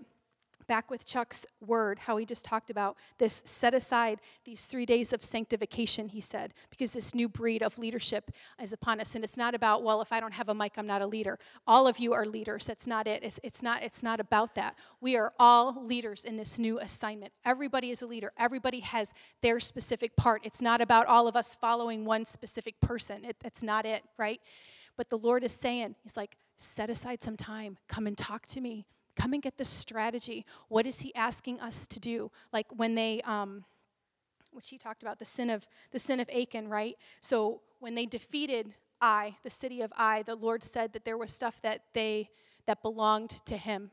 back 0.66 0.90
with 0.90 1.04
Chuck's 1.04 1.46
word, 1.60 1.98
how 2.00 2.16
he 2.16 2.26
just 2.26 2.44
talked 2.44 2.70
about 2.70 2.96
this 3.18 3.42
set 3.44 3.74
aside 3.74 4.20
these 4.44 4.66
three 4.66 4.86
days 4.86 5.12
of 5.12 5.24
sanctification, 5.24 6.08
he 6.08 6.20
said, 6.20 6.54
because 6.70 6.92
this 6.92 7.14
new 7.14 7.28
breed 7.28 7.62
of 7.62 7.78
leadership 7.78 8.30
is 8.62 8.72
upon 8.72 9.00
us. 9.00 9.14
And 9.14 9.24
it's 9.24 9.36
not 9.36 9.54
about, 9.54 9.82
well, 9.82 10.00
if 10.00 10.12
I 10.12 10.20
don't 10.20 10.32
have 10.32 10.48
a 10.48 10.54
mic, 10.54 10.72
I'm 10.76 10.86
not 10.86 11.02
a 11.02 11.06
leader. 11.06 11.38
All 11.66 11.86
of 11.86 11.98
you 11.98 12.12
are 12.12 12.26
leaders. 12.26 12.66
That's 12.66 12.86
not 12.86 13.06
it. 13.06 13.22
It's, 13.22 13.40
it's, 13.42 13.62
not, 13.62 13.82
it's 13.82 14.02
not 14.02 14.20
about 14.20 14.54
that. 14.54 14.76
We 15.00 15.16
are 15.16 15.32
all 15.38 15.84
leaders 15.84 16.24
in 16.24 16.36
this 16.36 16.58
new 16.58 16.78
assignment. 16.78 17.32
Everybody 17.44 17.90
is 17.90 18.02
a 18.02 18.06
leader, 18.06 18.32
everybody 18.38 18.80
has 18.80 19.12
their 19.42 19.60
specific 19.60 20.16
part. 20.16 20.42
It's 20.44 20.62
not 20.62 20.80
about 20.80 21.06
all 21.06 21.28
of 21.28 21.36
us 21.36 21.54
following 21.54 22.04
one 22.04 22.24
specific 22.24 22.80
person. 22.80 23.24
It, 23.24 23.36
it's 23.44 23.62
not 23.62 23.86
it, 23.86 24.02
right? 24.18 24.40
But 24.96 25.10
the 25.10 25.18
Lord 25.18 25.44
is 25.44 25.52
saying, 25.52 25.94
He's 26.02 26.16
like, 26.16 26.36
set 26.58 26.88
aside 26.88 27.22
some 27.22 27.36
time, 27.36 27.76
come 27.88 28.06
and 28.06 28.16
talk 28.16 28.46
to 28.46 28.60
me 28.60 28.86
come 29.16 29.32
and 29.32 29.42
get 29.42 29.56
the 29.56 29.64
strategy. 29.64 30.44
What 30.68 30.86
is 30.86 31.00
he 31.00 31.14
asking 31.14 31.60
us 31.60 31.86
to 31.88 31.98
do? 31.98 32.30
Like 32.52 32.66
when 32.76 32.94
they, 32.94 33.20
um, 33.22 33.64
which 34.52 34.68
he 34.68 34.78
talked 34.78 35.02
about 35.02 35.18
the 35.18 35.24
sin 35.24 35.50
of 35.50 35.66
the 35.90 35.98
sin 35.98 36.20
of 36.20 36.28
Achan, 36.30 36.68
right? 36.68 36.96
So 37.20 37.62
when 37.80 37.94
they 37.94 38.06
defeated 38.06 38.74
Ai, 39.00 39.36
the 39.42 39.50
city 39.50 39.82
of 39.82 39.92
Ai, 39.96 40.22
the 40.22 40.36
Lord 40.36 40.62
said 40.62 40.92
that 40.92 41.04
there 41.04 41.18
was 41.18 41.32
stuff 41.32 41.60
that 41.62 41.82
they 41.92 42.30
that 42.66 42.82
belonged 42.82 43.30
to 43.46 43.56
him, 43.56 43.90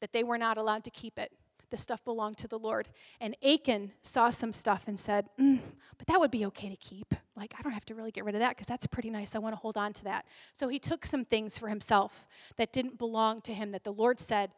that 0.00 0.12
they 0.12 0.24
were 0.24 0.38
not 0.38 0.58
allowed 0.58 0.84
to 0.84 0.90
keep 0.90 1.18
it. 1.18 1.32
The 1.70 1.78
stuff 1.78 2.04
belonged 2.04 2.38
to 2.38 2.48
the 2.48 2.58
Lord. 2.58 2.88
And 3.20 3.36
Achan 3.44 3.92
saw 4.02 4.30
some 4.30 4.52
stuff 4.52 4.84
and 4.86 4.98
said, 4.98 5.28
mm, 5.38 5.60
but 5.98 6.06
that 6.08 6.20
would 6.20 6.30
be 6.30 6.44
okay 6.46 6.68
to 6.68 6.76
keep. 6.76 7.14
Like, 7.36 7.54
I 7.58 7.62
don't 7.62 7.72
have 7.72 7.84
to 7.86 7.94
really 7.94 8.10
get 8.10 8.24
rid 8.24 8.34
of 8.34 8.40
that 8.40 8.50
because 8.50 8.66
that's 8.66 8.86
pretty 8.86 9.10
nice. 9.10 9.34
I 9.34 9.38
want 9.38 9.54
to 9.54 9.60
hold 9.60 9.76
on 9.76 9.92
to 9.94 10.04
that. 10.04 10.26
So 10.52 10.68
he 10.68 10.78
took 10.78 11.04
some 11.04 11.24
things 11.24 11.58
for 11.58 11.68
himself 11.68 12.26
that 12.56 12.72
didn't 12.72 12.98
belong 12.98 13.40
to 13.42 13.54
him, 13.54 13.72
that 13.72 13.84
the 13.84 13.92
Lord 13.92 14.18
said, 14.18 14.50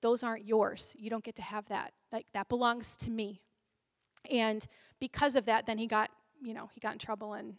those 0.00 0.22
aren't 0.22 0.44
yours. 0.44 0.94
You 0.98 1.10
don't 1.10 1.24
get 1.24 1.36
to 1.36 1.42
have 1.42 1.68
that. 1.68 1.92
Like, 2.12 2.26
that 2.32 2.48
belongs 2.48 2.96
to 2.98 3.10
me. 3.10 3.42
And 4.30 4.66
because 5.00 5.36
of 5.36 5.46
that, 5.46 5.66
then 5.66 5.78
he 5.78 5.86
got, 5.86 6.10
you 6.40 6.54
know, 6.54 6.70
he 6.72 6.80
got 6.80 6.92
in 6.92 6.98
trouble 6.98 7.34
and 7.34 7.54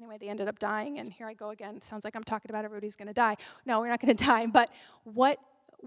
anyway, 0.00 0.16
they 0.18 0.28
ended 0.28 0.48
up 0.48 0.58
dying, 0.58 0.98
and 0.98 1.12
here 1.12 1.26
I 1.26 1.34
go 1.34 1.50
again. 1.50 1.80
Sounds 1.80 2.04
like 2.04 2.16
I'm 2.16 2.24
talking 2.24 2.50
about 2.50 2.64
everybody's 2.64 2.96
going 2.96 3.08
to 3.08 3.14
die. 3.14 3.36
No, 3.66 3.80
we're 3.80 3.88
not 3.88 4.00
going 4.00 4.16
to 4.16 4.24
die. 4.24 4.46
But 4.46 4.70
what 5.04 5.38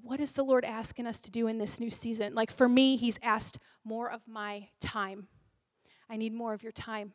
what 0.02 0.20
is 0.20 0.34
the 0.34 0.44
Lord 0.44 0.66
asking 0.66 1.08
us 1.08 1.20
to 1.22 1.32
do 1.32 1.48
in 1.48 1.58
this 1.58 1.80
new 1.80 1.90
season? 1.90 2.34
Like 2.34 2.52
for 2.52 2.68
me, 2.68 2.98
He's 2.98 3.20
asked 3.22 3.60
more 3.84 4.12
of 4.12 4.22
my 4.28 4.70
time. 4.80 5.28
I 6.10 6.18
need 6.18 6.34
more 6.34 6.54
of 6.54 6.64
your 6.64 6.72
time. 6.72 7.14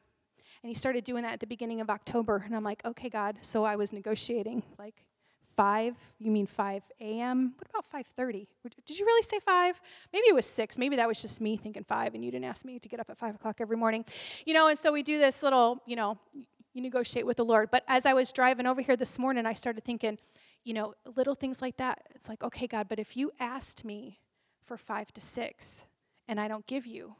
And 0.62 0.68
He 0.68 0.74
started 0.74 1.04
doing 1.04 1.22
that 1.22 1.32
at 1.32 1.40
the 1.40 1.46
beginning 1.46 1.80
of 1.80 1.90
October. 1.90 2.42
And 2.44 2.54
I'm 2.54 2.64
like, 2.64 2.84
okay, 2.84 3.08
God. 3.08 3.38
So 3.42 3.64
I 3.64 3.76
was 3.76 3.92
negotiating, 3.92 4.62
like, 4.78 5.04
5 5.56 5.96
you 6.20 6.30
mean 6.30 6.46
5 6.46 6.84
a.m 7.00 7.52
what 7.58 7.84
about 7.90 8.04
5.30 8.16 8.46
did 8.86 8.96
you 8.96 9.04
really 9.04 9.22
say 9.22 9.40
5 9.40 9.80
maybe 10.12 10.26
it 10.28 10.34
was 10.34 10.46
6 10.46 10.78
maybe 10.78 10.94
that 10.94 11.08
was 11.08 11.20
just 11.20 11.40
me 11.40 11.56
thinking 11.56 11.82
5 11.82 12.14
and 12.14 12.24
you 12.24 12.30
didn't 12.30 12.44
ask 12.44 12.64
me 12.64 12.78
to 12.78 12.88
get 12.88 13.00
up 13.00 13.10
at 13.10 13.18
5 13.18 13.34
o'clock 13.34 13.56
every 13.58 13.76
morning 13.76 14.04
you 14.46 14.54
know 14.54 14.68
and 14.68 14.78
so 14.78 14.92
we 14.92 15.02
do 15.02 15.18
this 15.18 15.42
little 15.42 15.82
you 15.84 15.96
know 15.96 16.16
you 16.74 16.80
negotiate 16.80 17.26
with 17.26 17.38
the 17.38 17.44
lord 17.44 17.72
but 17.72 17.82
as 17.88 18.06
i 18.06 18.12
was 18.12 18.30
driving 18.30 18.66
over 18.66 18.80
here 18.80 18.94
this 18.94 19.18
morning 19.18 19.46
i 19.46 19.52
started 19.52 19.82
thinking 19.82 20.16
you 20.68 20.74
know, 20.74 20.92
little 21.16 21.34
things 21.34 21.62
like 21.62 21.78
that. 21.78 22.02
It's 22.14 22.28
like, 22.28 22.44
okay, 22.44 22.66
God, 22.66 22.90
but 22.90 22.98
if 22.98 23.16
you 23.16 23.32
asked 23.40 23.86
me 23.86 24.20
for 24.62 24.76
five 24.76 25.10
to 25.14 25.20
six 25.22 25.86
and 26.28 26.38
I 26.38 26.46
don't 26.46 26.66
give 26.66 26.84
you 26.84 27.14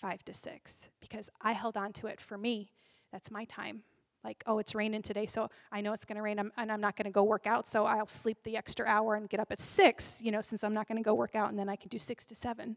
five 0.00 0.24
to 0.26 0.32
six 0.32 0.88
because 1.00 1.28
I 1.40 1.50
held 1.50 1.76
on 1.76 1.92
to 1.94 2.06
it 2.06 2.20
for 2.20 2.38
me, 2.38 2.70
that's 3.10 3.28
my 3.28 3.44
time. 3.46 3.82
Like, 4.22 4.44
oh, 4.46 4.58
it's 4.58 4.76
raining 4.76 5.02
today, 5.02 5.26
so 5.26 5.50
I 5.72 5.80
know 5.80 5.92
it's 5.92 6.04
going 6.04 6.14
to 6.14 6.22
rain, 6.22 6.38
and 6.38 6.70
I'm 6.70 6.80
not 6.80 6.94
going 6.94 7.06
to 7.06 7.10
go 7.10 7.24
work 7.24 7.44
out, 7.44 7.66
so 7.66 7.86
I'll 7.86 8.06
sleep 8.06 8.38
the 8.44 8.56
extra 8.56 8.86
hour 8.86 9.16
and 9.16 9.28
get 9.28 9.40
up 9.40 9.50
at 9.50 9.58
six, 9.58 10.22
you 10.22 10.30
know, 10.30 10.40
since 10.40 10.62
I'm 10.62 10.72
not 10.72 10.86
going 10.86 10.98
to 10.98 11.02
go 11.02 11.12
work 11.12 11.34
out, 11.34 11.50
and 11.50 11.58
then 11.58 11.68
I 11.68 11.74
can 11.74 11.88
do 11.88 11.98
six 11.98 12.24
to 12.26 12.36
seven. 12.36 12.76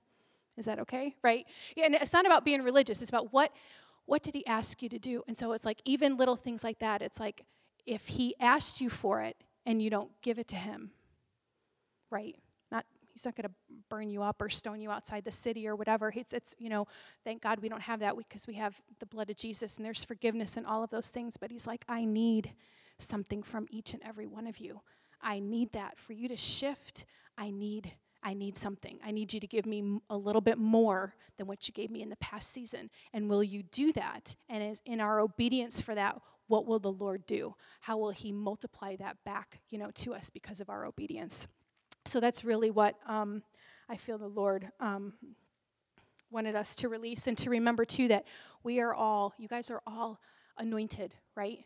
Is 0.57 0.65
that 0.65 0.79
okay? 0.79 1.13
Right? 1.21 1.45
Yeah, 1.75 1.85
and 1.85 1.93
it's 1.93 2.13
not 2.13 2.25
about 2.25 2.43
being 2.43 2.63
religious, 2.63 2.99
it's 3.03 3.11
about 3.11 3.31
what 3.31 3.51
what 4.07 4.23
did 4.23 4.33
he 4.33 4.45
ask 4.47 4.81
you 4.81 4.89
to 4.89 4.97
do? 4.99 5.23
And 5.27 5.37
so 5.37 5.51
it's 5.51 5.65
like 5.65 5.81
even 5.85 6.17
little 6.17 6.35
things 6.35 6.63
like 6.63 6.79
that. 6.79 7.03
It's 7.03 7.19
like 7.19 7.43
if 7.85 8.07
he 8.07 8.35
asked 8.39 8.81
you 8.81 8.89
for 8.89 9.21
it 9.21 9.35
and 9.65 9.81
you 9.81 9.89
don't 9.89 10.11
give 10.21 10.39
it 10.39 10.47
to 10.49 10.55
him, 10.55 10.91
right? 12.09 12.35
Not 12.71 12.85
he's 13.13 13.25
not 13.25 13.35
going 13.35 13.47
to 13.47 13.55
burn 13.89 14.09
you 14.09 14.21
up 14.21 14.41
or 14.41 14.49
stone 14.49 14.81
you 14.81 14.91
outside 14.91 15.23
the 15.23 15.31
city 15.31 15.67
or 15.67 15.75
whatever. 15.75 16.13
It's, 16.15 16.33
it's 16.33 16.55
you 16.59 16.69
know, 16.69 16.87
thank 17.23 17.41
God 17.41 17.59
we 17.61 17.69
don't 17.69 17.81
have 17.81 18.01
that 18.01 18.17
because 18.17 18.45
we 18.47 18.55
have 18.55 18.75
the 18.99 19.05
blood 19.05 19.29
of 19.29 19.37
Jesus 19.37 19.77
and 19.77 19.85
there's 19.85 20.03
forgiveness 20.03 20.57
and 20.57 20.65
all 20.65 20.83
of 20.83 20.89
those 20.89 21.09
things. 21.09 21.37
But 21.37 21.51
he's 21.51 21.65
like, 21.65 21.85
I 21.87 22.05
need 22.05 22.53
something 22.97 23.41
from 23.43 23.67
each 23.69 23.93
and 23.93 24.03
every 24.03 24.27
one 24.27 24.47
of 24.47 24.57
you. 24.57 24.81
I 25.21 25.39
need 25.39 25.71
that 25.73 25.97
for 25.97 26.13
you 26.13 26.27
to 26.27 26.37
shift. 26.37 27.05
I 27.37 27.49
need 27.49 27.93
I 28.25 28.33
need 28.33 28.57
something. 28.57 28.97
I 29.05 29.11
need 29.11 29.33
you 29.33 29.39
to 29.39 29.45
give 29.45 29.67
me 29.67 29.99
a 30.09 30.17
little 30.17 30.41
bit 30.41 30.57
more 30.57 31.13
than 31.37 31.45
what 31.45 31.67
you 31.67 31.73
gave 31.75 31.91
me 31.91 32.01
in 32.01 32.09
the 32.09 32.15
past 32.15 32.51
season. 32.51 32.89
And 33.13 33.29
will 33.29 33.43
you 33.43 33.61
do 33.61 33.93
that? 33.93 34.35
And 34.49 34.79
in 34.83 34.99
our 34.99 35.19
obedience 35.19 35.79
for 35.79 35.93
that, 35.93 36.19
what 36.47 36.65
will 36.65 36.79
the 36.79 36.91
Lord 36.91 37.25
do? 37.25 37.55
How 37.81 37.97
will 37.97 38.11
He 38.11 38.31
multiply 38.31 38.95
that 38.97 39.17
back, 39.25 39.59
you 39.69 39.77
know, 39.77 39.91
to 39.95 40.13
us 40.13 40.29
because 40.29 40.61
of 40.61 40.69
our 40.69 40.85
obedience? 40.85 41.47
So 42.05 42.19
that's 42.19 42.43
really 42.43 42.69
what 42.69 42.95
um, 43.07 43.41
I 43.89 43.97
feel 43.97 44.17
the 44.17 44.27
Lord 44.27 44.69
um, 44.79 45.13
wanted 46.29 46.55
us 46.55 46.75
to 46.77 46.89
release 46.89 47.27
and 47.27 47.37
to 47.39 47.49
remember 47.49 47.85
too 47.85 48.07
that 48.09 48.25
we 48.63 48.79
are 48.79 48.93
all, 48.93 49.33
you 49.37 49.47
guys 49.47 49.71
are 49.71 49.81
all 49.87 50.19
anointed, 50.57 51.15
right? 51.35 51.59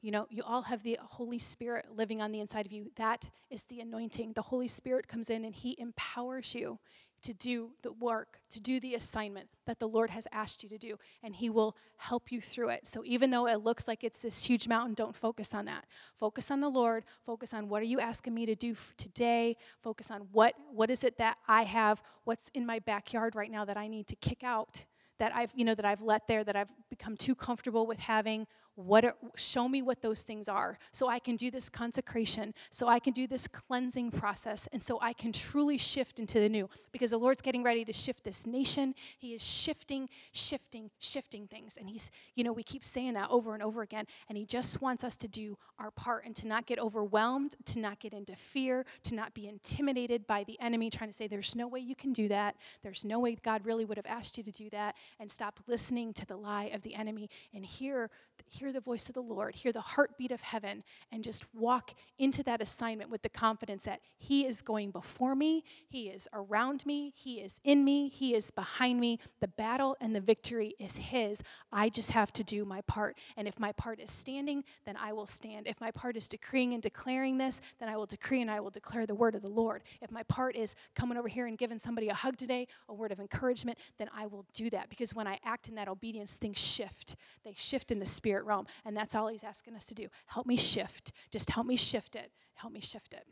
You 0.00 0.10
know, 0.10 0.26
you 0.30 0.42
all 0.42 0.62
have 0.62 0.82
the 0.82 0.98
Holy 1.00 1.38
Spirit 1.38 1.86
living 1.94 2.20
on 2.20 2.32
the 2.32 2.40
inside 2.40 2.66
of 2.66 2.72
you. 2.72 2.90
That 2.96 3.30
is 3.50 3.62
the 3.64 3.80
anointing. 3.80 4.32
The 4.34 4.42
Holy 4.42 4.68
Spirit 4.68 5.06
comes 5.06 5.30
in 5.30 5.44
and 5.44 5.54
He 5.54 5.76
empowers 5.78 6.54
you 6.54 6.78
to 7.22 7.32
do 7.32 7.70
the 7.82 7.92
work, 7.92 8.40
to 8.50 8.60
do 8.60 8.80
the 8.80 8.94
assignment 8.94 9.48
that 9.66 9.78
the 9.78 9.88
Lord 9.88 10.10
has 10.10 10.26
asked 10.32 10.62
you 10.62 10.68
to 10.68 10.78
do, 10.78 10.98
and 11.22 11.34
He 11.34 11.50
will 11.50 11.76
help 11.96 12.32
you 12.32 12.40
through 12.40 12.70
it. 12.70 12.86
So 12.86 13.02
even 13.04 13.30
though 13.30 13.46
it 13.46 13.62
looks 13.62 13.86
like 13.86 14.04
it's 14.04 14.20
this 14.20 14.44
huge 14.44 14.68
mountain, 14.68 14.94
don't 14.94 15.14
focus 15.14 15.54
on 15.54 15.64
that. 15.66 15.86
Focus 16.18 16.50
on 16.50 16.60
the 16.60 16.68
Lord. 16.68 17.04
Focus 17.24 17.54
on 17.54 17.68
what 17.68 17.82
are 17.82 17.86
you 17.86 18.00
asking 18.00 18.34
me 18.34 18.46
to 18.46 18.54
do 18.54 18.74
today. 18.96 19.56
Focus 19.82 20.10
on 20.10 20.22
what 20.32 20.54
what 20.72 20.90
is 20.90 21.04
it 21.04 21.18
that 21.18 21.38
I 21.48 21.64
have, 21.64 22.02
what's 22.24 22.50
in 22.54 22.66
my 22.66 22.78
backyard 22.78 23.34
right 23.34 23.50
now 23.50 23.64
that 23.64 23.76
I 23.76 23.88
need 23.88 24.06
to 24.08 24.16
kick 24.16 24.42
out, 24.42 24.84
that 25.18 25.34
I've 25.34 25.52
you 25.54 25.64
know 25.64 25.74
that 25.74 25.84
I've 25.84 26.02
let 26.02 26.26
there, 26.26 26.44
that 26.44 26.56
I've 26.56 26.70
become 26.90 27.16
too 27.16 27.34
comfortable 27.34 27.86
with 27.86 27.98
having 27.98 28.46
what 28.74 29.04
are, 29.04 29.14
show 29.36 29.68
me 29.68 29.82
what 29.82 30.00
those 30.02 30.22
things 30.22 30.48
are 30.48 30.78
so 30.92 31.08
i 31.08 31.18
can 31.18 31.36
do 31.36 31.50
this 31.50 31.68
consecration 31.68 32.54
so 32.70 32.88
i 32.88 32.98
can 32.98 33.12
do 33.12 33.26
this 33.26 33.46
cleansing 33.46 34.10
process 34.10 34.68
and 34.72 34.82
so 34.82 34.98
i 35.02 35.12
can 35.12 35.32
truly 35.32 35.76
shift 35.76 36.18
into 36.18 36.40
the 36.40 36.48
new 36.48 36.68
because 36.92 37.10
the 37.10 37.18
lord's 37.18 37.42
getting 37.42 37.62
ready 37.62 37.84
to 37.84 37.92
shift 37.92 38.24
this 38.24 38.46
nation. 38.46 38.94
He 39.18 39.34
is 39.34 39.42
shifting 39.42 40.08
shifting 40.32 40.90
shifting 40.98 41.46
things. 41.46 41.76
And 41.78 41.88
he's 41.88 42.10
you 42.34 42.44
know 42.44 42.52
we 42.52 42.62
keep 42.62 42.84
saying 42.84 43.14
that 43.14 43.28
over 43.30 43.54
and 43.54 43.62
over 43.62 43.82
again. 43.82 44.06
And 44.28 44.36
he 44.38 44.46
just 44.46 44.80
wants 44.80 45.04
us 45.04 45.16
to 45.16 45.28
do 45.28 45.56
our 45.78 45.90
part 45.90 46.24
and 46.24 46.34
to 46.36 46.46
not 46.46 46.66
get 46.66 46.78
overwhelmed 46.78 47.54
to 47.66 47.78
not 47.78 47.98
get 48.00 48.12
into 48.12 48.36
fear 48.36 48.84
to 49.04 49.14
not 49.14 49.34
be 49.34 49.48
intimidated 49.48 50.26
by 50.26 50.44
the 50.44 50.60
enemy 50.60 50.90
trying 50.90 51.10
to 51.10 51.16
say 51.16 51.26
there's 51.26 51.56
no 51.56 51.66
way 51.66 51.80
you 51.80 51.96
can 51.96 52.12
do 52.12 52.28
that. 52.28 52.56
There's 52.82 53.04
no 53.04 53.18
way 53.18 53.36
god 53.42 53.64
really 53.64 53.84
would 53.84 53.96
have 53.96 54.06
asked 54.06 54.36
you 54.38 54.44
to 54.44 54.52
do 54.52 54.70
that. 54.70 54.96
And 55.18 55.30
stop 55.30 55.60
listening 55.66 56.12
to 56.14 56.26
the 56.26 56.36
lie 56.36 56.70
of 56.74 56.82
the 56.82 56.94
enemy. 56.94 57.28
And 57.54 57.64
hear 57.64 58.10
hear 58.48 58.72
the 58.72 58.80
voice 58.80 59.08
of 59.08 59.14
the 59.14 59.20
Lord, 59.20 59.54
hear 59.54 59.72
the 59.72 59.80
heartbeat 59.80 60.32
of 60.32 60.40
heaven, 60.40 60.82
and 61.10 61.22
just 61.24 61.44
walk 61.54 61.94
into 62.18 62.42
that 62.44 62.60
assignment 62.60 63.10
with 63.10 63.22
the 63.22 63.28
confidence 63.28 63.84
that 63.84 64.00
He 64.18 64.46
is 64.46 64.62
going 64.62 64.90
before 64.90 65.34
me, 65.34 65.64
He 65.88 66.08
is 66.08 66.28
around 66.32 66.84
me, 66.86 67.12
He 67.14 67.40
is 67.40 67.60
in 67.64 67.84
me, 67.84 68.08
He 68.08 68.34
is 68.34 68.50
behind 68.50 69.00
me. 69.00 69.18
The 69.40 69.48
battle 69.48 69.96
and 70.00 70.14
the 70.14 70.20
victory 70.20 70.74
is 70.78 70.96
His. 70.96 71.42
I 71.72 71.88
just 71.88 72.12
have 72.12 72.32
to 72.34 72.44
do 72.44 72.64
my 72.64 72.80
part. 72.82 73.18
And 73.36 73.46
if 73.46 73.58
my 73.58 73.72
part 73.72 74.00
is 74.00 74.10
standing, 74.10 74.64
then 74.84 74.96
I 74.96 75.12
will 75.12 75.26
stand. 75.26 75.66
If 75.66 75.80
my 75.80 75.90
part 75.90 76.16
is 76.16 76.28
decreeing 76.28 76.74
and 76.74 76.82
declaring 76.82 77.38
this, 77.38 77.60
then 77.78 77.88
I 77.88 77.96
will 77.96 78.06
decree 78.06 78.40
and 78.40 78.50
I 78.50 78.60
will 78.60 78.70
declare 78.70 79.06
the 79.06 79.14
word 79.14 79.34
of 79.34 79.42
the 79.42 79.50
Lord. 79.50 79.82
If 80.00 80.10
my 80.10 80.22
part 80.24 80.56
is 80.56 80.74
coming 80.94 81.18
over 81.18 81.28
here 81.28 81.46
and 81.46 81.58
giving 81.58 81.78
somebody 81.78 82.08
a 82.08 82.14
hug 82.14 82.36
today, 82.36 82.66
a 82.88 82.94
word 82.94 83.12
of 83.12 83.20
encouragement, 83.20 83.78
then 83.98 84.08
I 84.16 84.26
will 84.26 84.46
do 84.54 84.70
that. 84.70 84.88
Because 84.88 85.14
when 85.14 85.26
I 85.26 85.38
act 85.44 85.68
in 85.68 85.74
that 85.74 85.88
obedience, 85.88 86.36
things 86.36 86.58
shift. 86.58 87.16
They 87.44 87.52
shift 87.54 87.90
in 87.90 87.98
the 87.98 88.06
spirit 88.06 88.31
realm. 88.40 88.66
And 88.84 88.96
that's 88.96 89.14
all 89.14 89.28
he's 89.28 89.44
asking 89.44 89.74
us 89.74 89.84
to 89.86 89.94
do. 89.94 90.08
Help 90.26 90.46
me 90.46 90.56
shift. 90.56 91.12
Just 91.30 91.50
help 91.50 91.66
me 91.66 91.76
shift 91.76 92.16
it. 92.16 92.32
Help 92.54 92.72
me 92.72 92.80
shift 92.80 93.12
it. 93.12 93.26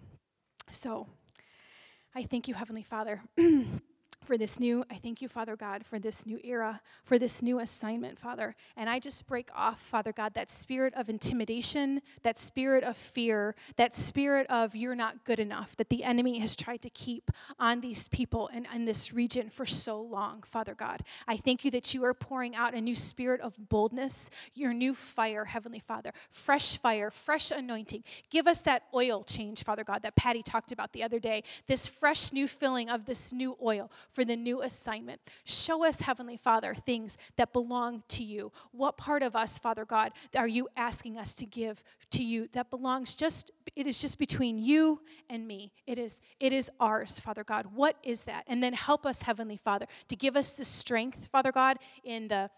So 0.71 1.07
I 2.15 2.23
thank 2.23 2.49
you, 2.49 2.55
Heavenly 2.55 2.83
Father. 2.83 3.23
for 4.25 4.37
this 4.37 4.61
new, 4.61 4.85
I 4.91 4.97
thank 4.97 5.23
you, 5.23 5.29
Father 5.29 5.57
God, 5.57 5.85
for 5.85 5.99
this 5.99 6.27
new 6.27 6.39
era, 6.45 6.81
for 7.05 7.19
this 7.19 7.43
new 7.43 7.59
assignment, 7.59 8.19
Father. 8.19 8.55
And 8.77 8.89
I 8.89 8.99
just 8.99 9.27
break 9.27 9.49
off, 9.55 9.81
Father 9.81 10.13
God, 10.13 10.35
that 10.35 10.51
spirit 10.51 10.95
of 10.95 11.09
intimidation, 11.09 12.03
that 12.23 12.39
spirit 12.39 12.85
of 12.85 12.97
fear, 12.97 13.55
that 13.77 13.95
spirit 13.95 14.47
of 14.49 14.77
you're 14.77 14.95
not 14.95 15.25
good 15.25 15.41
enough 15.41 15.75
that 15.77 15.89
the 15.89 16.05
enemy 16.05 16.39
has 16.39 16.55
tried 16.55 16.83
to 16.83 16.91
keep 16.91 17.31
on 17.59 17.81
these 17.81 18.09
people 18.09 18.51
and 18.53 18.67
in 18.75 18.85
this 18.85 19.13
region 19.13 19.49
for 19.49 19.67
so 19.67 20.01
long, 20.01 20.43
Father 20.43 20.75
God. 20.75 21.03
I 21.27 21.37
thank 21.37 21.65
you 21.65 21.71
that 21.73 21.95
you 21.95 22.05
are 22.05 22.15
pouring 22.15 22.55
out 22.55 22.75
a 22.75 22.81
new 22.81 22.95
spirit 22.95 23.41
of 23.41 23.69
boldness, 23.69 24.31
your 24.55 24.73
new 24.75 24.95
fire, 24.95 25.47
Heavenly 25.47 25.81
Father, 25.81 26.13
fresh 26.31 26.77
fire, 26.77 27.11
fresh 27.11 27.51
anointing. 27.51 28.05
Give 28.31 28.47
us 28.47 28.63
that 28.63 28.85
oil 28.95 29.25
change, 29.25 29.65
Father 29.65 29.85
God, 29.85 30.03
that 30.03 30.17
Patty 30.17 30.43
talked 30.43 30.73
about 30.73 30.93
the 30.93 31.03
other 31.03 31.19
day, 31.19 31.43
this 31.67 31.87
fresh 31.87 32.33
new 32.33 32.47
filling 32.47 32.91
of 32.91 33.07
this 33.07 33.33
new 33.33 33.57
oil 33.63 33.91
for 34.13 34.25
the 34.25 34.37
new 34.37 34.63
assignment. 34.63 35.21
Show 35.45 35.85
us, 35.85 36.01
Heavenly 36.01 36.37
Father, 36.37 36.75
things 36.75 37.19
that 37.37 37.53
belong 37.53 38.03
to 38.09 38.25
you. 38.25 38.53
What 38.73 38.97
part 38.97 39.23
of 39.23 39.37
us, 39.37 39.59
Father 39.59 39.85
God, 39.85 40.13
are 40.37 40.49
you 40.49 40.69
asking 40.77 41.19
us 41.19 41.35
to 41.35 41.47
give 41.47 41.83
to 42.11 42.25
you 42.25 42.49
that 42.53 42.71
belongs 42.71 43.15
just 43.15 43.51
it 43.77 43.87
is 43.87 44.01
just 44.01 44.19
between 44.19 44.59
you 44.59 45.01
and 45.29 45.47
me. 45.47 45.73
It 45.87 45.99
is 45.99 46.21
it 46.41 46.53
is 46.53 46.71
ours, 46.81 47.21
Father 47.21 47.45
God. 47.45 47.67
What 47.75 47.97
is 48.03 48.25
that? 48.25 48.45
And 48.47 48.63
then 48.63 48.73
help 48.73 49.07
us, 49.07 49.23
Heavenly 49.23 49.57
Father, 49.57 49.87
to 50.09 50.17
give 50.17 50.37
us 50.37 50.53
the 50.53 50.65
strength, 50.65 51.29
Father 51.31 51.53
God, 51.53 51.79
in 52.05 52.29
the 52.29 52.51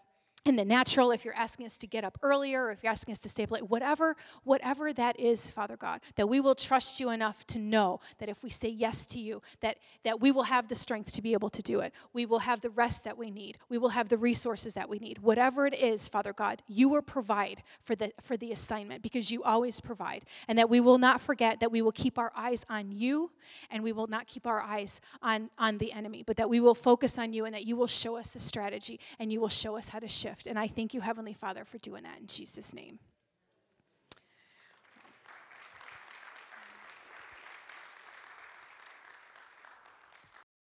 in 0.45 0.57
the 0.57 0.65
natural, 0.65 1.11
if 1.11 1.23
you're 1.23 1.35
asking 1.35 1.65
us 1.65 1.77
to 1.77 1.87
get 1.87 2.03
up 2.03 2.19
earlier, 2.21 2.69
if 2.69 2.83
you're 2.83 2.91
asking 2.91 3.13
us 3.13 3.17
to 3.19 3.29
stay 3.29 3.45
late, 3.45 3.69
whatever, 3.69 4.17
whatever 4.43 4.91
that 4.91 5.17
is, 5.17 5.49
Father 5.49 5.77
God, 5.77 6.01
that 6.15 6.27
we 6.27 6.41
will 6.41 6.55
trust 6.55 6.99
you 6.99 7.11
enough 7.11 7.47
to 7.47 7.59
know 7.59 8.01
that 8.17 8.27
if 8.27 8.43
we 8.43 8.49
say 8.49 8.67
yes 8.67 9.05
to 9.05 9.19
you, 9.19 9.41
that, 9.61 9.77
that 10.03 10.19
we 10.19 10.31
will 10.31 10.43
have 10.43 10.67
the 10.67 10.75
strength 10.75 11.13
to 11.13 11.21
be 11.21 11.31
able 11.31 11.49
to 11.49 11.61
do 11.61 11.79
it. 11.79 11.93
We 12.11 12.25
will 12.25 12.39
have 12.39 12.59
the 12.59 12.69
rest 12.71 13.05
that 13.05 13.17
we 13.17 13.31
need. 13.31 13.57
We 13.69 13.77
will 13.77 13.89
have 13.89 14.09
the 14.09 14.17
resources 14.17 14.73
that 14.73 14.89
we 14.89 14.99
need. 14.99 15.19
Whatever 15.19 15.65
it 15.65 15.75
is, 15.75 16.09
Father 16.09 16.33
God, 16.33 16.61
you 16.67 16.89
will 16.89 17.01
provide 17.01 17.63
for 17.81 17.95
the 17.95 18.11
for 18.21 18.35
the 18.35 18.51
assignment 18.51 19.01
because 19.01 19.31
you 19.31 19.43
always 19.43 19.79
provide. 19.79 20.25
And 20.49 20.59
that 20.59 20.69
we 20.69 20.81
will 20.81 20.97
not 20.97 21.21
forget 21.21 21.61
that 21.61 21.71
we 21.71 21.81
will 21.81 21.91
keep 21.93 22.17
our 22.17 22.33
eyes 22.35 22.65
on 22.69 22.91
you 22.91 23.31
and 23.71 23.81
we 23.81 23.93
will 23.93 24.07
not 24.07 24.27
keep 24.27 24.45
our 24.45 24.61
eyes 24.61 24.99
on, 25.21 25.49
on 25.57 25.77
the 25.77 25.93
enemy, 25.93 26.23
but 26.25 26.37
that 26.37 26.49
we 26.49 26.59
will 26.59 26.75
focus 26.75 27.17
on 27.17 27.31
you 27.33 27.45
and 27.45 27.53
that 27.53 27.65
you 27.65 27.75
will 27.75 27.87
show 27.87 28.17
us 28.17 28.31
the 28.31 28.39
strategy 28.39 28.99
and 29.19 29.31
you 29.31 29.39
will 29.39 29.49
show 29.49 29.77
us 29.77 29.89
how 29.89 29.99
to 29.99 30.07
shift 30.07 30.32
shift. 30.33 30.47
And 30.47 30.57
I 30.59 30.67
thank 30.67 30.93
you, 30.93 31.01
Heavenly 31.01 31.33
Father, 31.33 31.65
for 31.65 31.77
doing 31.77 32.03
that 32.03 32.19
in 32.19 32.27
Jesus' 32.27 32.73
name. 32.73 32.99